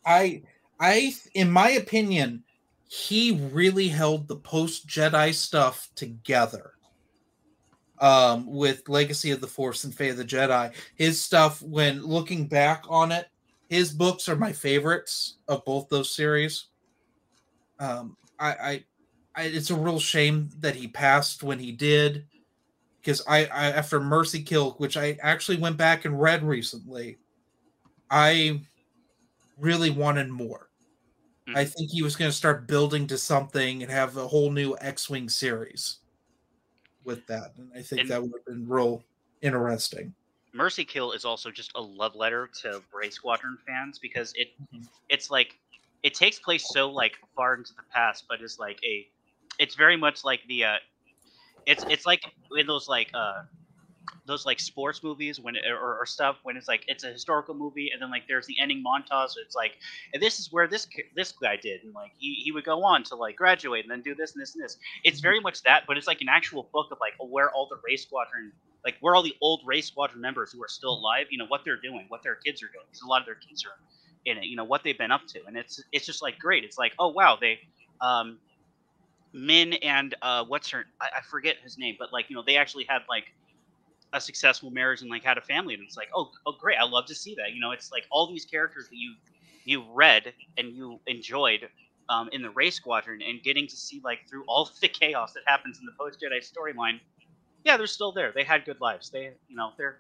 I 0.08 0.42
I 0.80 1.14
in 1.36 1.52
my 1.52 1.72
opinion, 1.72 2.44
he 2.88 3.48
really 3.52 3.90
held 3.90 4.28
the 4.28 4.38
post 4.38 4.88
Jedi 4.88 5.34
stuff 5.34 5.90
together. 5.96 6.72
Um, 8.00 8.46
with 8.46 8.88
Legacy 8.88 9.32
of 9.32 9.42
the 9.42 9.48
Force 9.48 9.84
and 9.84 9.94
Fate 9.94 10.12
of 10.12 10.18
the 10.18 10.24
Jedi, 10.24 10.72
his 10.94 11.20
stuff 11.20 11.64
when 11.64 12.06
looking 12.06 12.46
back 12.46 12.84
on 12.88 13.12
it, 13.12 13.26
his 13.70 13.92
books 13.92 14.30
are 14.30 14.36
my 14.36 14.52
favorites 14.52 15.38
of 15.48 15.66
both 15.66 15.90
those 15.90 16.14
series. 16.14 16.68
Um, 17.80 18.16
I, 18.38 18.52
I, 18.52 18.84
I 19.36 19.44
it's 19.46 19.72
a 19.72 19.76
real 19.76 20.00
shame 20.00 20.52
that 20.60 20.76
he 20.76 20.88
passed 20.88 21.42
when 21.42 21.58
he 21.58 21.72
did, 21.72 22.28
because 23.02 23.24
I, 23.28 23.46
I 23.46 23.72
after 23.72 24.00
Mercy 24.00 24.44
Kill, 24.44 24.74
which 24.78 24.96
I 24.96 25.18
actually 25.24 25.58
went 25.58 25.78
back 25.78 26.06
and 26.06 26.22
read 26.22 26.44
recently, 26.44 27.18
I 28.12 28.62
really 29.58 29.90
wanted 29.90 30.30
more. 30.30 30.70
I 31.56 31.64
Mhm. 31.64 31.74
think 31.74 31.92
he 31.92 32.02
was 32.04 32.16
going 32.16 32.30
to 32.30 32.36
start 32.36 32.68
building 32.68 33.08
to 33.08 33.18
something 33.18 33.82
and 33.82 33.92
have 33.92 34.18
a 34.18 34.28
whole 34.28 34.52
new 34.52 34.76
X-wing 34.80 35.30
series 35.30 36.00
with 37.06 37.26
that, 37.28 37.56
and 37.58 37.72
I 37.74 37.82
think 37.82 38.02
And- 38.02 38.10
that 38.10 38.22
would 38.22 38.34
have 38.34 38.46
been 38.46 38.68
real 38.68 39.04
interesting. 39.42 40.14
Mercy 40.54 40.84
Kill 40.84 41.12
is 41.14 41.24
also 41.24 41.52
just 41.52 41.72
a 41.76 41.82
love 41.82 42.16
letter 42.16 42.48
to 42.62 42.84
Wraith 42.92 43.14
Squadron 43.14 43.58
fans 43.66 44.00
because 44.00 44.34
it 44.36 44.54
Mhm. 44.74 44.88
it's 45.10 45.30
like 45.30 45.58
it 46.04 46.14
takes 46.14 46.40
place 46.40 46.68
so 46.70 46.90
like 46.90 47.18
far 47.36 47.54
into 47.56 47.74
the 47.74 47.84
past, 47.84 48.26
but 48.28 48.42
it's 48.42 48.60
like 48.60 48.80
a 48.84 49.10
it's 49.60 49.76
very 49.76 49.96
much 49.98 50.24
like 50.24 50.46
the 50.48 50.64
uh 50.64 50.78
it's 51.66 51.84
it's 51.90 52.06
like 52.06 52.24
in 52.58 52.66
those 52.68 52.88
like 52.88 53.10
uh 53.14 53.44
those 54.28 54.46
like 54.46 54.60
sports 54.60 55.04
movies 55.04 55.40
when 55.40 55.56
or, 55.58 55.98
or 56.00 56.06
stuff 56.06 56.38
when 56.44 56.58
it's 56.58 56.68
like 56.68 56.84
it's 56.88 57.04
a 57.04 57.08
historical 57.12 57.56
movie 57.56 57.90
and 57.92 58.02
then 58.02 58.12
like 58.12 58.24
there's 58.28 58.46
the 58.46 58.56
ending 58.62 58.84
montage 58.84 59.32
it's 59.44 59.56
like 59.56 59.74
and 60.14 60.22
this 60.22 60.40
is 60.40 60.52
where 60.52 60.68
this 60.68 60.88
this 61.16 61.34
guy 61.42 61.56
did 61.56 61.84
and 61.84 61.94
like 61.94 62.12
he, 62.18 62.36
he 62.36 62.52
would 62.52 62.66
go 62.66 62.84
on 62.84 63.04
to 63.04 63.16
like 63.16 63.36
graduate 63.36 63.84
and 63.84 63.92
then 63.92 64.02
do 64.02 64.14
this 64.14 64.34
and 64.34 64.42
this 64.42 64.56
and 64.56 64.64
this. 64.64 64.78
It's 65.04 65.20
very 65.20 65.40
much 65.40 65.64
that 65.64 65.84
but 65.88 65.98
it's 65.98 66.08
like 66.08 66.22
an 66.22 66.30
actual 66.30 66.70
book 66.74 66.88
of 66.92 67.00
like 67.02 67.14
where 67.20 67.50
all 67.52 67.68
the 67.70 67.78
Wraith 67.84 68.02
squadron 68.02 68.52
like 68.86 68.96
where 69.02 69.16
all 69.16 69.24
the 69.24 69.36
old 69.42 69.62
Wraith 69.66 69.86
squadron 69.86 70.22
members 70.22 70.52
who 70.52 70.64
are 70.64 70.68
still 70.68 70.94
alive 70.94 71.28
you 71.30 71.38
know 71.38 71.48
what 71.48 71.62
they're 71.66 71.82
doing 71.82 72.06
what 72.10 72.22
their 72.24 72.36
kids 72.36 72.62
are 72.62 72.68
doing 72.68 72.86
because 72.92 73.02
a 73.02 73.08
lot 73.08 73.22
of 73.22 73.26
their 73.26 73.36
kids 73.36 73.66
are 73.66 73.78
in 74.26 74.38
it 74.38 74.46
you 74.46 74.56
know 74.56 74.66
what 74.66 74.84
they've 74.84 74.98
been 74.98 75.12
up 75.12 75.26
to. 75.30 75.40
And 75.48 75.58
it's 75.58 75.82
it's 75.92 76.06
just 76.06 76.22
like 76.22 76.38
great. 76.38 76.64
It's 76.64 76.78
like 76.78 76.94
oh 77.00 77.10
wow 77.10 77.38
they 77.40 77.60
um 78.02 78.40
min 79.34 79.74
and 79.74 80.16
uh 80.22 80.44
what's 80.46 80.70
her 80.72 80.86
I, 81.02 81.20
I 81.20 81.22
forget 81.22 81.58
his 81.64 81.78
name 81.78 81.96
but 82.00 82.14
like 82.14 82.30
you 82.30 82.36
know 82.36 82.44
they 82.46 82.56
actually 82.58 82.86
had 82.88 83.02
like 83.10 83.26
a 84.14 84.22
successful 84.22 84.72
marriage 84.72 85.02
and 85.02 85.10
like 85.10 85.24
had 85.24 85.38
a 85.38 85.42
family 85.42 85.74
and 85.74 85.84
it's 85.84 85.98
like 85.98 86.08
oh 86.16 86.32
oh 86.46 86.54
great 86.60 86.78
i 86.78 86.86
love 86.86 87.06
to 87.06 87.16
see 87.16 87.36
that. 87.36 87.54
You 87.54 87.60
know 87.60 87.72
it's 87.72 87.92
like 87.92 88.06
all 88.10 88.28
these 88.28 88.46
characters 88.46 88.88
that 88.90 88.96
you 88.96 89.16
you 89.66 89.84
read 89.94 90.34
and 90.58 90.74
you 90.74 91.00
enjoyed 91.08 91.68
um, 92.10 92.30
in 92.32 92.42
the 92.42 92.50
Wraith 92.52 92.74
squadron 92.74 93.22
and 93.22 93.44
getting 93.44 93.68
to 93.68 93.76
see 93.76 94.02
like 94.04 94.20
through 94.30 94.46
all 94.48 94.70
the 94.82 94.88
chaos 94.88 95.34
that 95.34 95.44
happens 95.46 95.80
in 95.80 95.86
the 95.86 95.92
post 96.00 96.22
jedi 96.22 96.40
storyline 96.40 97.00
yeah 97.68 97.78
they're 97.78 97.86
still 97.86 98.12
there. 98.14 98.32
They 98.32 98.44
had 98.44 98.66
good 98.66 98.80
lives. 98.80 99.10
They 99.10 99.32
you 99.48 99.56
know 99.56 99.72
they're 99.78 100.00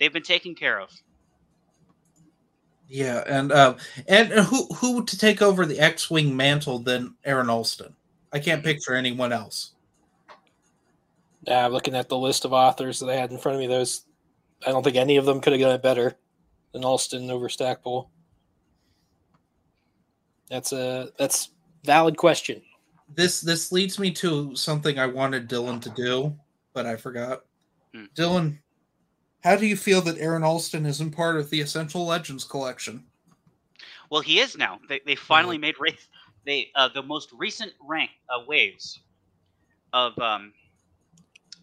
they've 0.00 0.12
been 0.12 0.22
taken 0.22 0.54
care 0.54 0.80
of. 0.80 0.90
Yeah, 2.88 3.22
and 3.26 3.52
um, 3.52 3.76
and 4.08 4.28
who 4.30 4.66
who 4.66 5.04
to 5.04 5.18
take 5.18 5.42
over 5.42 5.66
the 5.66 5.78
X-wing 5.78 6.36
mantle 6.36 6.78
than 6.78 7.14
Aaron 7.24 7.50
Allston? 7.50 7.94
I 8.32 8.38
can't 8.38 8.64
picture 8.64 8.94
anyone 8.94 9.32
else. 9.32 9.72
Yeah, 11.46 11.66
looking 11.68 11.94
at 11.94 12.08
the 12.08 12.18
list 12.18 12.44
of 12.44 12.52
authors 12.52 12.98
that 13.00 13.08
I 13.08 13.14
had 13.14 13.30
in 13.30 13.38
front 13.38 13.56
of 13.56 13.60
me, 13.60 13.66
those 13.66 14.04
I 14.66 14.70
don't 14.70 14.82
think 14.82 14.96
any 14.96 15.16
of 15.16 15.26
them 15.26 15.40
could 15.40 15.52
have 15.52 15.60
done 15.60 15.74
it 15.74 15.82
better 15.82 16.16
than 16.72 16.84
Allston 16.84 17.30
over 17.30 17.48
Stackpole. 17.48 18.10
That's 20.48 20.72
a 20.72 21.10
that's 21.18 21.50
valid 21.84 22.16
question. 22.16 22.62
This 23.14 23.40
this 23.40 23.70
leads 23.70 23.98
me 23.98 24.10
to 24.12 24.54
something 24.56 24.98
I 24.98 25.06
wanted 25.06 25.48
Dylan 25.48 25.80
to 25.82 25.90
do, 25.90 26.34
but 26.72 26.86
I 26.86 26.96
forgot. 26.96 27.44
Hmm. 27.94 28.04
Dylan, 28.14 28.58
how 29.44 29.56
do 29.56 29.66
you 29.66 29.76
feel 29.76 30.00
that 30.02 30.18
Aaron 30.18 30.42
Allston 30.42 30.86
isn't 30.86 31.12
part 31.12 31.36
of 31.36 31.50
the 31.50 31.60
Essential 31.60 32.04
Legends 32.04 32.44
collection? 32.44 33.04
well 34.10 34.20
he 34.20 34.40
is 34.40 34.56
now 34.56 34.78
they, 34.88 35.00
they 35.06 35.14
finally 35.14 35.58
made 35.58 35.74
Wraith 35.78 36.08
they 36.44 36.70
uh, 36.74 36.88
the 36.88 37.02
most 37.02 37.30
recent 37.32 37.72
rank 37.80 38.10
uh, 38.30 38.42
waves 38.46 39.00
of 39.92 40.16
um, 40.18 40.52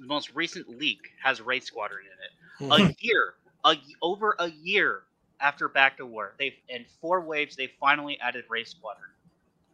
the 0.03 0.07
most 0.07 0.35
recent 0.35 0.69
leak 0.69 0.99
has 1.23 1.41
Wraith 1.41 1.63
Squadron 1.63 2.01
in 2.59 2.67
it. 2.75 2.89
A 2.89 2.95
year, 2.99 3.35
a, 3.63 3.75
over 4.01 4.35
a 4.39 4.49
year 4.49 5.03
after 5.39 5.69
Back 5.69 5.97
to 5.97 6.05
War, 6.05 6.35
they 6.37 6.55
in 6.69 6.85
four 7.01 7.21
waves 7.21 7.55
they 7.55 7.71
finally 7.79 8.19
added 8.19 8.43
Wraith 8.49 8.67
Squadron. 8.67 9.09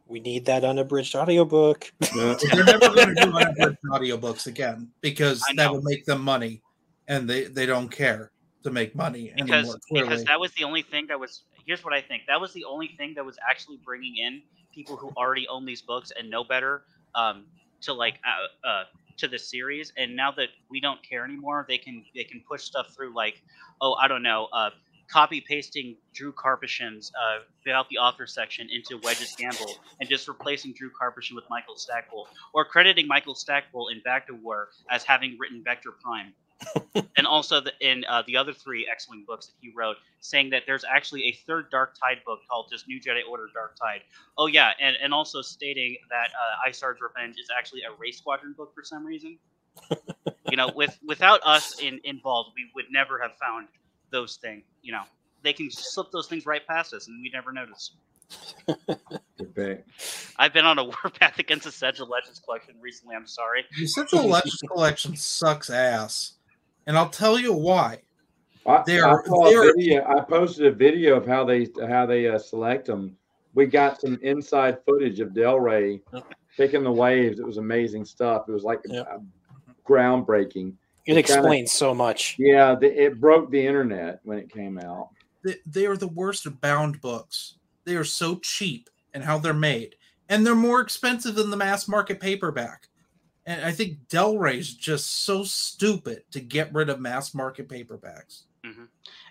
We 0.07 0.19
need 0.19 0.45
that 0.45 0.63
unabridged 0.63 1.15
audiobook. 1.15 1.91
Yeah. 2.15 2.35
They're 2.51 2.63
never 2.63 2.89
going 2.89 3.15
to 3.15 3.15
do 3.15 3.37
unabridged 3.37 3.79
audiobooks 3.91 4.47
again 4.47 4.89
because 5.01 5.41
that 5.41 5.55
know. 5.55 5.73
will 5.73 5.81
make 5.81 6.05
them 6.05 6.21
money, 6.21 6.61
and 7.07 7.27
they 7.27 7.45
they 7.45 7.65
don't 7.65 7.89
care 7.89 8.31
to 8.63 8.71
make 8.71 8.95
money 8.95 9.33
because 9.35 9.49
anymore. 9.51 9.75
Clearly, 9.87 10.09
because 10.09 10.23
that 10.25 10.39
was 10.39 10.51
the 10.53 10.63
only 10.63 10.83
thing 10.83 11.07
that 11.07 11.19
was 11.19 11.43
here's 11.65 11.83
what 11.83 11.93
I 11.93 12.01
think 12.01 12.23
that 12.27 12.39
was 12.39 12.53
the 12.53 12.65
only 12.65 12.89
thing 12.97 13.15
that 13.15 13.25
was 13.25 13.37
actually 13.49 13.79
bringing 13.83 14.17
in 14.17 14.43
people 14.73 14.95
who 14.95 15.09
already 15.17 15.47
own 15.47 15.65
these 15.65 15.81
books 15.81 16.11
and 16.17 16.29
know 16.29 16.43
better 16.43 16.83
um, 17.15 17.45
to 17.81 17.93
like 17.93 18.19
uh, 18.25 18.67
uh, 18.67 18.83
to 19.19 19.27
the 19.27 19.39
series 19.39 19.93
and 19.97 20.15
now 20.15 20.31
that 20.31 20.49
we 20.69 20.79
don't 20.79 20.99
care 21.07 21.23
anymore 21.25 21.65
they 21.67 21.77
can 21.77 22.03
they 22.15 22.23
can 22.23 22.41
push 22.47 22.63
stuff 22.63 22.87
through 22.95 23.13
like 23.15 23.41
oh 23.81 23.93
I 23.93 24.07
don't 24.07 24.23
know 24.23 24.47
uh, 24.53 24.69
copy 25.11 25.43
pasting 25.47 25.95
Drew 26.13 26.31
Karpyshyn's 26.31 27.11
uh, 27.19 27.39
without 27.65 27.89
the 27.89 27.97
author 27.97 28.27
section 28.27 28.67
into 28.71 29.01
Wedge's 29.03 29.35
Gamble 29.37 29.75
and 29.99 30.09
just 30.09 30.27
replacing 30.27 30.73
Drew 30.73 30.89
Karpyshyn 30.89 31.35
with 31.35 31.45
Michael 31.49 31.75
Stackpole 31.75 32.27
or 32.53 32.65
crediting 32.65 33.07
Michael 33.07 33.35
Stackpole 33.35 33.89
in 33.89 34.01
Back 34.01 34.27
to 34.27 34.33
War 34.33 34.69
as 34.89 35.03
having 35.03 35.37
written 35.39 35.63
Vector 35.63 35.91
Prime 36.03 36.33
and 37.17 37.25
also 37.25 37.61
the, 37.61 37.71
in 37.81 38.03
uh, 38.09 38.23
the 38.27 38.35
other 38.35 38.53
three 38.53 38.87
X-wing 38.91 39.23
books 39.25 39.47
that 39.47 39.55
he 39.61 39.71
wrote, 39.75 39.97
saying 40.19 40.49
that 40.49 40.63
there's 40.65 40.83
actually 40.83 41.23
a 41.25 41.31
third 41.47 41.69
Dark 41.71 41.95
Tide 41.99 42.17
book 42.25 42.39
called 42.49 42.67
just 42.71 42.87
New 42.87 42.99
Jedi 42.99 43.21
Order 43.29 43.47
Dark 43.53 43.77
Tide. 43.77 44.01
Oh 44.37 44.47
yeah, 44.47 44.71
and, 44.79 44.95
and 45.01 45.13
also 45.13 45.41
stating 45.41 45.97
that 46.09 46.29
uh, 46.31 46.69
Isard's 46.69 47.01
Revenge 47.01 47.35
is 47.39 47.47
actually 47.57 47.81
a 47.83 47.91
Wraith 47.97 48.15
Squadron 48.15 48.53
book 48.57 48.73
for 48.73 48.83
some 48.83 49.05
reason. 49.05 49.37
you 50.49 50.57
know, 50.57 50.71
with 50.75 50.97
without 51.05 51.39
us 51.43 51.79
in, 51.79 52.01
involved, 52.03 52.51
we 52.55 52.69
would 52.75 52.85
never 52.91 53.19
have 53.19 53.31
found 53.37 53.67
those 54.11 54.35
things. 54.37 54.63
You 54.81 54.91
know, 54.91 55.03
they 55.43 55.53
can 55.53 55.71
slip 55.71 56.11
those 56.11 56.27
things 56.27 56.45
right 56.45 56.65
past 56.65 56.93
us, 56.93 57.07
and 57.07 57.21
we 57.21 57.29
never 57.29 57.51
notice. 57.51 57.91
Good. 59.55 59.83
I've 60.37 60.53
been 60.53 60.65
on 60.65 60.77
a 60.77 60.83
warpath 61.03 61.39
against 61.39 61.63
the 61.63 61.69
Essential 61.69 62.07
Legends 62.07 62.39
collection 62.39 62.75
recently. 62.79 63.15
I'm 63.15 63.27
sorry. 63.27 63.65
the 63.77 63.83
Essential 63.83 64.27
Legends 64.27 64.61
collection 64.67 65.15
sucks 65.15 65.69
ass, 65.69 66.33
and 66.89 66.97
I'll 66.97 67.09
tell 67.09 67.37
you 67.39 67.53
why. 67.53 67.99
I, 68.65 68.81
They're- 68.85 69.05
I 69.05 69.13
they're- 69.49 69.73
video. 69.77 70.03
I 70.05 70.21
posted 70.21 70.65
a 70.65 70.71
video 70.71 71.15
of 71.15 71.25
how 71.25 71.45
they 71.45 71.67
how 71.87 72.05
they 72.07 72.27
uh, 72.27 72.37
select 72.39 72.87
them. 72.87 73.15
We 73.53 73.67
got 73.67 74.01
some 74.01 74.19
inside 74.21 74.79
footage 74.85 75.19
of 75.19 75.33
Del 75.33 75.59
Rey 75.59 76.01
picking 76.57 76.83
the 76.83 76.91
waves. 76.91 77.39
It 77.39 77.45
was 77.45 77.57
amazing 77.57 78.05
stuff. 78.05 78.45
It 78.49 78.51
was 78.51 78.63
like 78.63 78.79
Yep. 78.85 79.07
uh, 79.11 79.17
groundbreaking. 79.87 80.73
It 81.05 81.13
Kinda- 81.13 81.19
explains 81.21 81.71
so 81.71 81.93
much. 81.93 82.35
Yeah, 82.39 82.75
the, 82.75 82.87
it 82.87 83.19
broke 83.19 83.49
the 83.51 83.65
internet 83.65 84.19
when 84.23 84.37
it 84.39 84.51
came 84.51 84.77
out. 84.79 85.09
They, 85.43 85.55
they 85.65 85.85
are 85.85 85.97
the 85.97 86.07
worst 86.07 86.45
of 86.45 86.59
bound 86.59 87.01
books. 87.01 87.55
They 87.85 87.95
are 87.95 88.03
so 88.03 88.39
cheap 88.39 88.89
and 89.13 89.23
how 89.23 89.37
they're 89.39 89.53
made, 89.53 89.95
and 90.27 90.45
they're 90.45 90.53
more 90.55 90.81
expensive 90.81 91.35
than 91.35 91.49
the 91.49 91.57
mass 91.57 91.87
market 91.87 92.19
paperback. 92.19 92.87
And 93.49 93.65
I 93.65 93.71
think 93.71 94.07
Del 94.09 94.37
Rey's 94.37 94.71
just 94.71 95.25
so 95.25 95.43
stupid 95.43 96.21
to 96.31 96.39
get 96.39 96.71
rid 96.71 96.87
of 96.87 96.99
mass 96.99 97.33
market 97.33 97.67
paperbacks. 97.67 98.43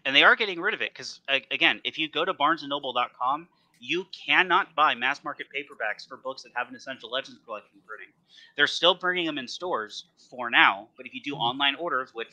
and 0.05 0.17
they 0.17 0.25
are 0.25 0.35
getting 0.35 0.61
rid 0.61 0.75
of 0.75 0.83
it 0.83 0.93
because 0.93 1.21
again 1.51 1.81
if 1.85 1.99
you 1.99 2.09
go 2.09 2.25
to 2.25 2.35
barnesandnoble.com 2.35 3.47
you 3.79 4.07
cannot 4.27 4.75
buy 4.75 4.95
mass 4.95 5.23
market 5.23 5.47
paperbacks 5.55 6.09
for 6.09 6.17
books 6.17 6.43
that 6.43 6.51
have 6.55 6.69
an 6.69 6.75
essential 6.75 7.11
legends 7.11 7.39
collection 7.45 7.79
printing. 7.87 8.09
They're 8.57 8.67
still 8.67 8.95
bringing 8.95 9.27
them 9.27 9.39
in 9.39 9.47
stores 9.47 10.07
for 10.31 10.51
now 10.51 10.89
but 10.97 11.07
if 11.07 11.15
you 11.15 11.21
do 11.21 11.35
online 11.35 11.77
orders 11.77 12.11
which 12.13 12.29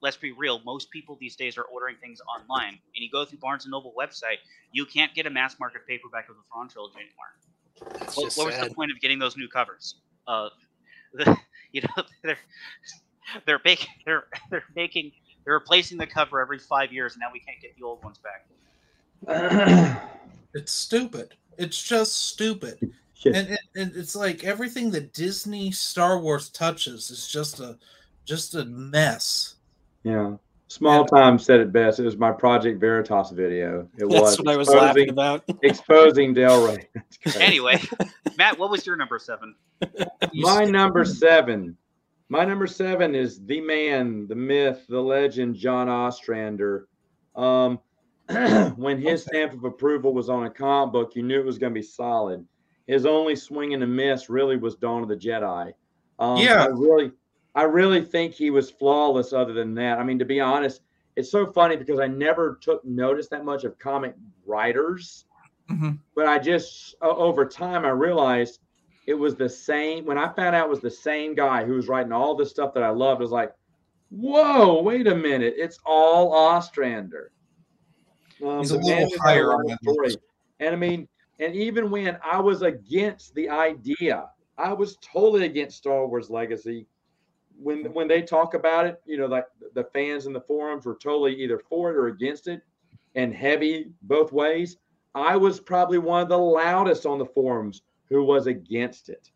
let's 0.00 0.16
be 0.16 0.32
real 0.32 0.60
most 0.64 0.90
people 0.90 1.16
these 1.20 1.36
days 1.36 1.56
are 1.58 1.64
ordering 1.64 1.96
things 2.00 2.20
online 2.22 2.70
and 2.70 3.04
you 3.04 3.10
go 3.10 3.24
through 3.24 3.38
barnes 3.38 3.66
and 3.66 3.70
noble 3.70 3.94
website 3.96 4.38
you 4.72 4.84
can't 4.86 5.14
get 5.14 5.26
a 5.26 5.30
mass 5.30 5.60
market 5.60 5.86
paperback 5.86 6.28
of 6.28 6.36
the 6.36 6.42
Thrawn 6.50 6.68
trilogy 6.68 6.96
anymore. 6.96 8.00
It's 8.02 8.16
what, 8.16 8.24
just 8.24 8.38
what 8.38 8.46
was 8.46 8.58
the 8.58 8.74
point 8.74 8.90
of 8.90 9.00
getting 9.00 9.18
those 9.18 9.36
new 9.36 9.48
covers? 9.48 9.96
Uh 10.26 10.48
the, 11.12 11.36
you 11.72 11.82
know 11.82 12.04
they're 12.22 12.38
they're 13.46 13.60
making 13.64 13.88
they're 14.04 14.24
they're 14.50 14.64
making 14.74 15.12
they're 15.44 15.54
replacing 15.54 15.98
the 15.98 16.06
cover 16.06 16.40
every 16.40 16.58
five 16.58 16.92
years, 16.92 17.14
and 17.14 17.20
now 17.20 17.28
we 17.32 17.40
can't 17.40 17.60
get 17.60 17.76
the 17.78 17.84
old 17.84 18.02
ones 18.04 18.18
back. 18.18 18.46
It's 20.52 20.72
stupid. 20.72 21.34
It's 21.58 21.82
just 21.82 22.26
stupid. 22.28 22.78
Yeah. 23.22 23.32
And, 23.36 23.48
and, 23.48 23.58
and 23.76 23.96
it's 23.96 24.16
like 24.16 24.44
everything 24.44 24.92
that 24.92 25.12
Disney 25.12 25.72
Star 25.72 26.18
Wars 26.18 26.48
touches 26.48 27.10
is 27.10 27.28
just 27.28 27.60
a 27.60 27.76
just 28.24 28.54
a 28.54 28.64
mess. 28.64 29.56
yeah. 30.04 30.36
Small 30.70 31.04
Time 31.04 31.36
said 31.36 31.58
it 31.58 31.72
best. 31.72 31.98
It 31.98 32.04
was 32.04 32.16
my 32.16 32.30
Project 32.30 32.78
Veritas 32.80 33.30
video. 33.32 33.88
It 33.98 34.08
That's 34.08 34.20
was 34.20 34.38
what 34.38 34.48
I 34.48 34.56
was 34.56 34.68
laughing 34.68 35.08
exposing, 35.08 35.10
about. 35.10 35.44
exposing 35.64 36.32
Del 36.34 36.64
Rey. 36.66 36.88
Anyway, 37.40 37.80
Matt, 38.38 38.56
what 38.56 38.70
was 38.70 38.86
your 38.86 38.94
number 38.96 39.18
seven? 39.18 39.56
You 40.32 40.42
My 40.44 40.64
see- 40.64 40.70
number 40.70 41.04
seven. 41.04 41.76
My 42.28 42.44
number 42.44 42.68
seven 42.68 43.16
is 43.16 43.44
the 43.44 43.60
man, 43.60 44.28
the 44.28 44.36
myth, 44.36 44.84
the 44.88 45.00
legend, 45.00 45.56
John 45.56 45.88
Ostrander. 45.88 46.86
Um, 47.34 47.80
when 48.76 49.00
his 49.00 49.26
Okay. 49.26 49.38
stamp 49.40 49.54
of 49.54 49.64
approval 49.64 50.14
was 50.14 50.28
on 50.30 50.46
a 50.46 50.50
comic 50.50 50.92
book, 50.92 51.16
you 51.16 51.24
knew 51.24 51.40
it 51.40 51.44
was 51.44 51.58
going 51.58 51.72
to 51.74 51.78
be 51.78 51.82
solid. 51.84 52.46
His 52.86 53.06
only 53.06 53.34
swing 53.34 53.74
and 53.74 53.82
a 53.82 53.86
miss 53.88 54.30
really 54.30 54.56
was 54.56 54.76
Dawn 54.76 55.02
of 55.02 55.08
the 55.08 55.16
Jedi. 55.16 55.72
Um, 56.20 56.36
Yeah. 56.36 56.62
I 56.62 56.66
really, 56.68 57.10
I 57.54 57.64
really 57.64 58.02
think 58.04 58.34
he 58.34 58.50
was 58.50 58.70
flawless. 58.70 59.32
Other 59.32 59.52
than 59.52 59.74
that, 59.74 59.98
I 59.98 60.04
mean, 60.04 60.18
to 60.18 60.24
be 60.24 60.40
honest, 60.40 60.82
it's 61.16 61.30
so 61.30 61.46
funny 61.46 61.76
because 61.76 61.98
I 61.98 62.06
never 62.06 62.58
took 62.60 62.84
notice 62.84 63.28
that 63.28 63.44
much 63.44 63.64
of 63.64 63.78
comic 63.78 64.14
writers 64.46 65.24
Mhm. 65.68 65.98
but 66.16 66.26
I 66.26 66.38
just 66.38 66.96
o- 67.00 67.16
over 67.16 67.44
time 67.44 67.84
I 67.84 67.90
realized 67.90 68.60
it 69.06 69.14
was 69.14 69.36
the 69.36 69.48
same. 69.48 70.04
When 70.04 70.18
I 70.18 70.28
found 70.32 70.56
out 70.56 70.66
it 70.66 70.70
was 70.70 70.80
the 70.80 70.90
same 70.90 71.34
guy 71.34 71.64
who 71.64 71.74
was 71.74 71.86
writing 71.88 72.12
all 72.12 72.34
the 72.34 72.44
stuff 72.44 72.74
that 72.74 72.82
I 72.82 72.90
loved, 72.90 73.20
was 73.20 73.30
like, 73.30 73.52
whoa, 74.10 74.82
wait 74.82 75.06
a 75.06 75.14
minute, 75.14 75.54
it's 75.56 75.78
all 75.86 76.32
Ostrander. 76.32 77.30
Um, 78.42 78.58
He's 78.58 78.72
a 78.72 78.78
little 78.78 78.90
man 78.90 79.02
who 79.08 79.12
had 79.12 79.20
higher 79.20 79.52
on 79.52 79.66
that 79.66 79.78
story. 79.82 80.16
And 80.58 80.74
I 80.74 80.76
mean, 80.76 81.08
and 81.38 81.54
even 81.54 81.90
when 81.90 82.18
I 82.24 82.40
was 82.40 82.62
against 82.62 83.34
the 83.34 83.48
idea, 83.48 84.28
I 84.58 84.72
was 84.72 84.96
totally 84.96 85.46
against 85.46 85.76
Star 85.76 86.06
Wars 86.06 86.30
Legacy. 86.30 86.86
When 87.62 87.92
when 87.92 88.08
they 88.08 88.22
talk 88.22 88.54
about 88.54 88.86
it, 88.86 89.00
you 89.04 89.18
know, 89.18 89.26
like 89.26 89.46
the 89.74 89.84
fans 89.84 90.26
in 90.26 90.32
the 90.32 90.40
forums 90.40 90.86
were 90.86 90.96
totally 90.96 91.34
either 91.34 91.58
for 91.58 91.90
it 91.90 91.96
or 91.96 92.06
against 92.06 92.48
it, 92.48 92.62
and 93.14 93.34
heavy 93.34 93.92
both 94.02 94.32
ways. 94.32 94.78
I 95.14 95.36
was 95.36 95.60
probably 95.60 95.98
one 95.98 96.22
of 96.22 96.28
the 96.28 96.38
loudest 96.38 97.04
on 97.04 97.18
the 97.18 97.26
forums 97.26 97.82
who 98.08 98.24
was 98.24 98.46
against 98.46 99.08
it. 99.08 99.30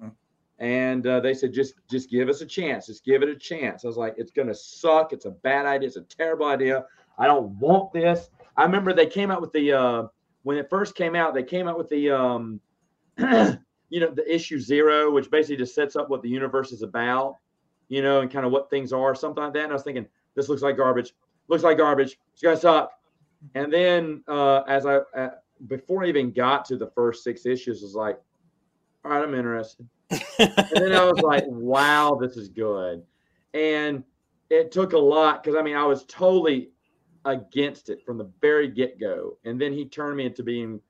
Mhm. 0.00 0.12
And 0.58 1.06
uh, 1.06 1.20
they 1.20 1.34
said, 1.34 1.52
just 1.52 1.74
just 1.90 2.10
give 2.10 2.28
us 2.28 2.40
a 2.40 2.46
chance. 2.46 2.86
Just 2.86 3.04
give 3.04 3.22
it 3.22 3.28
a 3.28 3.36
chance. 3.36 3.84
I 3.84 3.88
was 3.88 3.96
like, 3.96 4.14
it's 4.18 4.32
gonna 4.32 4.54
suck. 4.54 5.12
It's 5.12 5.24
a 5.24 5.30
bad 5.30 5.66
idea. 5.66 5.86
It's 5.88 5.96
a 5.96 6.02
terrible 6.02 6.46
idea. 6.46 6.84
I 7.18 7.26
don't 7.26 7.58
want 7.58 7.92
this. 7.92 8.30
I 8.56 8.64
remember 8.64 8.92
they 8.92 9.06
came 9.06 9.30
out 9.30 9.40
with 9.40 9.52
the 9.52 9.72
uh, 9.72 10.02
when 10.42 10.56
it 10.56 10.68
first 10.68 10.94
came 10.94 11.14
out. 11.14 11.34
They 11.34 11.42
came 11.42 11.68
out 11.68 11.78
with 11.78 11.88
the 11.88 12.10
um, 12.10 12.60
you 13.18 14.00
know 14.00 14.10
the 14.10 14.24
issue 14.28 14.58
zero, 14.58 15.10
which 15.10 15.30
basically 15.30 15.56
just 15.56 15.74
sets 15.74 15.96
up 15.96 16.10
what 16.10 16.22
the 16.22 16.28
universe 16.28 16.72
is 16.72 16.82
about, 16.82 17.36
you 17.92 18.00
know, 18.00 18.22
and 18.22 18.30
kind 18.30 18.46
of 18.46 18.52
what 18.52 18.70
things 18.70 18.90
are, 18.90 19.14
something 19.14 19.44
like 19.44 19.52
that. 19.52 19.64
And 19.64 19.70
I 19.70 19.74
was 19.74 19.82
thinking, 19.82 20.06
this 20.34 20.48
looks 20.48 20.62
like 20.62 20.78
garbage. 20.78 21.12
Looks 21.48 21.62
like 21.62 21.76
garbage. 21.76 22.16
It's 22.32 22.40
gonna 22.40 22.56
suck. 22.56 22.90
And 23.54 23.70
then 23.70 24.24
uh, 24.26 24.62
as 24.62 24.86
I 24.86 25.00
uh, 25.14 25.32
before 25.66 26.02
I 26.02 26.08
even 26.08 26.32
got 26.32 26.64
to 26.66 26.78
the 26.78 26.86
first 26.94 27.22
six 27.22 27.44
issues, 27.44 27.82
was 27.82 27.94
like, 27.94 28.18
all 29.04 29.10
right, 29.10 29.22
I'm 29.22 29.34
interested. 29.34 29.86
and 30.10 30.82
then 30.82 30.94
I 30.94 31.04
was 31.04 31.18
like, 31.22 31.44
wow, 31.46 32.16
this 32.18 32.38
is 32.38 32.48
good. 32.48 33.02
And 33.52 34.04
it 34.48 34.72
took 34.72 34.94
a 34.94 34.98
lot 34.98 35.42
because 35.44 35.58
I 35.58 35.62
mean, 35.62 35.76
I 35.76 35.84
was 35.84 36.06
totally 36.06 36.70
against 37.26 37.90
it 37.90 38.02
from 38.06 38.16
the 38.16 38.30
very 38.40 38.68
get 38.68 38.98
go. 38.98 39.36
And 39.44 39.60
then 39.60 39.74
he 39.74 39.84
turned 39.84 40.16
me 40.16 40.24
into 40.24 40.42
being, 40.42 40.80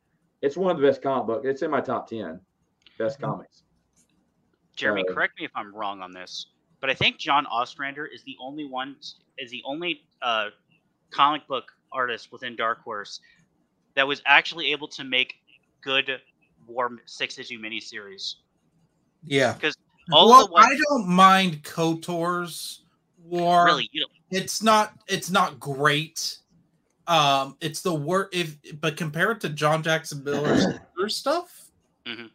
it's 0.40 0.56
one 0.56 0.70
of 0.70 0.80
the 0.80 0.86
best 0.86 1.02
comic 1.02 1.26
book. 1.26 1.42
It's 1.44 1.62
in 1.62 1.70
my 1.72 1.80
top 1.80 2.08
10 2.08 2.38
best 2.96 3.18
Mhm. 3.18 3.22
comics. 3.22 3.64
Jeremy, 4.76 5.02
Uh, 5.08 5.12
correct 5.12 5.36
me 5.40 5.44
if 5.44 5.50
I'm 5.56 5.74
wrong 5.74 6.00
on 6.00 6.12
this, 6.12 6.46
but 6.82 6.90
I 6.90 6.94
think 6.94 7.16
John 7.16 7.46
Ostrander 7.46 8.04
is 8.04 8.22
the 8.24 8.36
only 8.40 8.66
one 8.66 8.96
is 9.38 9.50
the 9.50 9.62
only 9.64 10.02
uh, 10.20 10.48
comic 11.10 11.46
book 11.46 11.72
artist 11.92 12.32
within 12.32 12.56
Dark 12.56 12.82
Horse 12.82 13.20
that 13.94 14.06
was 14.06 14.20
actually 14.26 14.72
able 14.72 14.88
to 14.88 15.04
make 15.04 15.34
good 15.80 16.20
war 16.66 16.90
six 17.06 17.38
issue 17.38 17.60
miniseries. 17.60 18.34
Yeah. 19.24 19.52
Because 19.52 19.76
all 20.12 20.28
well, 20.28 20.46
the 20.48 20.52
ones, 20.52 20.66
I 20.68 20.76
don't 20.88 21.08
mind 21.08 21.62
Kotor's 21.62 22.82
war. 23.24 23.64
really, 23.64 23.88
it's 24.30 24.60
not 24.60 24.92
it's 25.06 25.30
not 25.30 25.60
great. 25.60 26.38
Um, 27.06 27.56
it's 27.60 27.80
the 27.82 27.94
worst 27.94 28.34
if 28.34 28.58
but 28.80 28.96
compared 28.96 29.40
to 29.42 29.50
John 29.50 29.84
Jackson 29.84 30.24
Miller's 30.24 30.66
other 30.98 31.08
stuff, 31.08 31.70
Mhm. 32.04 32.30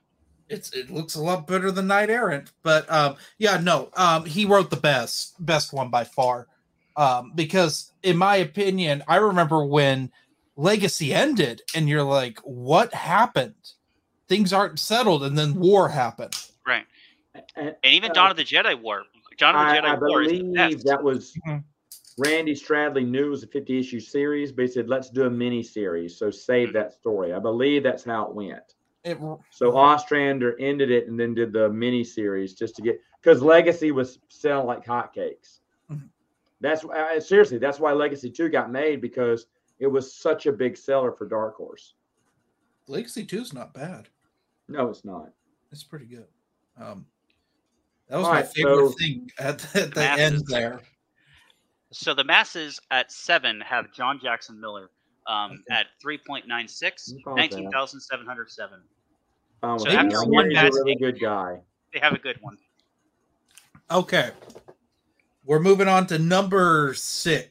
It's 0.50 0.72
it 0.74 0.89
looks 0.89 1.16
a 1.16 1.22
lot 1.22 1.45
better 1.48 1.72
than 1.72 1.88
Knight 1.88 2.10
Errant, 2.10 2.52
but 2.64 2.89
um, 2.91 3.16
yeah, 3.38 3.58
no, 3.58 3.89
um, 3.95 4.26
he 4.26 4.45
wrote 4.45 4.70
the 4.70 4.78
best 4.78 5.34
best 5.45 5.74
one 5.74 5.89
by 5.89 6.04
far. 6.06 6.48
Um, 6.95 7.34
because 7.36 7.91
in 8.02 8.18
my 8.18 8.38
opinion, 8.38 9.04
I 9.08 9.18
remember 9.18 9.66
when 9.66 10.12
Legacy 10.56 11.14
ended, 11.14 11.62
and 11.76 11.88
you're 11.88 12.04
like, 12.04 12.39
what 12.39 12.93
happened? 12.93 13.56
Things 14.30 14.52
aren't 14.54 14.80
settled, 14.80 15.24
and 15.24 15.38
then 15.38 15.54
war 15.56 15.89
happened. 15.89 16.36
Right. 16.66 16.86
And 17.56 17.76
And 17.84 17.93
even 17.93 18.12
Uh, 18.12 18.14
Dawn 18.14 18.32
of 18.32 18.38
the 18.38 18.43
Jedi 18.43 18.80
War. 18.80 19.04
Dawn 19.38 19.56
of 19.56 19.68
the 19.68 19.74
I, 19.74 19.78
Jedi 19.80 19.84
I 19.84 19.95
War 20.00 20.24
is 20.24 20.32
the 20.32 20.39
believe 20.39 20.56
best. 20.56 20.86
that 20.88 21.04
was 21.04 21.34
Mhm. 21.45 21.64
Randy 22.18 22.56
Stradley 22.56 23.06
knew 23.08 23.28
it 23.28 23.30
was 23.30 23.43
a 23.43 23.48
50 23.48 23.78
issue 23.78 24.00
series, 24.00 24.52
but 24.52 24.64
he 24.64 24.68
said, 24.70 24.89
let's 24.89 25.10
do 25.12 25.26
a 25.26 25.30
mini 25.30 25.62
series. 25.62 26.18
So 26.18 26.32
save 26.32 26.70
Mhm. 26.70 26.74
that 26.74 26.93
story. 26.93 27.34
I 27.34 27.39
believe 27.39 27.84
that's 27.84 28.06
how 28.06 28.26
it 28.26 28.34
went. 28.34 28.74
It, 29.08 29.18
So 29.51 29.76
Ostrander 29.78 30.55
ended 30.60 30.91
it 30.91 31.08
and 31.08 31.20
then 31.20 31.34
did 31.34 31.53
the 31.53 31.70
mini 31.70 32.03
series 32.03 32.53
just 32.53 32.76
to 32.76 32.82
get 32.82 32.99
because 33.22 33.41
Legacy 33.41 33.91
was 33.91 34.20
selling 34.30 34.68
like 34.68 34.86
hotcakes. 34.86 35.60
Mhm. 35.91 36.10
That's 36.62 36.84
uh, 36.86 37.20
seriously 37.20 37.58
that's 37.58 37.80
why 37.80 37.93
Legacy 37.93 38.30
Two 38.30 38.49
got 38.49 38.72
made 38.72 39.01
because 39.01 39.47
it 39.80 39.88
was 39.88 40.14
such 40.14 40.45
a 40.45 40.51
big 40.51 40.76
seller 40.78 41.12
for 41.12 41.28
Dark 41.28 41.55
Horse. 41.55 41.93
Legacy 42.88 43.26
Two 43.26 43.41
is 43.41 43.53
not 43.53 43.74
bad. 43.74 44.10
No, 44.68 44.89
it's 44.89 45.05
not. 45.05 45.30
It's 45.72 45.84
pretty 45.84 46.05
good. 46.05 46.28
Um, 46.80 47.05
that 48.08 48.18
was 48.18 48.26
All 48.26 48.34
my 48.34 48.41
right, 48.41 48.47
favorite 48.49 48.89
so- 48.91 48.97
thing 48.97 49.30
at 49.39 49.60
the, 49.60 49.82
at 49.84 49.93
the 49.93 50.03
end 50.03 50.43
there. 50.47 50.82
So 51.91 52.14
the 52.14 52.24
masses 52.24 52.80
at 52.91 53.12
seven 53.12 53.62
have 53.62 53.93
John 53.93 54.20
Jackson 54.22 54.60
Miller 54.60 54.89
um, 55.26 55.51
Okay. 55.70 55.80
at 55.82 55.88
3.96, 56.03 57.12
You 57.14 57.22
19,707. 57.36 58.80
Um, 59.64 59.80
So 59.80 59.86
he's 59.89 59.95
after 59.95 60.18
a 60.18 60.26
one 60.26 60.45
really 60.45 60.53
match- 60.55 60.99
good 60.99 61.20
guy. 61.20 61.60
They 61.93 61.99
have 61.99 62.14
a 62.14 62.20
good 62.20 62.38
one. 62.41 62.58
Okay, 63.89 64.32
we're 65.45 65.60
moving 65.62 65.88
on 65.88 66.05
to 66.08 66.20
number 66.20 66.93
six, 66.93 67.49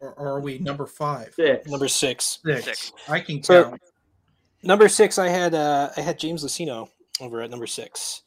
or, 0.00 0.12
or 0.14 0.28
are 0.34 0.40
we 0.40 0.58
number 0.58 0.86
five? 0.86 1.32
Six. 1.34 1.68
Number 1.68 1.86
six. 1.88 2.40
Six. 2.44 2.64
Six. 2.64 2.92
I 3.08 3.20
can 3.20 3.42
So- 3.42 3.64
count. 3.70 3.82
Number 4.64 4.88
six, 4.88 5.18
I 5.18 5.28
had 5.28 5.54
uh, 5.54 5.90
I 5.96 6.00
had 6.00 6.18
James 6.18 6.44
Luceno 6.44 6.88
over 7.20 7.42
at 7.42 7.50
number 7.50 7.66
six 7.68 8.22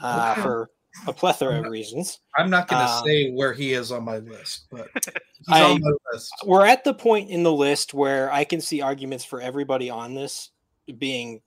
uh, 0.00 0.30
Okay. 0.32 0.42
for 0.42 0.70
a 1.06 1.12
plethora 1.12 1.60
of 1.60 1.66
reasons. 1.66 2.18
I'm 2.36 2.50
not 2.50 2.66
going 2.66 2.84
to 2.84 2.90
uh, 2.90 3.02
say 3.04 3.30
where 3.30 3.52
he 3.52 3.72
is 3.72 3.92
on 3.92 4.02
my 4.04 4.18
list, 4.18 4.66
but 4.72 4.88
he's 4.94 5.46
I- 5.48 5.62
on 5.62 5.80
my 5.80 5.92
list. 6.12 6.32
We're 6.44 6.66
at 6.66 6.82
the 6.82 6.92
point 6.92 7.30
in 7.30 7.44
the 7.44 7.52
list 7.52 7.94
where 7.94 8.32
I 8.32 8.42
can 8.42 8.60
see 8.60 8.80
arguments 8.82 9.24
for 9.24 9.40
everybody 9.40 9.88
on 9.88 10.14
this 10.14 10.50
being 10.98 11.40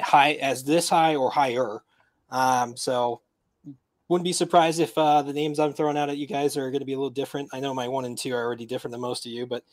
high 0.00 0.32
as 0.34 0.64
this 0.64 0.88
high 0.88 1.16
or 1.16 1.30
higher. 1.30 1.82
Um, 2.30 2.76
so 2.76 3.20
wouldn't 4.08 4.24
be 4.24 4.32
surprised 4.32 4.80
if 4.80 4.96
uh, 4.98 5.22
the 5.22 5.32
names 5.32 5.58
I'm 5.58 5.72
throwing 5.72 5.96
out 5.96 6.10
at 6.10 6.18
you 6.18 6.26
guys 6.26 6.56
are 6.56 6.70
going 6.70 6.80
to 6.80 6.86
be 6.86 6.92
a 6.92 6.96
little 6.98 7.10
different. 7.10 7.48
I 7.52 7.60
know 7.60 7.72
my 7.74 7.88
one 7.88 8.04
and 8.04 8.16
two 8.16 8.34
are 8.34 8.44
already 8.44 8.66
different 8.66 8.92
than 8.92 9.00
most 9.00 9.24
of 9.26 9.32
you, 9.32 9.46
but 9.46 9.64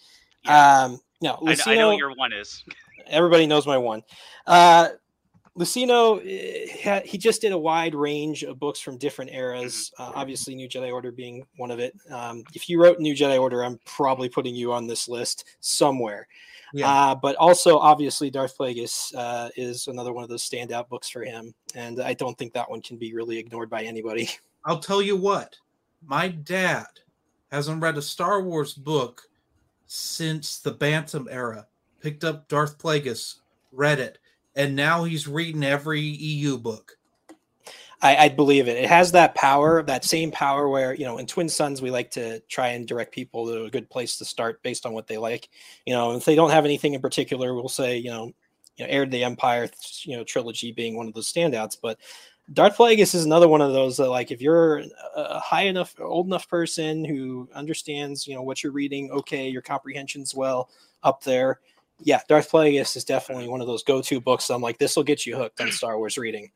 Yeah. 0.46 0.84
um, 0.84 1.00
no, 1.22 1.32
I, 1.32 1.34
I 1.34 1.36
know 1.36 1.52
Luceno- 1.54 1.88
what 1.88 1.98
your 1.98 2.16
one 2.16 2.34
is. 2.34 2.64
everybody 3.08 3.48
knows 3.48 3.68
my 3.68 3.78
one. 3.78 4.04
Uh, 4.48 4.90
Luceno, 5.58 6.22
eh, 6.26 7.02
he 7.04 7.18
just 7.18 7.42
did 7.42 7.52
a 7.52 7.58
wide 7.58 7.94
range 7.94 8.44
of 8.44 8.60
books 8.60 8.80
from 8.80 8.98
different 8.98 9.32
eras. 9.34 9.92
Uh, 10.00 10.12
obviously, 10.16 10.56
New 10.56 10.70
Jedi 10.70 10.94
Order 10.94 11.12
being 11.12 11.46
one 11.58 11.70
of 11.72 11.80
it. 11.80 11.94
Um, 12.10 12.44
if 12.54 12.70
you 12.70 12.82
wrote 12.82 13.00
New 13.00 13.14
Jedi 13.14 13.38
Order, 13.40 13.66
I'm 13.66 13.78
probably 13.86 14.30
putting 14.30 14.56
you 14.56 14.72
on 14.72 14.88
this 14.88 15.10
list 15.10 15.46
somewhere. 15.60 16.28
Yeah. 16.74 16.92
Uh, 16.92 17.16
but 17.16 17.36
also, 17.38 17.78
obviously, 17.78 18.30
Darth 18.30 18.58
Plagueis 18.58 19.14
uh, 19.16 19.50
is 19.56 19.88
another 19.88 20.14
one 20.14 20.24
of 20.24 20.30
those 20.30 20.48
standout 20.48 20.90
books 20.90 21.10
for 21.10 21.24
him, 21.24 21.54
and 21.76 22.02
I 22.02 22.14
don't 22.14 22.38
think 22.38 22.54
that 22.54 22.70
one 22.70 22.82
can 22.82 22.98
be 22.98 23.14
really 23.14 23.38
ignored 23.38 23.70
by 23.70 23.84
anybody. 23.84 24.30
I'll 24.66 24.80
tell 24.80 25.02
you 25.02 25.16
what, 25.16 25.56
my 26.06 26.28
dad 26.28 26.88
hasn't 27.52 27.82
read 27.82 27.98
a 27.98 28.02
Star 28.02 28.42
Wars 28.42 28.74
book 28.74 29.24
since 29.88 30.60
the 30.60 30.72
Bantam 30.72 31.28
era. 31.32 31.66
Picked 32.02 32.24
up 32.24 32.48
Darth 32.48 32.78
Plagueis, 32.78 33.36
read 33.72 34.00
it, 34.00 34.20
and 34.56 34.76
now 34.76 35.04
he's 35.04 35.28
reading 35.28 35.64
every 35.64 36.02
EU 36.02 36.58
book. 36.58 36.98
I, 38.02 38.16
I 38.16 38.30
believe 38.30 38.68
it. 38.70 38.78
It 38.78 38.88
has 38.88 39.12
that 39.12 39.36
power, 39.36 39.84
that 39.84 40.06
same 40.06 40.32
power 40.32 40.70
where, 40.70 40.94
you 40.94 41.04
know, 41.04 41.18
in 41.18 41.26
Twin 41.26 41.50
Sons, 41.50 41.82
we 41.82 41.92
like 41.92 42.10
to 42.12 42.40
try 42.42 42.70
and 42.70 42.88
direct 42.88 43.14
people 43.14 43.46
to 43.48 43.66
a 43.66 43.70
good 43.70 43.90
place 43.90 44.18
to 44.18 44.26
start 44.26 44.64
based 44.64 44.86
on 44.86 44.94
what 44.94 45.08
they 45.08 45.18
like. 45.18 45.50
You 45.86 45.94
know, 45.94 46.16
if 46.16 46.24
they 46.24 46.36
don't 46.36 46.52
have 46.52 46.64
anything 46.64 46.94
in 46.94 47.02
particular, 47.02 47.54
we'll 47.54 47.68
say, 47.68 47.98
you 47.98 48.10
know, 48.10 48.32
you 48.78 48.88
know, 48.88 49.04
to 49.04 49.12
the 49.12 49.26
Empire, 49.26 49.70
you 50.04 50.16
know, 50.16 50.24
trilogy 50.24 50.72
being 50.72 50.96
one 50.96 51.08
of 51.10 51.14
those 51.14 51.32
standouts. 51.32 51.76
But 51.82 52.00
Darth 52.54 52.78
Plagueis 52.78 53.14
is 53.14 53.26
another 53.26 53.50
one 53.50 53.60
of 53.60 53.74
those 53.74 53.98
that, 53.98 54.10
like, 54.10 54.32
if 54.32 54.42
you're 54.42 54.84
a 55.16 55.40
high 55.40 55.64
enough, 55.64 55.94
old 56.00 56.28
enough 56.28 56.48
person 56.48 57.04
who 57.04 57.50
understands, 57.54 58.26
you 58.26 58.34
know, 58.34 58.42
what 58.42 58.64
you're 58.64 58.72
reading, 58.72 59.12
okay, 59.12 59.50
your 59.50 59.62
comprehension's 59.62 60.34
well 60.34 60.70
up 61.04 61.22
there. 61.24 61.60
Yeah, 62.02 62.22
Darth 62.30 62.50
Plagueis 62.50 62.96
is 62.96 63.04
definitely 63.04 63.50
one 63.50 63.60
of 63.60 63.68
those 63.68 63.84
go-to 63.84 64.22
books. 64.22 64.50
I'm 64.50 64.62
like, 64.62 64.78
this 64.78 64.96
will 64.96 65.04
get 65.04 65.26
you 65.26 65.36
hooked 65.36 65.60
on 65.60 65.70
Star 65.74 65.98
Wars 65.98 66.18
reading. 66.18 66.50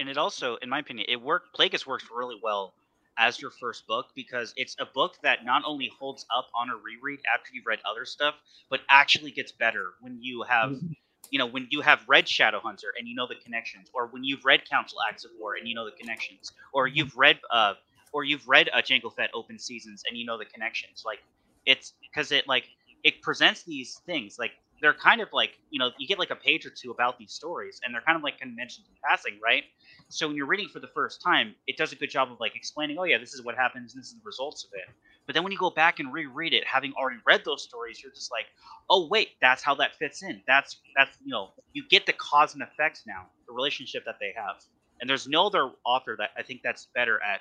And 0.00 0.08
it 0.08 0.16
also, 0.16 0.56
in 0.56 0.70
my 0.70 0.78
opinion, 0.78 1.06
it 1.08 1.20
worked. 1.20 1.54
Plagueis 1.54 1.86
works 1.86 2.06
really 2.12 2.40
well 2.42 2.72
as 3.18 3.38
your 3.38 3.50
first 3.50 3.86
book 3.86 4.06
because 4.14 4.54
it's 4.56 4.74
a 4.80 4.86
book 4.86 5.16
that 5.22 5.44
not 5.44 5.62
only 5.66 5.92
holds 5.98 6.24
up 6.34 6.46
on 6.54 6.70
a 6.70 6.76
reread 6.76 7.20
after 7.32 7.50
you've 7.52 7.66
read 7.66 7.80
other 7.88 8.06
stuff, 8.06 8.34
but 8.70 8.80
actually 8.88 9.30
gets 9.30 9.52
better 9.52 9.90
when 10.00 10.18
you 10.22 10.42
have, 10.42 10.70
mm-hmm. 10.70 10.92
you 11.30 11.38
know, 11.38 11.44
when 11.46 11.68
you 11.70 11.82
have 11.82 12.00
read 12.08 12.24
Shadowhunter 12.24 12.90
and 12.98 13.06
you 13.06 13.14
know 13.14 13.26
the 13.26 13.34
connections, 13.44 13.90
or 13.92 14.06
when 14.06 14.24
you've 14.24 14.44
read 14.46 14.68
Council 14.68 14.98
Acts 15.06 15.26
of 15.26 15.32
War 15.38 15.56
and 15.56 15.68
you 15.68 15.74
know 15.74 15.84
the 15.84 15.96
connections, 15.96 16.50
or 16.72 16.88
mm-hmm. 16.88 16.96
you've 16.96 17.16
read, 17.18 17.38
uh, 17.52 17.74
or 18.12 18.24
you've 18.24 18.48
read 18.48 18.70
a 18.72 18.80
Jango 18.80 19.14
Fett 19.14 19.30
Open 19.34 19.58
Seasons 19.58 20.02
and 20.08 20.16
you 20.16 20.24
know 20.24 20.38
the 20.38 20.46
connections. 20.46 21.02
Like 21.04 21.18
it's 21.66 21.92
because 22.00 22.32
it 22.32 22.48
like 22.48 22.64
it 23.04 23.20
presents 23.20 23.64
these 23.64 24.00
things 24.06 24.38
like 24.38 24.52
they're 24.80 24.94
kind 24.94 25.20
of 25.20 25.28
like 25.32 25.52
you 25.70 25.78
know 25.78 25.90
you 25.98 26.06
get 26.06 26.18
like 26.18 26.30
a 26.30 26.36
page 26.36 26.66
or 26.66 26.70
two 26.70 26.90
about 26.90 27.18
these 27.18 27.32
stories 27.32 27.80
and 27.84 27.94
they're 27.94 28.02
kind 28.02 28.16
of 28.16 28.22
like 28.22 28.34
mentioned 28.56 28.86
in 28.88 28.94
passing 29.08 29.38
right 29.42 29.64
so 30.08 30.26
when 30.26 30.36
you're 30.36 30.46
reading 30.46 30.68
for 30.72 30.80
the 30.80 30.88
first 30.88 31.22
time 31.22 31.54
it 31.66 31.76
does 31.76 31.92
a 31.92 31.96
good 31.96 32.10
job 32.10 32.30
of 32.30 32.40
like 32.40 32.56
explaining 32.56 32.96
oh 32.98 33.04
yeah 33.04 33.18
this 33.18 33.34
is 33.34 33.42
what 33.42 33.54
happens 33.54 33.94
and 33.94 34.02
this 34.02 34.08
is 34.08 34.14
the 34.14 34.22
results 34.24 34.64
of 34.64 34.70
it 34.74 34.94
but 35.26 35.34
then 35.34 35.42
when 35.42 35.52
you 35.52 35.58
go 35.58 35.70
back 35.70 36.00
and 36.00 36.12
reread 36.12 36.52
it 36.52 36.64
having 36.66 36.92
already 36.94 37.18
read 37.26 37.42
those 37.44 37.62
stories 37.62 38.00
you're 38.02 38.12
just 38.12 38.30
like 38.30 38.46
oh 38.90 39.08
wait 39.08 39.30
that's 39.40 39.62
how 39.62 39.74
that 39.74 39.94
fits 39.96 40.22
in 40.22 40.40
that's 40.46 40.80
that's 40.96 41.16
you 41.24 41.32
know 41.32 41.50
you 41.72 41.84
get 41.90 42.06
the 42.06 42.12
cause 42.14 42.54
and 42.54 42.62
effect 42.62 43.02
now 43.06 43.26
the 43.46 43.54
relationship 43.54 44.02
that 44.04 44.16
they 44.20 44.32
have 44.36 44.56
and 45.00 45.08
there's 45.08 45.28
no 45.28 45.46
other 45.46 45.70
author 45.84 46.16
that 46.18 46.30
i 46.36 46.42
think 46.42 46.60
that's 46.62 46.88
better 46.94 47.20
at 47.22 47.40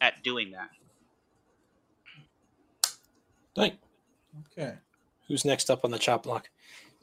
at 0.00 0.22
doing 0.22 0.50
that 0.50 0.68
Right. 3.56 3.76
Okay. 4.56 4.74
Who's 5.30 5.44
next 5.44 5.70
up 5.70 5.84
on 5.84 5.92
the 5.92 5.98
chop 5.98 6.24
block? 6.24 6.50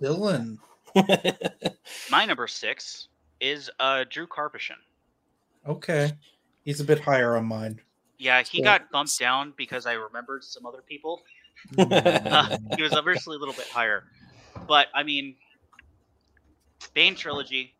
Dylan. 0.02 0.58
my 2.12 2.26
number 2.26 2.46
six 2.46 3.08
is 3.40 3.70
uh 3.80 4.04
Drew 4.10 4.28
Karpyshyn 4.28 4.72
Okay. 5.66 6.12
He's 6.66 6.82
a 6.82 6.84
bit 6.84 7.00
higher 7.00 7.38
on 7.38 7.46
mine. 7.46 7.80
yeah 8.18 8.42
he 8.44 8.58
So- 8.60 8.64
got 8.66 8.92
bumped 8.92 9.18
down 9.18 9.54
because 9.58 9.86
i 9.86 9.94
remembered 9.94 10.44
some 10.44 10.66
other 10.66 10.82
people 10.82 11.22
Uh, 11.78 12.58
he 12.76 12.82
was 12.84 12.92
obviously 12.94 13.36
a 13.38 13.40
little 13.40 13.54
bit 13.54 13.68
higher. 13.70 14.04
But 14.68 14.88
I 14.94 15.04
mean, 15.04 15.36
Bane 16.94 17.16
trilogy, 17.16 17.74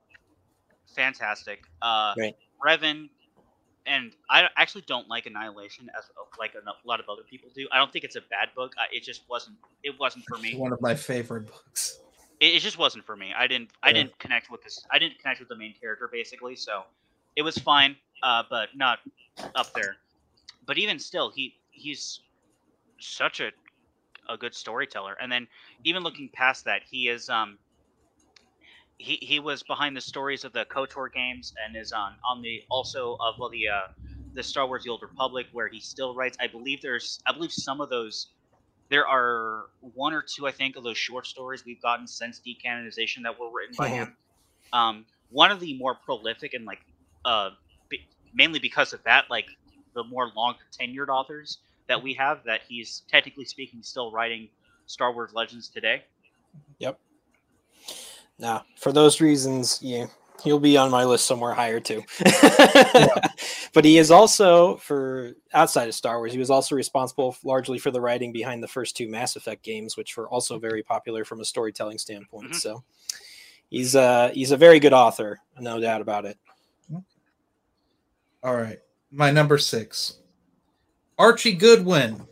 fantastic. 0.96 1.64
Uh, 1.82 2.14
Right. 2.18 2.36
Revan, 2.66 3.10
and 3.88 4.16
I 4.30 4.48
actually 4.58 4.84
don't 4.86 5.08
like 5.08 5.26
Annihilation 5.26 5.90
as 5.98 6.06
like 6.38 6.54
a 6.56 6.88
lot 6.88 7.00
of 7.00 7.08
other 7.10 7.24
people 7.24 7.50
do. 7.56 7.68
I 7.72 7.78
don't 7.78 7.92
think 7.92 8.04
it's 8.06 8.16
a 8.16 8.22
bad 8.22 8.50
book. 8.56 8.74
I, 8.78 8.94
it 8.96 9.04
just 9.04 9.24
wasn't. 9.30 9.58
It 9.84 9.98
wasn't 10.00 10.26
for 10.26 10.38
me. 10.38 10.56
One 10.56 10.74
of 10.74 10.82
my 10.82 10.94
favorite 10.94 11.48
books. 11.48 12.00
It, 12.40 12.56
it 12.56 12.60
just 12.60 12.78
wasn't 12.78 13.06
for 13.06 13.16
me. 13.16 13.34
I 13.36 13.48
didn't. 13.48 13.70
I 13.82 13.94
didn't 13.94 14.18
connect 14.20 14.52
with 14.52 14.62
this. 14.64 14.86
I 14.92 15.00
didn't 15.00 15.20
connect 15.20 15.40
with 15.40 15.50
the 15.50 15.56
main 15.56 15.74
character 15.80 16.10
basically. 16.12 16.56
So 16.56 16.84
it 17.36 17.42
was 17.42 17.58
fine, 17.58 17.96
uh, 18.24 18.44
but 18.50 18.70
not 18.76 19.00
up 19.56 19.74
there. 19.74 19.98
But 20.66 20.78
even 20.78 21.00
still, 21.00 21.32
he 21.32 21.56
he's 21.72 22.20
such 23.00 23.40
a 23.40 23.52
a 24.30 24.38
good 24.38 24.54
storyteller. 24.54 25.16
And 25.22 25.32
then 25.32 25.48
even 25.86 26.04
looking 26.04 26.30
past 26.34 26.66
that, 26.66 26.82
he 26.90 27.08
is 27.08 27.30
um 27.30 27.58
he 28.98 29.18
he 29.22 29.40
was 29.40 29.64
behind 29.64 29.96
the 29.96 30.02
stories 30.02 30.44
of 30.44 30.54
the 30.54 30.66
KOTOR 30.66 31.12
games 31.14 31.54
and 31.66 31.76
is 31.76 31.92
on 31.92 32.14
on 32.28 32.42
the 32.42 32.62
also 32.70 33.16
of 33.20 33.36
well 33.40 33.50
the 33.50 33.68
uh 33.68 33.82
the 34.34 34.44
Star 34.44 34.68
Wars: 34.68 34.84
The 34.84 34.90
Old 34.92 35.02
Republic 35.04 35.48
where 35.52 35.68
he 35.68 35.80
still 35.80 36.16
writes. 36.16 36.38
I 36.40 36.48
believe 36.48 36.82
there's 36.82 37.20
I 37.28 37.34
believe 37.34 37.52
some 37.52 37.82
of 37.82 37.90
those 37.90 38.34
there 38.90 39.08
are 39.08 39.66
one 39.82 40.14
or 40.14 40.24
two 40.24 40.48
I 40.48 40.52
think 40.52 40.76
of 40.76 40.84
those 40.84 40.98
short 40.98 41.28
stories 41.28 41.64
we've 41.66 41.82
gotten 41.82 42.08
since 42.08 42.42
decanonization 42.46 43.24
that 43.24 43.40
were 43.40 43.52
written 43.52 43.76
by 43.78 43.90
him. 43.90 44.18
Um, 44.74 45.06
one 45.30 45.52
of 45.52 45.60
the 45.60 45.78
more 45.78 45.96
prolific 45.96 46.54
and 46.54 46.66
like 46.66 46.80
uh 47.26 47.52
be, 47.90 48.00
mainly 48.34 48.60
because 48.60 48.94
of 48.94 49.04
that 49.04 49.26
like 49.30 49.48
the 49.96 50.04
more 50.04 50.32
long 50.36 50.56
tenured 50.80 51.10
authors 51.10 51.60
that 51.88 52.02
we 52.04 52.14
have 52.16 52.44
that 52.46 52.62
he's 52.68 53.04
technically 53.10 53.46
speaking 53.46 53.82
still 53.84 54.12
writing 54.12 54.50
Star 54.88 55.14
Wars 55.14 55.32
Legends 55.34 55.70
today. 55.70 56.04
No, 58.40 58.62
for 58.78 58.92
those 58.92 59.20
reasons, 59.20 59.80
yeah, 59.82 60.06
he'll 60.44 60.60
be 60.60 60.78
on 60.78 60.92
my 60.92 61.04
list 61.04 61.26
somewhere 61.26 61.54
higher 61.54 61.80
too. 61.80 62.04
But 63.74 63.86
he 63.86 64.00
is 64.00 64.10
also 64.10 64.78
for 64.78 65.34
outside 65.54 65.88
of 65.88 65.94
Star 65.94 66.18
Wars, 66.18 66.32
he 66.32 66.40
was 66.40 66.50
also 66.50 66.76
responsible 66.76 67.36
largely 67.44 67.78
for 67.78 67.92
the 67.92 68.02
writing 68.02 68.32
behind 68.32 68.64
the 68.64 68.68
first 68.68 68.98
two 68.98 69.08
Mass 69.08 69.36
Effect 69.36 69.62
games, 69.64 69.96
which 69.96 70.18
were 70.18 70.28
also 70.30 70.58
very 70.58 70.82
popular 70.82 71.24
from 71.24 71.42
a 71.42 71.46
storytelling 71.46 72.00
standpoint. 72.00 72.54
Mhm. 72.54 72.56
So 72.56 72.84
he's 73.70 73.96
uh 73.96 74.32
he's 74.34 74.50
a 74.50 74.58
very 74.58 74.80
good 74.80 74.94
author, 74.94 75.40
no 75.60 75.80
doubt 75.80 76.02
about 76.02 76.26
it. 76.26 76.40
All 78.42 78.56
right. 78.56 78.80
My 79.12 79.30
number 79.30 79.60
six. 79.60 80.20
Archie 81.20 81.54
Goodwin. 81.54 82.26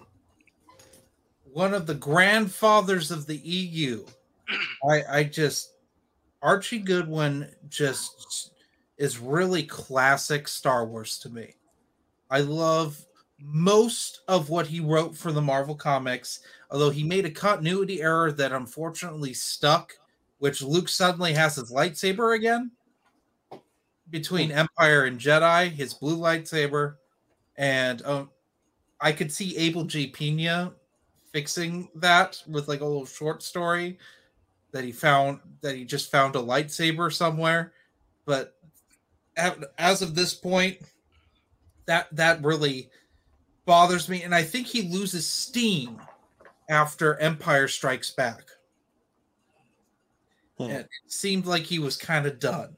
One 1.43 1.75
of 1.75 1.85
the 1.85 1.93
grandfathers 1.95 3.11
of 3.11 3.27
the 3.27 3.37
EU. 3.37 4.03
I 4.89 5.03
I 5.09 5.23
just 5.25 5.74
Archie 6.45 6.77
Goodwin 6.77 7.49
just 7.69 8.51
is 8.99 9.17
really 9.17 9.63
classic 9.63 10.47
Star 10.47 10.85
Wars 10.85 11.17
to 11.19 11.29
me. 11.29 11.55
I 12.29 12.41
love 12.41 13.03
most 13.39 14.21
of 14.27 14.49
what 14.49 14.67
he 14.67 14.79
wrote 14.79 15.17
for 15.17 15.31
the 15.31 15.41
Marvel 15.41 15.73
comics, 15.73 16.41
although 16.69 16.91
he 16.91 17.03
made 17.03 17.25
a 17.25 17.31
continuity 17.31 17.99
error 18.03 18.31
that 18.31 18.51
unfortunately 18.51 19.33
stuck, 19.33 19.93
which 20.37 20.61
Luke 20.61 20.87
suddenly 20.87 21.33
has 21.33 21.55
his 21.55 21.71
lightsaber 21.71 22.35
again 22.35 22.69
between 24.11 24.51
Empire 24.51 25.05
and 25.05 25.19
Jedi, 25.19 25.71
his 25.71 25.95
blue 25.95 26.17
lightsaber, 26.17 26.97
and 27.57 28.03
um, 28.05 28.29
I 29.01 29.13
could 29.13 29.31
see 29.31 29.57
Abel 29.57 29.83
G. 29.83 30.05
Pena 30.05 30.73
fixing 31.33 31.89
that 31.95 32.39
with 32.47 32.67
like 32.67 32.81
a 32.81 32.85
little 32.85 33.07
short 33.07 33.41
story 33.41 33.97
that 34.75 34.83
he 34.83 34.91
found 34.91 35.39
that 35.61 35.73
he 35.73 35.85
just 35.85 36.11
found 36.11 36.35
a 36.35 36.39
lightsaber 36.39 37.11
somewhere, 37.11 37.71
but 38.25 38.57
as 39.77 40.01
of 40.01 40.15
this 40.15 40.33
point, 40.33 40.79
that 41.85 42.13
that 42.13 42.43
really 42.43 42.89
bothers 43.63 44.09
me, 44.09 44.23
and 44.23 44.35
I 44.35 44.43
think 44.43 44.67
he 44.67 44.81
loses 44.81 45.25
steam 45.25 46.01
after 46.69 47.17
Empire 47.19 47.69
Strikes 47.69 48.11
Back. 48.11 48.43
Hmm. 50.57 50.63
And 50.63 50.79
it 50.79 50.89
seemed 51.07 51.45
like 51.45 51.63
he 51.63 51.79
was 51.79 51.95
kind 51.95 52.25
of 52.25 52.37
done. 52.41 52.75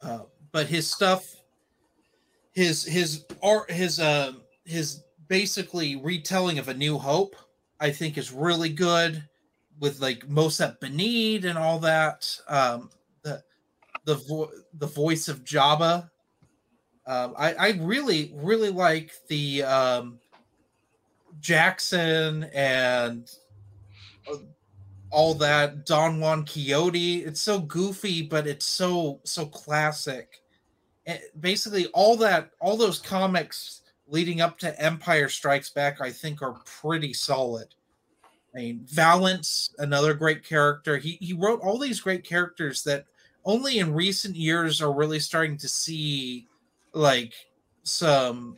Uh, 0.00 0.20
but 0.52 0.68
his 0.68 0.90
stuff, 0.90 1.36
his 2.52 2.82
his 2.82 3.26
art, 3.42 3.70
his 3.70 4.00
uh, 4.00 4.32
his 4.64 5.02
basically 5.28 5.96
retelling 5.96 6.58
of 6.58 6.68
A 6.68 6.74
New 6.74 6.96
Hope, 6.96 7.36
I 7.78 7.90
think 7.90 8.16
is 8.16 8.32
really 8.32 8.70
good 8.70 9.22
with 9.80 10.00
like 10.00 10.28
Mosep 10.28 10.78
Benid 10.80 11.44
and 11.44 11.58
all 11.58 11.78
that. 11.80 12.38
Um, 12.48 12.90
the 13.22 13.42
the 14.04 14.16
vo- 14.16 14.50
the 14.74 14.86
voice 14.86 15.28
of 15.28 15.44
Jabba. 15.44 16.10
Um, 17.06 17.34
I 17.36 17.54
I 17.54 17.70
really 17.80 18.32
really 18.34 18.70
like 18.70 19.12
the 19.28 19.62
um, 19.64 20.18
Jaxxon 21.40 22.50
and 22.54 23.30
uh, 24.30 24.36
all 25.10 25.34
that 25.34 25.86
Don-Wan 25.86 26.44
Kihotay. 26.44 27.26
It's 27.26 27.40
so 27.40 27.60
goofy, 27.60 28.22
but 28.22 28.46
it's 28.46 28.66
so 28.66 29.20
so 29.24 29.46
classic. 29.46 30.40
And 31.06 31.20
basically, 31.40 31.86
all 31.88 32.16
that 32.16 32.50
all 32.60 32.76
those 32.76 32.98
comics 32.98 33.82
leading 34.06 34.40
up 34.40 34.58
to 34.58 34.80
Empire 34.80 35.28
Strikes 35.28 35.70
Back, 35.70 36.00
I 36.00 36.10
think, 36.10 36.42
are 36.42 36.60
pretty 36.64 37.12
solid. 37.12 37.74
I 38.54 38.58
mean, 38.58 38.86
Valance, 38.86 39.74
another 39.78 40.14
great 40.14 40.44
character. 40.44 40.96
He 40.96 41.18
he 41.20 41.32
wrote 41.32 41.60
all 41.60 41.78
these 41.78 42.00
great 42.00 42.24
characters 42.24 42.84
that 42.84 43.04
only 43.44 43.78
in 43.78 43.92
recent 43.92 44.36
years 44.36 44.80
are 44.80 44.92
really 44.92 45.18
starting 45.18 45.56
to 45.58 45.68
see 45.68 46.46
like 46.92 47.34
some 47.82 48.56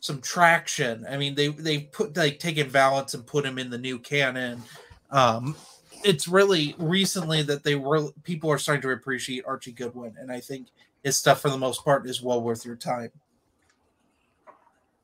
some 0.00 0.20
traction. 0.20 1.04
I 1.08 1.16
mean, 1.16 1.34
they 1.34 1.48
they 1.48 1.80
put 1.80 2.16
like 2.16 2.38
taken 2.38 2.68
Valance 2.68 3.14
and 3.14 3.26
put 3.26 3.44
him 3.44 3.58
in 3.58 3.70
the 3.70 3.78
new 3.78 3.98
canon. 3.98 4.62
Um, 5.10 5.56
it's 6.04 6.28
really 6.28 6.74
recently 6.78 7.42
that 7.42 7.64
they 7.64 7.74
were 7.74 8.12
people 8.22 8.50
are 8.50 8.58
starting 8.58 8.82
to 8.82 8.90
appreciate 8.90 9.44
Archie 9.46 9.72
Goodwin, 9.72 10.14
and 10.18 10.30
I 10.30 10.40
think 10.40 10.68
his 11.02 11.18
stuff 11.18 11.40
for 11.40 11.50
the 11.50 11.58
most 11.58 11.84
part 11.84 12.08
is 12.08 12.22
well 12.22 12.42
worth 12.42 12.64
your 12.64 12.76
time. 12.76 13.10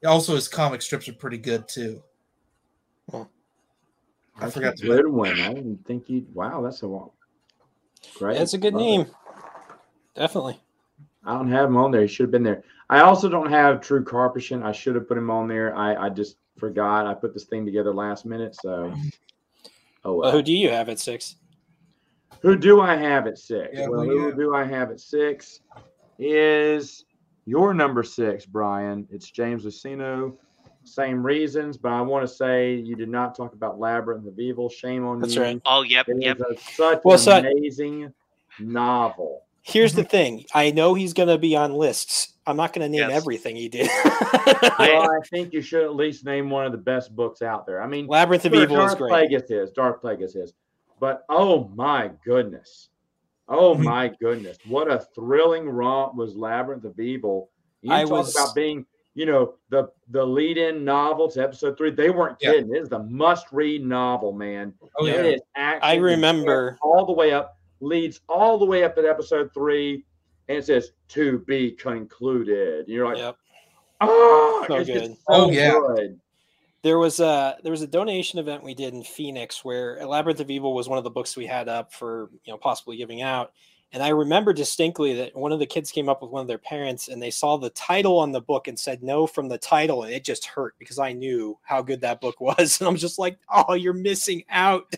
Also, 0.07 0.35
his 0.35 0.49
comic 0.49 0.83
strips 0.83 1.09
are 1.09 1.15
pretty 1.15 1.39
good 1.39 1.67
too. 1.69 2.03
I 3.13 3.25
That's 4.41 4.55
forgot 4.55 4.75
a 4.75 4.77
to- 4.79 4.87
good 4.87 5.07
one. 5.09 5.41
I 5.41 5.53
didn't 5.53 5.85
think 5.87 6.09
you. 6.09 6.27
Wow, 6.35 6.61
that's 6.63 6.83
a 6.83 6.87
long. 6.87 7.11
Great. 8.17 8.39
That's 8.39 8.55
a 8.55 8.59
good 8.59 8.75
Love 8.75 8.83
it. 8.83 8.85
name. 8.85 9.07
Definitely. 10.15 10.61
I 11.25 11.35
don't 11.35 11.51
have 11.51 11.67
him 11.69 11.77
on 11.77 11.91
there. 11.91 12.01
He 12.03 12.07
should 12.09 12.25
have 12.25 12.31
been 12.31 12.43
there. 12.43 12.63
I 12.89 13.01
also 13.03 13.29
don't 13.29 13.51
have 13.51 13.81
Drew 13.81 14.03
Karpyshyn. 14.05 14.63
I 14.65 14.73
should 14.73 14.95
have 14.95 15.07
put 15.07 15.19
him 15.19 15.31
on 15.31 15.47
there. 15.49 15.77
I, 15.77 16.07
I 16.07 16.09
just 16.09 16.37
forgot. 16.59 17.07
I 17.07 17.15
put 17.15 17.35
this 17.35 17.45
thing 17.45 17.65
together 17.65 17.93
last 17.95 18.25
minute. 18.27 18.57
So, 18.57 18.93
oh 20.05 20.15
Well, 20.15 20.17
well. 20.19 20.31
who 20.33 20.43
do 20.43 20.53
you 20.53 20.71
have 20.71 20.89
at 20.89 20.99
six? 20.99 21.37
Who 22.41 22.57
do 22.57 22.81
I 22.81 22.97
have 22.97 23.27
at 23.27 23.39
six? 23.39 23.69
Yeah, 23.75 23.89
well, 23.89 24.03
who 24.03 24.13
you 24.15 24.19
who 24.21 24.27
have? 24.29 24.37
do 24.39 24.55
I 24.55 24.65
have 24.65 24.91
at 24.91 24.99
six? 25.01 25.61
Is 26.19 27.05
your 27.45 27.75
number 27.75 28.03
six, 28.03 28.47
Brian? 28.47 29.07
It's 29.11 29.31
James 29.31 29.65
Luceno. 29.65 30.37
Same 30.91 31.25
reasons, 31.25 31.77
but 31.77 31.93
I 31.93 32.01
want 32.01 32.29
to 32.29 32.35
say 32.35 32.75
you 32.75 32.97
did 32.97 33.09
not 33.09 33.37
talk 33.37 33.53
about 33.55 33.79
Labyrinth 33.79 34.27
of 34.27 34.39
Evil. 34.39 34.69
Shame 34.69 35.07
on 35.07 35.21
That's 35.21 35.35
you. 35.37 35.43
right. 35.43 35.63
Oh, 35.65 35.83
yep, 35.83 36.09
It 36.09 36.17
is 36.19 36.23
yep. 36.25 36.41
a, 36.41 36.59
such 36.59 37.01
Well, 37.05 37.15
an 37.15 37.19
so- 37.19 37.39
amazing 37.39 38.13
novel. 38.59 39.43
Here's 39.63 39.93
the 39.95 40.05
thing. 40.17 40.45
I 40.55 40.71
know 40.71 40.95
he's 40.95 41.13
going 41.13 41.29
to 41.29 41.39
be 41.39 41.55
on 41.57 41.73
lists. 41.75 42.35
I'm 42.47 42.57
not 42.57 42.73
going 42.73 42.83
to 42.83 42.89
name 42.89 43.09
Yes. 43.09 43.13
everything 43.21 43.55
he 43.57 43.69
did. 43.69 43.89
Well, 44.79 45.11
I 45.11 45.21
think 45.31 45.53
you 45.53 45.61
should 45.63 45.85
at 45.85 45.95
least 45.95 46.25
name 46.25 46.51
one 46.51 46.67
of 46.67 46.73
the 46.73 46.79
best 46.79 47.15
books 47.15 47.43
out 47.43 47.67
there. 47.67 47.81
I 47.83 47.87
mean, 47.87 48.07
Labyrinth 48.07 48.45
of 48.47 48.53
Sure, 48.53 48.63
Evil 48.63 48.77
is 48.85 48.95
Dark 48.95 48.99
great. 48.99 49.31
Plagueis 49.31 49.51
is. 49.51 49.71
Darth 49.71 50.03
Plagueis 50.03 50.37
is. 50.37 50.55
But 50.99 51.25
oh 51.29 51.69
my 51.77 52.11
goodness. 52.25 52.89
Oh 53.49 53.75
Mhm. 53.75 53.85
my 53.85 54.09
goodness. 54.21 54.59
What 54.67 54.91
a 54.91 54.99
thrilling 55.15 55.69
romp 55.69 56.15
was 56.15 56.35
Labyrinth 56.37 56.85
of 56.85 56.99
Evil. 56.99 57.51
You 57.83 57.93
I 57.93 58.03
talk 58.03 58.11
was- 58.13 58.35
about 58.37 58.55
being, 58.55 58.85
you 59.15 59.27
know, 59.27 59.55
the 59.71 59.91
the 60.11 60.25
lead-in 60.25 60.85
novel 60.85 61.31
to 61.31 61.43
episode 61.43 61.77
three. 61.77 61.91
They 61.91 62.11
weren't 62.11 62.37
Yeah. 62.41 62.53
kidding. 62.53 62.75
It 62.75 62.79
is 62.83 62.89
the 62.89 63.01
must-read 63.01 63.85
novel, 63.85 64.33
man. 64.33 64.73
Oh 64.99 65.07
yeah, 65.07 65.15
is 65.23 65.41
action. 65.57 65.81
I 65.83 65.97
remember- 65.97 66.79
all 66.83 67.05
the 67.07 67.13
way 67.13 67.33
up, 67.33 67.57
leads 67.81 68.21
all 68.29 68.59
the 68.59 68.67
way 68.67 68.85
up 68.85 68.97
at 68.99 69.05
episode 69.05 69.53
three, 69.53 70.05
and 70.49 70.59
it 70.59 70.65
says 70.65 70.93
to 71.09 71.39
be 71.41 71.73
concluded. 71.73 72.87
You're 72.89 73.07
like, 73.07 73.19
Yep. 73.19 73.37
oh, 74.03 74.65
So 74.69 74.75
it's 74.77 74.89
just 74.89 75.01
good. 75.09 75.11
so 75.17 75.25
Oh, 75.29 75.51
yeah. 75.51 75.73
good. 75.97 76.21
There 76.83 76.99
was 76.99 77.21
a 77.21 77.59
there 77.63 77.73
was 77.73 77.83
a 77.83 77.87
donation 77.87 78.39
event 78.39 78.63
we 78.65 78.75
did 78.75 78.95
in 78.95 79.03
Phoenix 79.03 79.63
where 79.65 80.05
Labyrinth 80.07 80.41
of 80.41 80.51
Evil 80.51 80.73
was 80.75 80.89
one 80.89 80.97
of 80.97 81.05
the 81.05 81.11
books 81.11 81.37
we 81.37 81.45
had 81.47 81.69
up 81.69 81.93
for 81.93 82.31
you 82.45 82.53
know 82.53 82.57
possibly 82.59 82.97
giving 82.97 83.21
out. 83.21 83.53
And 83.93 84.05
I 84.05 84.11
remember 84.11 84.53
distinctly 84.53 85.15
that 85.15 85.35
one 85.35 85.51
of 85.51 85.59
the 85.59 85.67
kids 85.67 85.91
came 85.91 86.09
up 86.09 86.23
with 86.23 86.31
one 86.31 86.43
of 86.43 86.47
their 86.47 86.59
parents 86.59 87.09
and 87.09 87.21
they 87.21 87.31
saw 87.31 87.57
the 87.57 87.71
title 87.71 88.19
on 88.19 88.31
the 88.31 88.41
book 88.41 88.69
and 88.69 88.79
said 88.79 89.03
no 89.03 89.27
from 89.27 89.49
the 89.49 89.59
title 89.59 90.05
and 90.05 90.13
it 90.13 90.25
just 90.25 90.47
hurt 90.47 90.75
because 90.79 90.99
I 90.99 91.13
knew 91.13 91.59
how 91.63 91.83
good 91.83 92.01
that 92.03 92.21
book 92.21 92.41
was 92.41 92.81
and 92.81 92.87
I'm 92.87 92.97
just 92.97 93.19
like 93.19 93.39
oh 93.53 93.75
you're 93.75 93.93
missing 93.93 94.45
out 94.49 94.95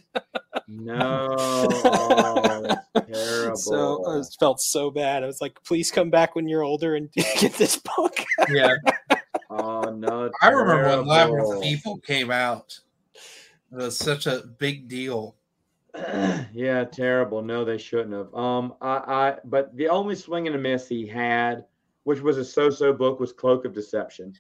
No, 0.69 1.37
oh, 1.39 2.77
terrible. 3.13 3.57
so 3.57 4.21
I 4.21 4.23
felt 4.39 4.61
so 4.61 4.91
bad 4.91 5.23
I 5.23 5.27
was 5.27 5.41
like 5.41 5.63
please 5.65 5.91
come 5.91 6.11
back 6.11 6.35
when 6.35 6.47
you're 6.47 6.63
older 6.63 6.95
and 6.95 7.11
get 7.13 7.55
this 7.55 7.79
book 7.79 8.15
yeah. 8.51 8.75
oh 9.49 9.83
no! 9.85 10.31
I 10.43 10.49
remember 10.49 10.99
when 10.99 11.07
Labyrinth 11.07 11.45
of 11.47 11.51
terrible. 11.53 11.65
Evil 11.65 11.99
came 11.99 12.31
out. 12.31 12.79
It 13.15 13.77
was 13.77 13.97
such 13.97 14.27
a 14.27 14.43
big 14.59 14.89
deal. 14.89 15.37
yeah, 16.53 16.85
terrible. 16.85 17.43
No, 17.43 17.65
they 17.65 17.79
shouldn't 17.79 18.13
have. 18.13 18.35
Um, 18.35 18.75
I, 18.81 18.97
I, 18.97 19.37
but 19.45 19.77
the 19.77 19.89
only 19.89 20.15
swing 20.15 20.47
and 20.47 20.57
a 20.57 20.59
miss 20.59 20.89
he 20.89 21.07
had, 21.07 21.65
which 22.05 22.21
was 22.21 22.39
a 22.39 22.45
so-so 22.45 22.93
book, 22.93 23.21
was 23.21 23.33
Cloak 23.33 23.65
of 23.65 23.73
Deception. 23.75 24.33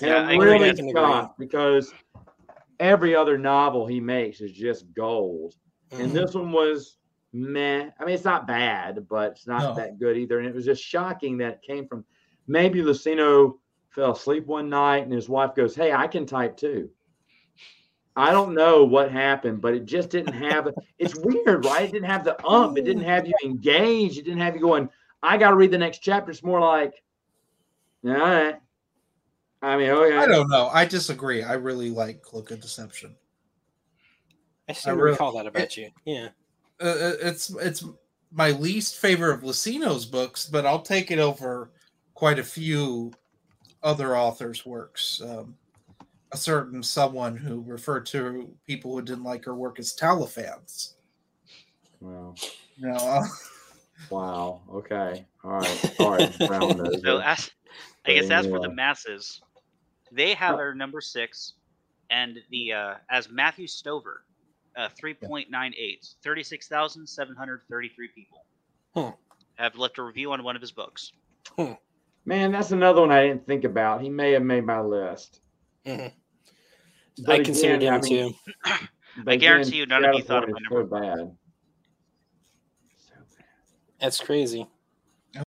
And 0.00 0.10
Yeah, 0.10 0.26
I'm 0.26 0.38
really 0.38 0.70
I 0.70 0.74
can 0.74 0.88
agree. 0.88 0.92
shocked 0.92 1.38
because 1.38 1.94
every 2.80 3.14
other 3.14 3.38
novel 3.38 3.86
he 3.86 4.00
makes 4.00 4.40
is 4.40 4.52
just 4.52 4.92
gold, 4.94 5.54
and 5.92 6.10
Mhm. 6.10 6.14
this 6.14 6.34
one 6.34 6.52
was 6.52 6.98
meh. 7.32 7.90
I 7.98 8.04
mean, 8.04 8.14
it's 8.14 8.24
not 8.24 8.46
bad, 8.46 9.08
but 9.08 9.32
it's 9.32 9.46
not 9.46 9.62
No. 9.62 9.74
that 9.74 9.98
good 9.98 10.16
either. 10.16 10.38
And 10.38 10.46
it 10.46 10.54
was 10.54 10.64
just 10.64 10.82
shocking 10.82 11.38
that 11.38 11.54
it 11.54 11.62
came 11.62 11.86
from 11.86 12.04
maybe 12.46 12.82
Luceno 12.82 13.58
fell 13.88 14.12
asleep 14.12 14.46
one 14.46 14.68
night 14.68 15.04
and 15.04 15.12
his 15.12 15.28
wife 15.28 15.54
goes, 15.54 15.74
"Hey, 15.74 15.92
I 15.92 16.06
can 16.08 16.26
type 16.26 16.56
too." 16.56 16.90
I 18.16 18.30
don't 18.30 18.54
know 18.54 18.84
what 18.84 19.10
happened, 19.10 19.60
but 19.60 19.74
it 19.74 19.86
just 19.86 20.10
didn't 20.10 20.34
have. 20.34 20.68
it's 20.98 21.16
weird, 21.16 21.64
right? 21.64 21.88
It 21.88 21.92
didn't 21.92 22.08
have 22.08 22.24
the 22.24 22.42
ump. 22.46 22.78
It 22.78 22.84
didn't 22.84 23.04
have 23.04 23.26
you 23.26 23.34
engaged. 23.44 24.18
It 24.18 24.24
didn't 24.24 24.40
have 24.40 24.54
you 24.54 24.60
going. 24.60 24.88
I 25.22 25.36
got 25.36 25.50
to 25.50 25.56
read 25.56 25.70
the 25.70 25.78
next 25.78 25.98
chapter. 25.98 26.30
It's 26.30 26.42
more 26.42 26.60
like, 26.60 27.02
all 28.06 28.12
right. 28.12 28.56
I 29.62 29.76
mean, 29.76 29.90
okay. 29.90 30.16
I 30.16 30.26
don't 30.26 30.48
know. 30.48 30.68
I 30.72 30.84
disagree. 30.84 31.42
I 31.42 31.54
really 31.54 31.90
like 31.90 32.22
Cloak 32.22 32.50
of 32.50 32.60
Deception. 32.60 33.16
I 34.68 34.72
still 34.72 34.94
to 34.94 35.02
really- 35.02 35.12
recall 35.12 35.32
that 35.36 35.46
about 35.46 35.76
you 35.76 35.90
yeah 36.04 36.28
uh, 36.80 36.84
uh, 36.84 37.12
it's 37.20 37.50
it's 37.56 37.84
my 38.32 38.50
least 38.50 38.96
favorite 38.96 39.34
of 39.34 39.44
Luceno's 39.44 40.04
books, 40.04 40.46
but 40.46 40.66
I'll 40.66 40.82
take 40.82 41.12
it 41.12 41.20
over 41.20 41.70
quite 42.14 42.40
a 42.40 42.44
few 42.44 43.12
other 43.82 44.16
authors' 44.16 44.66
works. 44.66 45.22
Um, 45.24 45.54
a 46.34 46.36
certain 46.36 46.82
someone 46.82 47.36
who 47.36 47.62
referred 47.62 48.04
to 48.04 48.52
people 48.66 48.92
who 48.92 49.00
didn't 49.00 49.22
like 49.22 49.44
her 49.44 49.54
work 49.54 49.78
as 49.78 49.94
Talifans. 49.94 50.94
Wow. 52.00 52.34
You 52.76 52.88
know, 52.88 52.94
uh, 52.94 53.22
Wow. 54.10 54.62
Okay. 54.68 55.24
All 55.44 55.52
right. 55.52 55.90
All 56.00 56.10
right. 56.10 56.36
Brown 56.48 56.76
nose. 56.76 57.00
So 57.04 57.18
as 57.18 57.50
I 58.04 58.14
guess 58.14 58.30
as 58.32 58.46
for 58.48 58.58
the 58.58 58.68
masses, 58.68 59.40
they 60.10 60.34
have 60.34 60.56
our 60.56 60.74
number 60.74 61.00
six, 61.00 61.54
and 62.10 62.38
the 62.50 62.72
uh, 62.72 62.94
as 63.08 63.30
Matthew 63.30 63.68
Stover, 63.68 64.24
uh, 64.76 64.88
3.98, 65.00 66.16
36,733 66.22 68.08
people 68.08 68.44
Hmm. 68.94 69.10
have 69.54 69.76
left 69.76 69.98
a 69.98 70.02
review 70.02 70.32
on 70.32 70.42
one 70.42 70.56
of 70.56 70.62
his 70.62 70.72
books. 70.72 71.12
Man, 72.26 72.52
that's 72.52 72.72
another 72.72 73.00
one 73.02 73.12
I 73.12 73.28
didn't 73.28 73.46
think 73.46 73.62
about. 73.64 74.02
He 74.02 74.08
may 74.08 74.32
have 74.32 74.42
made 74.42 74.64
my 74.66 74.80
list. 74.80 75.40
Mhm. 75.86 76.12
But 77.18 77.40
I 77.40 77.44
considered 77.44 77.82
again, 77.82 77.94
him 77.94 78.00
I 78.00 78.08
mean, 78.08 78.32
too. 78.32 78.34
but 79.24 79.32
I 79.34 79.36
guarantee 79.36 79.68
again, 79.68 79.78
you 79.80 79.86
none 79.86 80.04
of 80.04 80.14
you 80.14 80.22
thought 80.22 80.44
of 80.44 80.50
Point 80.50 80.54
my 80.54 80.60
is 80.60 80.68
So 80.68 80.84
bad. 80.84 81.18
So 82.96 83.14
bad. 83.38 83.46
That's 84.00 84.20
crazy. 84.20 84.66